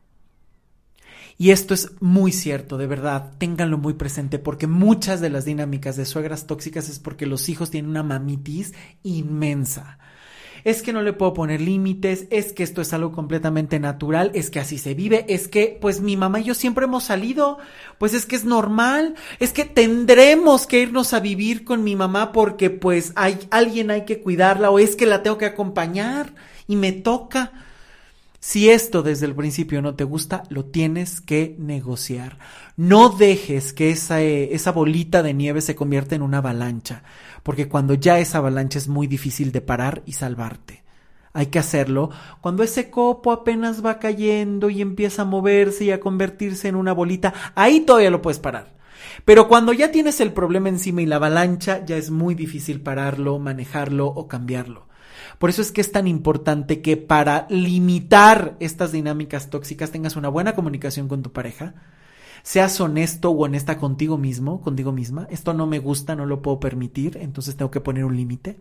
Y 1.39 1.51
esto 1.51 1.75
es 1.75 1.91
muy 2.01 2.33
cierto, 2.33 2.79
de 2.79 2.87
verdad, 2.87 3.33
ténganlo 3.39 3.79
muy 3.79 3.95
presente, 3.95 4.39
porque 4.39 4.67
muchas 4.67 5.21
de 5.21 5.31
las 5.31 5.45
dinámicas 5.45 5.97
de 5.97 6.05
suegras 6.05 6.47
tóxicas 6.47 6.89
es 6.89 6.99
porque 6.99 7.27
los 7.27 7.49
hijos 7.49 7.71
tienen 7.71 7.91
una 7.91 8.03
mamitis 8.03 8.75
inmensa. 9.03 9.99
Es 10.65 10.83
que 10.83 10.93
no 10.93 11.03
le 11.03 11.13
puedo 11.13 11.35
poner 11.35 11.61
límites, 11.61 12.27
es 12.31 12.53
que 12.53 12.63
esto 12.63 12.81
es 12.81 12.93
algo 12.93 13.11
completamente 13.11 13.81
natural, 13.81 14.31
es 14.35 14.49
que 14.49 14.61
así 14.61 14.79
se 14.79 14.95
vive, 14.95 15.25
es 15.29 15.49
que 15.49 15.77
pues 15.81 16.01
mi 16.01 16.17
mamá 16.17 16.39
y 16.39 16.45
yo 16.45 16.55
siempre 16.55 16.85
hemos 16.85 17.05
salido, 17.05 17.59
pues 17.99 18.15
es 18.15 18.27
que 18.27 18.37
es 18.37 18.45
normal, 18.45 19.17
es 19.41 19.53
que 19.53 19.65
tendremos 19.65 20.69
que 20.69 20.81
irnos 20.81 21.15
a 21.15 21.21
vivir 21.21 21.65
con 21.65 21.83
mi 21.83 21.97
mamá 21.97 22.31
porque 22.31 22.71
pues 22.71 23.13
hay 23.17 23.41
alguien 23.51 23.91
hay 23.91 24.05
que 24.05 24.21
cuidarla 24.21 24.71
o 24.71 24.79
es 24.79 24.95
que 24.95 25.07
la 25.07 25.25
tengo 25.25 25.39
que 25.39 25.47
acompañar 25.47 26.33
y 26.69 26.77
me 26.77 26.93
toca. 26.93 27.53
Si 28.45 28.71
esto 28.71 29.05
desde 29.05 29.27
el 29.27 29.37
principio 29.37 29.83
no 29.83 29.95
te 29.95 30.03
gusta, 30.03 30.43
lo 30.49 30.65
tienes 30.65 31.21
que 31.21 31.55
negociar. 31.61 32.39
No 32.77 33.09
dejes 33.09 33.73
que 33.73 33.91
esa, 33.91 34.21
eh, 34.21 34.53
esa 34.53 34.73
bolita 34.73 35.23
de 35.23 35.33
nieve 35.33 35.61
se 35.61 35.77
convierta 35.77 36.17
en 36.17 36.23
una 36.23 36.39
avalancha, 36.39 37.05
porque 37.45 37.69
cuando 37.69 37.95
ya 37.95 38.19
esa 38.19 38.39
avalancha 38.39 38.79
es 38.79 38.89
muy 38.89 39.07
difícil 39.07 39.53
de 39.53 39.61
parar 39.61 40.03
y 40.07 40.15
salvarte. 40.15 40.83
Hay 41.33 41.47
que 41.47 41.61
hacerlo 41.61 42.11
cuando 42.41 42.65
ese 42.65 42.91
copo 42.91 43.31
apenas 43.31 43.87
va 43.87 44.01
cayendo 44.01 44.71
y 44.71 44.83
empieza 44.83 45.23
a 45.23 45.27
moverse 45.27 45.85
y 45.85 45.93
a 45.93 46.01
convertirse 46.01 46.67
en 46.67 46.75
una 46.75 46.93
bolita. 46.93 47.33
Ahí 47.55 47.83
todavía 47.83 48.11
lo 48.11 48.23
puedes 48.23 48.41
parar. 48.41 48.75
Pero 49.25 49.47
cuando 49.47 49.73
ya 49.73 49.93
tienes 49.93 50.21
el 50.21 50.33
problema 50.33 50.69
encima 50.69 51.01
y 51.01 51.07
la 51.07 51.17
avalancha, 51.17 51.85
ya 51.85 51.97
es 51.97 52.11
muy 52.11 52.35
difícil 52.35 52.81
pararlo, 52.81 53.39
manejarlo 53.39 54.09
o 54.09 54.27
cambiarlo. 54.27 54.89
Por 55.43 55.51
eso 55.51 55.61
es 55.61 55.73
que 55.73 55.81
es 55.81 55.91
tan 55.91 56.07
importante 56.07 56.83
que 56.83 56.97
para 56.97 57.49
limitar 57.51 58.57
estas 58.61 58.93
dinámicas 58.93 59.51
tóxicas 59.51 59.91
tengas 59.91 60.15
una 60.15 60.29
buena 60.29 60.55
comunicación 60.55 61.09
con 61.09 61.25
tu 61.25 61.33
pareja, 61.33 61.75
seas 62.45 62.81
honesto 62.81 63.31
o 63.31 63.45
honesta 63.45 63.77
contigo 63.77 64.19
mismo, 64.19 64.61
contigo 64.61 64.93
misma. 64.93 65.27
Esto 65.33 65.53
no 65.53 65.67
me 65.67 65.81
gusta, 65.81 66.15
no 66.15 66.27
lo 66.27 66.43
puedo 66.43 66.61
permitir, 66.61 67.17
entonces 67.21 67.57
tengo 67.57 67.73
que 67.73 67.81
poner 67.81 68.05
un 68.05 68.17
límite. 68.17 68.61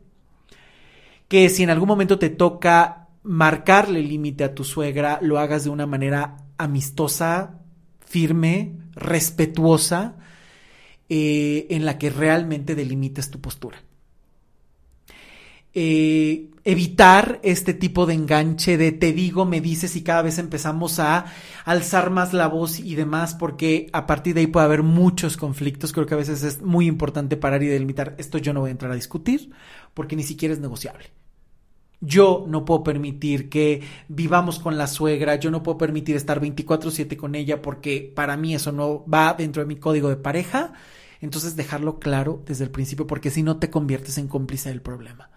Que 1.27 1.49
si 1.49 1.61
en 1.61 1.69
algún 1.69 1.87
momento 1.87 2.17
te 2.17 2.31
toca 2.31 3.09
marcarle 3.21 4.01
límite 4.01 4.43
a 4.43 4.55
tu 4.55 4.63
suegra, 4.63 5.19
lo 5.21 5.37
hagas 5.37 5.63
de 5.65 5.69
una 5.69 5.85
manera 5.85 6.37
amistosa, 6.57 7.59
firme, 7.99 8.73
respetuosa, 8.95 10.15
eh, 11.09 11.67
en 11.69 11.85
la 11.85 11.99
que 11.99 12.09
realmente 12.09 12.73
delimites 12.73 13.29
tu 13.29 13.39
postura. 13.39 13.83
Eh, 15.73 16.51
evitar 16.63 17.39
este 17.43 17.73
tipo 17.73 18.05
de 18.05 18.13
enganche 18.13 18.77
de 18.77 18.91
te 18.91 19.13
digo, 19.13 19.45
me 19.45 19.61
dices 19.61 19.95
y 19.95 20.03
cada 20.03 20.21
vez 20.21 20.37
empezamos 20.37 20.99
a 20.99 21.25
alzar 21.65 22.11
más 22.11 22.33
la 22.33 22.47
voz 22.47 22.79
y 22.79 22.95
demás 22.95 23.33
porque 23.33 23.87
a 23.93 24.05
partir 24.05 24.35
de 24.35 24.41
ahí 24.41 24.47
puede 24.47 24.65
haber 24.65 24.83
muchos 24.83 25.37
conflictos. 25.37 25.91
Creo 25.93 26.05
que 26.05 26.13
a 26.13 26.17
veces 26.17 26.43
es 26.43 26.61
muy 26.61 26.87
importante 26.87 27.37
parar 27.37 27.63
y 27.63 27.67
delimitar 27.67 28.15
esto 28.17 28.37
yo 28.37 28.53
no 28.53 28.61
voy 28.61 28.69
a 28.69 28.71
entrar 28.71 28.91
a 28.91 28.95
discutir 28.95 29.51
porque 29.93 30.15
ni 30.15 30.23
siquiera 30.23 30.53
es 30.53 30.59
negociable. 30.59 31.05
Yo 32.03 32.45
no 32.47 32.65
puedo 32.65 32.83
permitir 32.83 33.49
que 33.49 33.81
vivamos 34.07 34.57
con 34.59 34.77
la 34.77 34.87
suegra, 34.87 35.35
yo 35.35 35.51
no 35.51 35.61
puedo 35.61 35.77
permitir 35.77 36.15
estar 36.15 36.39
24/7 36.39 37.15
con 37.15 37.35
ella 37.35 37.61
porque 37.61 38.11
para 38.15 38.37
mí 38.37 38.55
eso 38.55 38.71
no 38.71 39.05
va 39.05 39.35
dentro 39.35 39.61
de 39.61 39.67
mi 39.67 39.75
código 39.77 40.09
de 40.09 40.15
pareja. 40.17 40.73
Entonces 41.21 41.55
dejarlo 41.55 41.99
claro 41.99 42.43
desde 42.45 42.63
el 42.63 42.71
principio 42.71 43.07
porque 43.07 43.29
si 43.29 43.43
no 43.43 43.57
te 43.57 43.69
conviertes 43.69 44.17
en 44.17 44.27
cómplice 44.27 44.69
del 44.69 44.81
problema. 44.81 45.30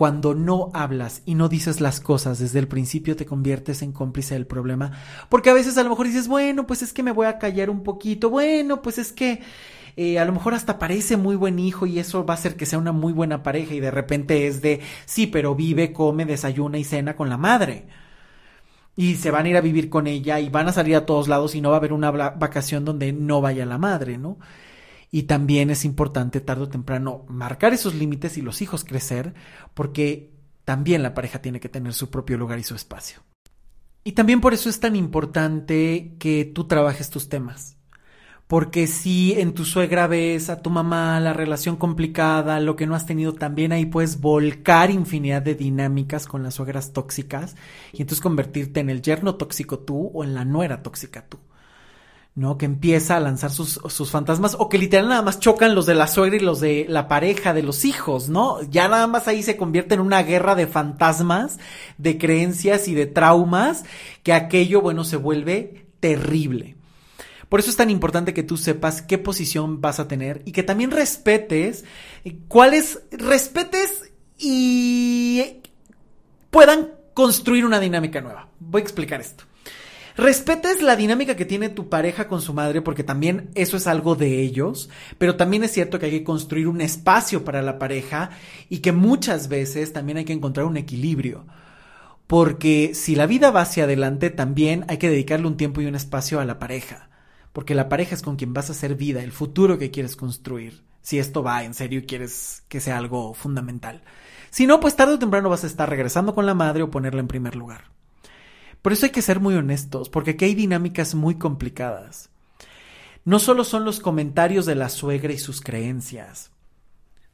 Cuando 0.00 0.34
no 0.34 0.70
hablas 0.72 1.20
y 1.26 1.34
no 1.34 1.50
dices 1.50 1.82
las 1.82 2.00
cosas 2.00 2.38
desde 2.38 2.58
el 2.58 2.68
principio 2.68 3.16
te 3.16 3.26
conviertes 3.26 3.82
en 3.82 3.92
cómplice 3.92 4.32
del 4.32 4.46
problema, 4.46 4.92
porque 5.28 5.50
a 5.50 5.52
veces 5.52 5.76
a 5.76 5.82
lo 5.82 5.90
mejor 5.90 6.06
dices, 6.06 6.26
bueno, 6.26 6.66
pues 6.66 6.80
es 6.80 6.94
que 6.94 7.02
me 7.02 7.12
voy 7.12 7.26
a 7.26 7.36
callar 7.36 7.68
un 7.68 7.82
poquito, 7.82 8.30
bueno, 8.30 8.80
pues 8.80 8.96
es 8.96 9.12
que 9.12 9.42
eh, 9.98 10.18
a 10.18 10.24
lo 10.24 10.32
mejor 10.32 10.54
hasta 10.54 10.78
parece 10.78 11.18
muy 11.18 11.36
buen 11.36 11.58
hijo 11.58 11.84
y 11.84 11.98
eso 11.98 12.24
va 12.24 12.32
a 12.32 12.38
hacer 12.38 12.56
que 12.56 12.64
sea 12.64 12.78
una 12.78 12.92
muy 12.92 13.12
buena 13.12 13.42
pareja 13.42 13.74
y 13.74 13.80
de 13.80 13.90
repente 13.90 14.46
es 14.46 14.62
de, 14.62 14.80
sí, 15.04 15.26
pero 15.26 15.54
vive, 15.54 15.92
come, 15.92 16.24
desayuna 16.24 16.78
y 16.78 16.84
cena 16.84 17.14
con 17.14 17.28
la 17.28 17.36
madre. 17.36 17.84
Y 18.96 19.16
se 19.16 19.30
van 19.30 19.44
a 19.44 19.48
ir 19.50 19.58
a 19.58 19.60
vivir 19.60 19.90
con 19.90 20.06
ella 20.06 20.40
y 20.40 20.48
van 20.48 20.66
a 20.68 20.72
salir 20.72 20.96
a 20.96 21.04
todos 21.04 21.28
lados 21.28 21.54
y 21.54 21.60
no 21.60 21.68
va 21.68 21.76
a 21.76 21.78
haber 21.78 21.92
una 21.92 22.10
vacación 22.10 22.86
donde 22.86 23.12
no 23.12 23.42
vaya 23.42 23.66
la 23.66 23.76
madre, 23.76 24.16
¿no? 24.16 24.38
Y 25.10 25.24
también 25.24 25.70
es 25.70 25.84
importante 25.84 26.40
tarde 26.40 26.64
o 26.64 26.68
temprano 26.68 27.24
marcar 27.28 27.72
esos 27.72 27.94
límites 27.94 28.38
y 28.38 28.42
los 28.42 28.62
hijos 28.62 28.84
crecer, 28.84 29.34
porque 29.74 30.32
también 30.64 31.02
la 31.02 31.14
pareja 31.14 31.42
tiene 31.42 31.58
que 31.58 31.68
tener 31.68 31.94
su 31.94 32.10
propio 32.10 32.38
lugar 32.38 32.58
y 32.58 32.62
su 32.62 32.74
espacio. 32.74 33.20
Y 34.04 34.12
también 34.12 34.40
por 34.40 34.54
eso 34.54 34.70
es 34.70 34.80
tan 34.80 34.96
importante 34.96 36.14
que 36.18 36.44
tú 36.44 36.64
trabajes 36.64 37.10
tus 37.10 37.28
temas. 37.28 37.76
Porque 38.46 38.88
si 38.88 39.34
en 39.34 39.54
tu 39.54 39.64
suegra 39.64 40.08
ves 40.08 40.50
a 40.50 40.60
tu 40.60 40.70
mamá 40.70 41.20
la 41.20 41.32
relación 41.32 41.76
complicada, 41.76 42.58
lo 42.58 42.74
que 42.74 42.86
no 42.86 42.96
has 42.96 43.06
tenido 43.06 43.32
también 43.32 43.70
ahí 43.70 43.86
puedes 43.86 44.20
volcar 44.20 44.90
infinidad 44.90 45.40
de 45.40 45.54
dinámicas 45.54 46.26
con 46.26 46.42
las 46.42 46.54
suegras 46.54 46.92
tóxicas 46.92 47.54
y 47.92 48.02
entonces 48.02 48.20
convertirte 48.20 48.80
en 48.80 48.90
el 48.90 49.02
yerno 49.02 49.36
tóxico 49.36 49.78
tú 49.78 50.10
o 50.12 50.24
en 50.24 50.34
la 50.34 50.44
nuera 50.44 50.82
tóxica 50.82 51.26
tú. 51.28 51.38
¿No? 52.34 52.58
Que 52.58 52.66
empieza 52.66 53.16
a 53.16 53.20
lanzar 53.20 53.50
sus, 53.50 53.80
sus, 53.88 54.10
fantasmas 54.10 54.56
o 54.58 54.68
que 54.68 54.78
literal 54.78 55.08
nada 55.08 55.22
más 55.22 55.40
chocan 55.40 55.74
los 55.74 55.86
de 55.86 55.94
la 55.94 56.06
suegra 56.06 56.36
y 56.36 56.40
los 56.40 56.60
de 56.60 56.86
la 56.88 57.08
pareja, 57.08 57.52
de 57.52 57.62
los 57.62 57.84
hijos, 57.84 58.28
¿no? 58.28 58.62
Ya 58.62 58.88
nada 58.88 59.06
más 59.06 59.28
ahí 59.28 59.42
se 59.42 59.56
convierte 59.56 59.94
en 59.94 60.00
una 60.00 60.22
guerra 60.22 60.54
de 60.54 60.66
fantasmas, 60.66 61.58
de 61.98 62.18
creencias 62.18 62.88
y 62.88 62.94
de 62.94 63.06
traumas, 63.06 63.84
que 64.22 64.32
aquello, 64.32 64.80
bueno, 64.80 65.04
se 65.04 65.16
vuelve 65.16 65.86
terrible. 66.00 66.76
Por 67.48 67.58
eso 67.58 67.70
es 67.70 67.76
tan 67.76 67.90
importante 67.90 68.32
que 68.32 68.44
tú 68.44 68.56
sepas 68.56 69.02
qué 69.02 69.18
posición 69.18 69.80
vas 69.80 69.98
a 69.98 70.06
tener 70.06 70.40
y 70.44 70.52
que 70.52 70.62
también 70.62 70.92
respetes 70.92 71.84
cuáles, 72.46 73.02
respetes 73.10 74.12
y 74.38 75.60
puedan 76.50 76.92
construir 77.12 77.64
una 77.66 77.80
dinámica 77.80 78.20
nueva. 78.20 78.48
Voy 78.60 78.82
a 78.82 78.84
explicar 78.84 79.20
esto. 79.20 79.44
Respetes 80.16 80.82
la 80.82 80.96
dinámica 80.96 81.36
que 81.36 81.44
tiene 81.44 81.68
tu 81.68 81.88
pareja 81.88 82.28
con 82.28 82.42
su 82.42 82.52
madre, 82.52 82.82
porque 82.82 83.04
también 83.04 83.50
eso 83.54 83.76
es 83.76 83.86
algo 83.86 84.16
de 84.16 84.40
ellos, 84.40 84.90
pero 85.18 85.36
también 85.36 85.64
es 85.64 85.72
cierto 85.72 85.98
que 85.98 86.06
hay 86.06 86.12
que 86.12 86.24
construir 86.24 86.68
un 86.68 86.80
espacio 86.80 87.44
para 87.44 87.62
la 87.62 87.78
pareja 87.78 88.30
y 88.68 88.78
que 88.78 88.92
muchas 88.92 89.48
veces 89.48 89.92
también 89.92 90.18
hay 90.18 90.24
que 90.24 90.32
encontrar 90.32 90.66
un 90.66 90.76
equilibrio. 90.76 91.46
Porque 92.26 92.92
si 92.94 93.16
la 93.16 93.26
vida 93.26 93.50
va 93.50 93.62
hacia 93.62 93.84
adelante, 93.84 94.30
también 94.30 94.84
hay 94.88 94.98
que 94.98 95.10
dedicarle 95.10 95.46
un 95.46 95.56
tiempo 95.56 95.80
y 95.80 95.86
un 95.86 95.96
espacio 95.96 96.38
a 96.38 96.44
la 96.44 96.58
pareja. 96.58 97.10
Porque 97.52 97.74
la 97.74 97.88
pareja 97.88 98.14
es 98.14 98.22
con 98.22 98.36
quien 98.36 98.52
vas 98.52 98.68
a 98.68 98.72
hacer 98.72 98.94
vida, 98.94 99.22
el 99.22 99.32
futuro 99.32 99.78
que 99.78 99.90
quieres 99.90 100.14
construir. 100.14 100.84
Si 101.02 101.18
esto 101.18 101.42
va 101.42 101.64
en 101.64 101.74
serio 101.74 102.00
y 102.00 102.06
quieres 102.06 102.62
que 102.68 102.80
sea 102.80 102.98
algo 102.98 103.34
fundamental. 103.34 104.02
Si 104.50 104.66
no, 104.66 104.80
pues 104.80 104.96
tarde 104.96 105.14
o 105.14 105.18
temprano 105.18 105.48
vas 105.48 105.64
a 105.64 105.66
estar 105.66 105.88
regresando 105.88 106.34
con 106.34 106.46
la 106.46 106.54
madre 106.54 106.82
o 106.82 106.90
ponerla 106.90 107.20
en 107.20 107.28
primer 107.28 107.56
lugar. 107.56 107.84
Por 108.82 108.92
eso 108.92 109.06
hay 109.06 109.12
que 109.12 109.22
ser 109.22 109.40
muy 109.40 109.54
honestos, 109.54 110.08
porque 110.08 110.32
aquí 110.32 110.46
hay 110.46 110.54
dinámicas 110.54 111.14
muy 111.14 111.36
complicadas. 111.36 112.30
No 113.24 113.38
solo 113.38 113.64
son 113.64 113.84
los 113.84 114.00
comentarios 114.00 114.64
de 114.66 114.74
la 114.74 114.88
suegra 114.88 115.32
y 115.32 115.38
sus 115.38 115.60
creencias. 115.60 116.50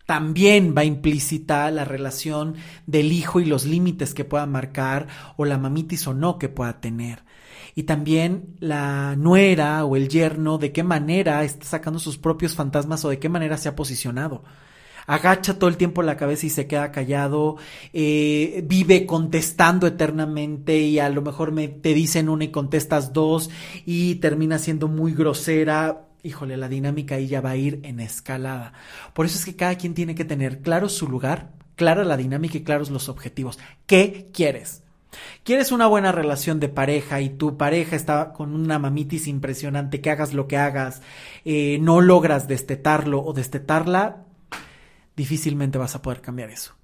también 0.07 0.73
va 0.77 0.85
implícita 0.85 1.69
la 1.73 1.85
relación 1.85 2.55
del 2.87 3.11
hijo 3.11 3.41
y 3.41 3.45
los 3.45 3.65
límites 3.65 4.15
que 4.15 4.25
pueda 4.25 4.47
marcar 4.47 5.09
o 5.37 5.45
la 5.45 5.59
mamitis 5.59 6.07
o 6.07 6.15
no 6.15 6.39
que 6.39 6.49
pueda 6.49 6.81
tener. 6.81 7.25
Y 7.75 7.85
también 7.85 8.57
la 8.61 9.17
nuera 9.17 9.85
o 9.85 9.97
el 9.97 10.09
yerno, 10.09 10.59
de 10.59 10.73
qué 10.73 10.85
manera 10.85 11.43
está 11.45 11.67
sacando 11.67 11.99
sus 11.99 12.19
propios 12.19 12.55
fantasmas 12.55 13.05
o 13.05 13.09
de 13.09 13.19
qué 13.19 13.29
manera 13.29 13.59
se 13.59 13.69
ha 13.69 13.75
posicionado 13.77 14.45
agacha 15.07 15.59
todo 15.59 15.69
el 15.69 15.77
tiempo 15.77 16.03
la 16.03 16.17
cabeza 16.17 16.47
y 16.47 16.51
se 16.51 16.67
queda 16.67 16.93
callado, 16.93 17.57
eh, 17.93 18.63
vive 18.67 19.07
contestando 19.07 19.87
eternamente 19.87 20.79
y 20.79 20.99
a 20.99 21.09
lo 21.09 21.23
mejor 21.23 21.53
me, 21.53 21.69
te 21.69 21.95
dicen 21.95 22.29
una 22.29 22.45
y 22.45 22.51
contestas 22.51 23.13
dos 23.13 23.51
y 23.85 24.17
termina 24.17 24.59
siendo 24.59 24.89
muy 24.89 25.13
grosera. 25.13 26.03
Híjole, 26.23 26.57
la 26.57 26.69
dinámica 26.69 27.15
ahí 27.15 27.29
ya 27.29 27.41
va 27.41 27.51
a 27.51 27.57
ir 27.57 27.81
en 27.85 28.01
escalada. 28.01 28.73
Por 29.15 29.27
eso 29.27 29.39
es 29.39 29.45
que 29.45 29.57
cada 29.57 29.77
quien 29.77 29.95
tiene 29.95 30.15
que 30.15 30.25
tener 30.25 30.61
claro 30.61 30.89
su 30.89 31.09
lugar, 31.09 31.53
clara 31.77 32.05
la 32.05 32.17
dinámica 32.17 32.59
y 32.59 32.65
claros 32.65 32.91
los 32.91 33.09
objetivos. 33.09 33.59
¿Qué 33.87 34.29
quieres? 34.33 34.83
¿Quieres 35.45 35.73
una 35.73 35.87
buena 35.87 36.13
relación 36.13 36.61
de 36.61 36.69
pareja 36.69 37.21
y 37.21 37.31
tu 37.31 37.57
pareja 37.57 37.97
está 37.97 38.33
con 38.33 38.55
una 38.55 38.79
mamitis 38.79 39.29
impresionante, 39.29 40.01
que 40.01 40.11
hagas 40.11 40.35
lo 40.35 40.49
que 40.49 40.57
hagas, 40.57 41.01
eh, 41.45 41.79
no 41.81 42.01
logras 42.01 42.49
destetarlo 42.49 43.25
o 43.25 43.33
destetarla? 43.33 44.26
Difícilmente 45.17 45.79
vas 45.79 45.95
a 45.95 46.03
poder 46.03 46.21
cambiar 46.21 46.51
eso. 46.51 46.75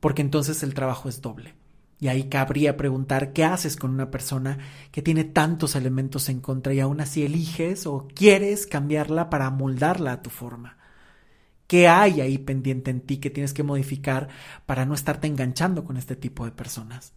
Porque 0.00 0.22
entonces 0.22 0.62
el 0.62 0.74
trabajo 0.74 1.08
es 1.08 1.22
doble. 1.22 1.54
Y 1.98 2.08
ahí 2.08 2.24
cabría 2.24 2.76
preguntar 2.76 3.32
qué 3.32 3.44
haces 3.44 3.76
con 3.76 3.90
una 3.90 4.10
persona 4.10 4.58
que 4.92 5.00
tiene 5.00 5.24
tantos 5.24 5.76
elementos 5.76 6.28
en 6.28 6.40
contra 6.40 6.74
y 6.74 6.80
aún 6.80 7.00
así 7.00 7.24
eliges 7.24 7.86
o 7.86 8.06
quieres 8.14 8.66
cambiarla 8.66 9.30
para 9.30 9.48
moldarla 9.50 10.12
a 10.12 10.22
tu 10.22 10.28
forma. 10.28 10.76
¿Qué 11.66 11.88
hay 11.88 12.20
ahí 12.20 12.38
pendiente 12.38 12.90
en 12.90 13.00
ti 13.00 13.16
que 13.16 13.30
tienes 13.30 13.54
que 13.54 13.62
modificar 13.62 14.28
para 14.66 14.84
no 14.84 14.94
estarte 14.94 15.26
enganchando 15.26 15.84
con 15.84 15.96
este 15.96 16.16
tipo 16.16 16.44
de 16.44 16.52
personas? 16.52 17.12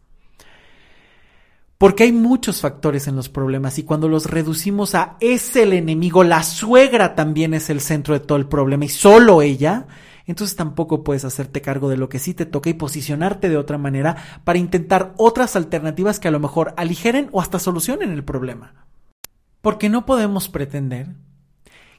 Porque 1.78 2.04
hay 2.04 2.12
muchos 2.12 2.60
factores 2.60 3.08
en 3.08 3.16
los 3.16 3.30
problemas 3.30 3.80
y 3.80 3.84
cuando 3.84 4.10
los 4.10 4.26
reducimos 4.26 4.96
a 4.96 5.18
es 5.20 5.56
el 5.56 5.74
enemigo, 5.74 6.24
la 6.24 6.44
suegra 6.44 7.16
también 7.16 7.54
es 7.54 7.70
el 7.70 7.80
centro 7.80 8.14
de 8.14 8.20
todo 8.22 8.38
el 8.38 8.48
problema 8.48 8.86
y 8.86 8.90
solo 8.90 9.42
ella, 9.42 9.88
entonces 10.32 10.56
tampoco 10.56 11.04
puedes 11.04 11.26
hacerte 11.26 11.62
cargo 11.62 11.90
de 11.90 11.98
lo 11.98 12.08
que 12.08 12.20
sí 12.20 12.36
te 12.36 12.46
toca 12.46 12.70
y 12.70 12.76
posicionarte 12.76 13.50
de 13.50 13.58
otra 13.58 13.80
manera 13.80 14.42
para 14.44 14.60
intentar 14.60 15.14
otras 15.18 15.56
alternativas 15.56 16.20
que 16.20 16.28
a 16.28 16.32
lo 16.32 16.40
mejor 16.40 16.76
aligeren 16.78 17.30
o 17.32 17.42
hasta 17.42 17.58
solucionen 17.58 18.12
el 18.12 18.24
problema. 18.24 18.86
Porque 19.62 19.90
no 19.90 20.06
podemos 20.06 20.48
pretender 20.48 21.16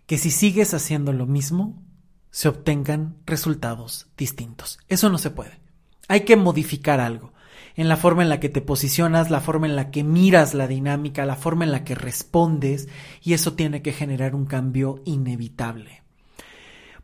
que 0.06 0.16
si 0.16 0.30
sigues 0.30 0.74
haciendo 0.74 1.12
lo 1.12 1.26
mismo, 1.26 1.82
se 2.30 2.48
obtengan 2.48 3.16
resultados 3.26 4.08
distintos. 4.16 4.78
Eso 4.86 5.10
no 5.10 5.18
se 5.18 5.30
puede. 5.30 5.60
Hay 6.06 6.20
que 6.20 6.36
modificar 6.36 7.00
algo 7.00 7.32
en 7.74 7.88
la 7.88 7.96
forma 7.96 8.22
en 8.22 8.28
la 8.28 8.38
que 8.38 8.48
te 8.48 8.60
posicionas, 8.60 9.30
la 9.30 9.40
forma 9.40 9.66
en 9.66 9.74
la 9.74 9.90
que 9.90 10.04
miras 10.04 10.54
la 10.54 10.68
dinámica, 10.68 11.26
la 11.26 11.36
forma 11.36 11.64
en 11.64 11.72
la 11.72 11.82
que 11.82 11.96
respondes, 11.96 12.88
y 13.22 13.32
eso 13.32 13.54
tiene 13.54 13.82
que 13.82 13.92
generar 13.92 14.36
un 14.36 14.46
cambio 14.46 15.02
inevitable 15.04 16.00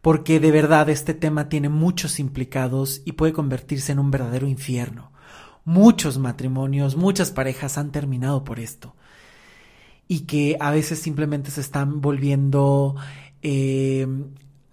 porque 0.07 0.38
de 0.38 0.52
verdad 0.52 0.88
este 0.88 1.14
tema 1.14 1.48
tiene 1.48 1.68
muchos 1.68 2.20
implicados 2.20 3.02
y 3.04 3.14
puede 3.14 3.32
convertirse 3.32 3.90
en 3.90 3.98
un 3.98 4.12
verdadero 4.12 4.46
infierno. 4.46 5.11
Muchos 5.64 6.16
matrimonios, 6.16 6.94
muchas 6.94 7.32
parejas 7.32 7.76
han 7.76 7.90
terminado 7.90 8.44
por 8.44 8.61
esto 8.61 8.94
y 10.07 10.20
que 10.20 10.59
a 10.61 10.70
veces 10.70 11.00
simplemente 11.00 11.50
se 11.50 11.61
están 11.61 12.00
volviendo 12.00 12.94
eh, 13.42 14.07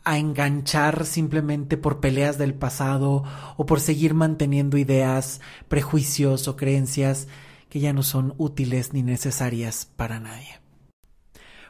a 0.03 0.19
enganchar 0.19 1.03
simplemente 1.03 1.77
por 1.77 1.99
peleas 1.99 2.37
del 2.37 2.53
pasado 2.53 3.23
o 3.57 3.65
por 3.65 3.79
seguir 3.79 4.13
manteniendo 4.13 4.77
ideas, 4.77 5.41
prejuicios 5.67 6.47
o 6.47 6.55
creencias 6.55 7.27
que 7.69 7.79
ya 7.79 7.91
no 7.91 8.03
son 8.03 8.35
útiles 8.37 8.93
ni 8.93 9.01
necesarias 9.01 9.89
para 9.95 10.19
nadie. 10.19 10.62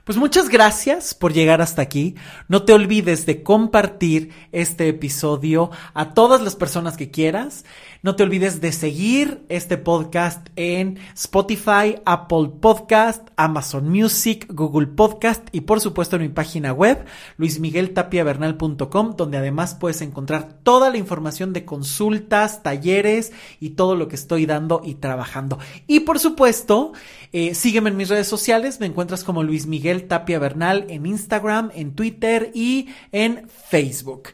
Pues 0.03 0.17
muchas 0.17 0.49
gracias 0.49 1.13
por 1.13 1.31
llegar 1.31 1.61
hasta 1.61 1.81
aquí. 1.81 2.15
No 2.49 2.63
te 2.63 2.73
olvides 2.73 3.25
de 3.25 3.41
compartir 3.41 4.33
este 4.51 4.89
episodio 4.89 5.71
a 5.93 6.13
todas 6.13 6.41
las 6.41 6.57
personas 6.57 6.97
que 6.97 7.09
quieras. 7.09 7.63
No 8.03 8.17
te 8.17 8.23
olvides 8.23 8.59
de 8.59 8.73
seguir 8.73 9.45
este 9.47 9.77
podcast 9.77 10.49
en 10.57 10.99
Spotify, 11.15 12.01
Apple 12.05 12.51
Podcast, 12.59 13.29
Amazon 13.37 13.87
Music, 13.87 14.45
Google 14.49 14.87
Podcast 14.87 15.47
y 15.53 15.61
por 15.61 15.79
supuesto 15.79 16.17
en 16.17 16.23
mi 16.23 16.27
página 16.27 16.73
web 16.73 17.05
luismigueltapiavernal.com 17.37 19.15
donde 19.15 19.37
además 19.37 19.75
puedes 19.75 20.01
encontrar 20.01 20.51
toda 20.63 20.89
la 20.89 20.97
información 20.97 21.53
de 21.53 21.63
consultas, 21.63 22.61
talleres 22.61 23.31
y 23.61 23.69
todo 23.69 23.95
lo 23.95 24.09
que 24.09 24.17
estoy 24.17 24.45
dando 24.45 24.81
y 24.83 24.95
trabajando. 24.95 25.57
Y 25.87 26.01
por 26.01 26.19
supuesto, 26.19 26.91
eh, 27.31 27.55
sígueme 27.55 27.89
en 27.89 27.95
mis 27.95 28.09
redes 28.09 28.27
sociales, 28.27 28.81
me 28.81 28.85
encuentras 28.85 29.23
como 29.23 29.43
Luis 29.43 29.65
Miguel 29.65 30.09
Tapia 30.09 30.39
Bernal 30.39 30.87
en 30.89 31.05
Instagram, 31.05 31.71
en 31.73 31.95
Twitter 31.95 32.51
y 32.53 32.89
en 33.13 33.47
Facebook. 33.47 34.31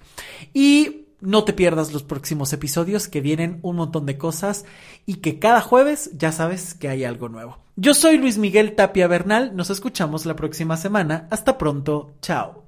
Y 0.55 0.98
no 1.21 1.43
te 1.43 1.53
pierdas 1.53 1.93
los 1.93 2.03
próximos 2.03 2.53
episodios 2.53 3.07
que 3.07 3.21
vienen 3.21 3.59
un 3.61 3.77
montón 3.77 4.05
de 4.05 4.17
cosas 4.17 4.65
y 5.05 5.15
que 5.15 5.39
cada 5.39 5.61
jueves 5.61 6.11
ya 6.17 6.31
sabes 6.31 6.73
que 6.73 6.89
hay 6.89 7.03
algo 7.03 7.29
nuevo. 7.29 7.57
Yo 7.75 7.93
soy 7.93 8.17
Luis 8.17 8.37
Miguel 8.37 8.75
Tapia 8.75 9.07
Bernal, 9.07 9.55
nos 9.55 9.69
escuchamos 9.69 10.25
la 10.25 10.35
próxima 10.35 10.77
semana. 10.77 11.27
Hasta 11.31 11.57
pronto, 11.57 12.13
chao. 12.21 12.63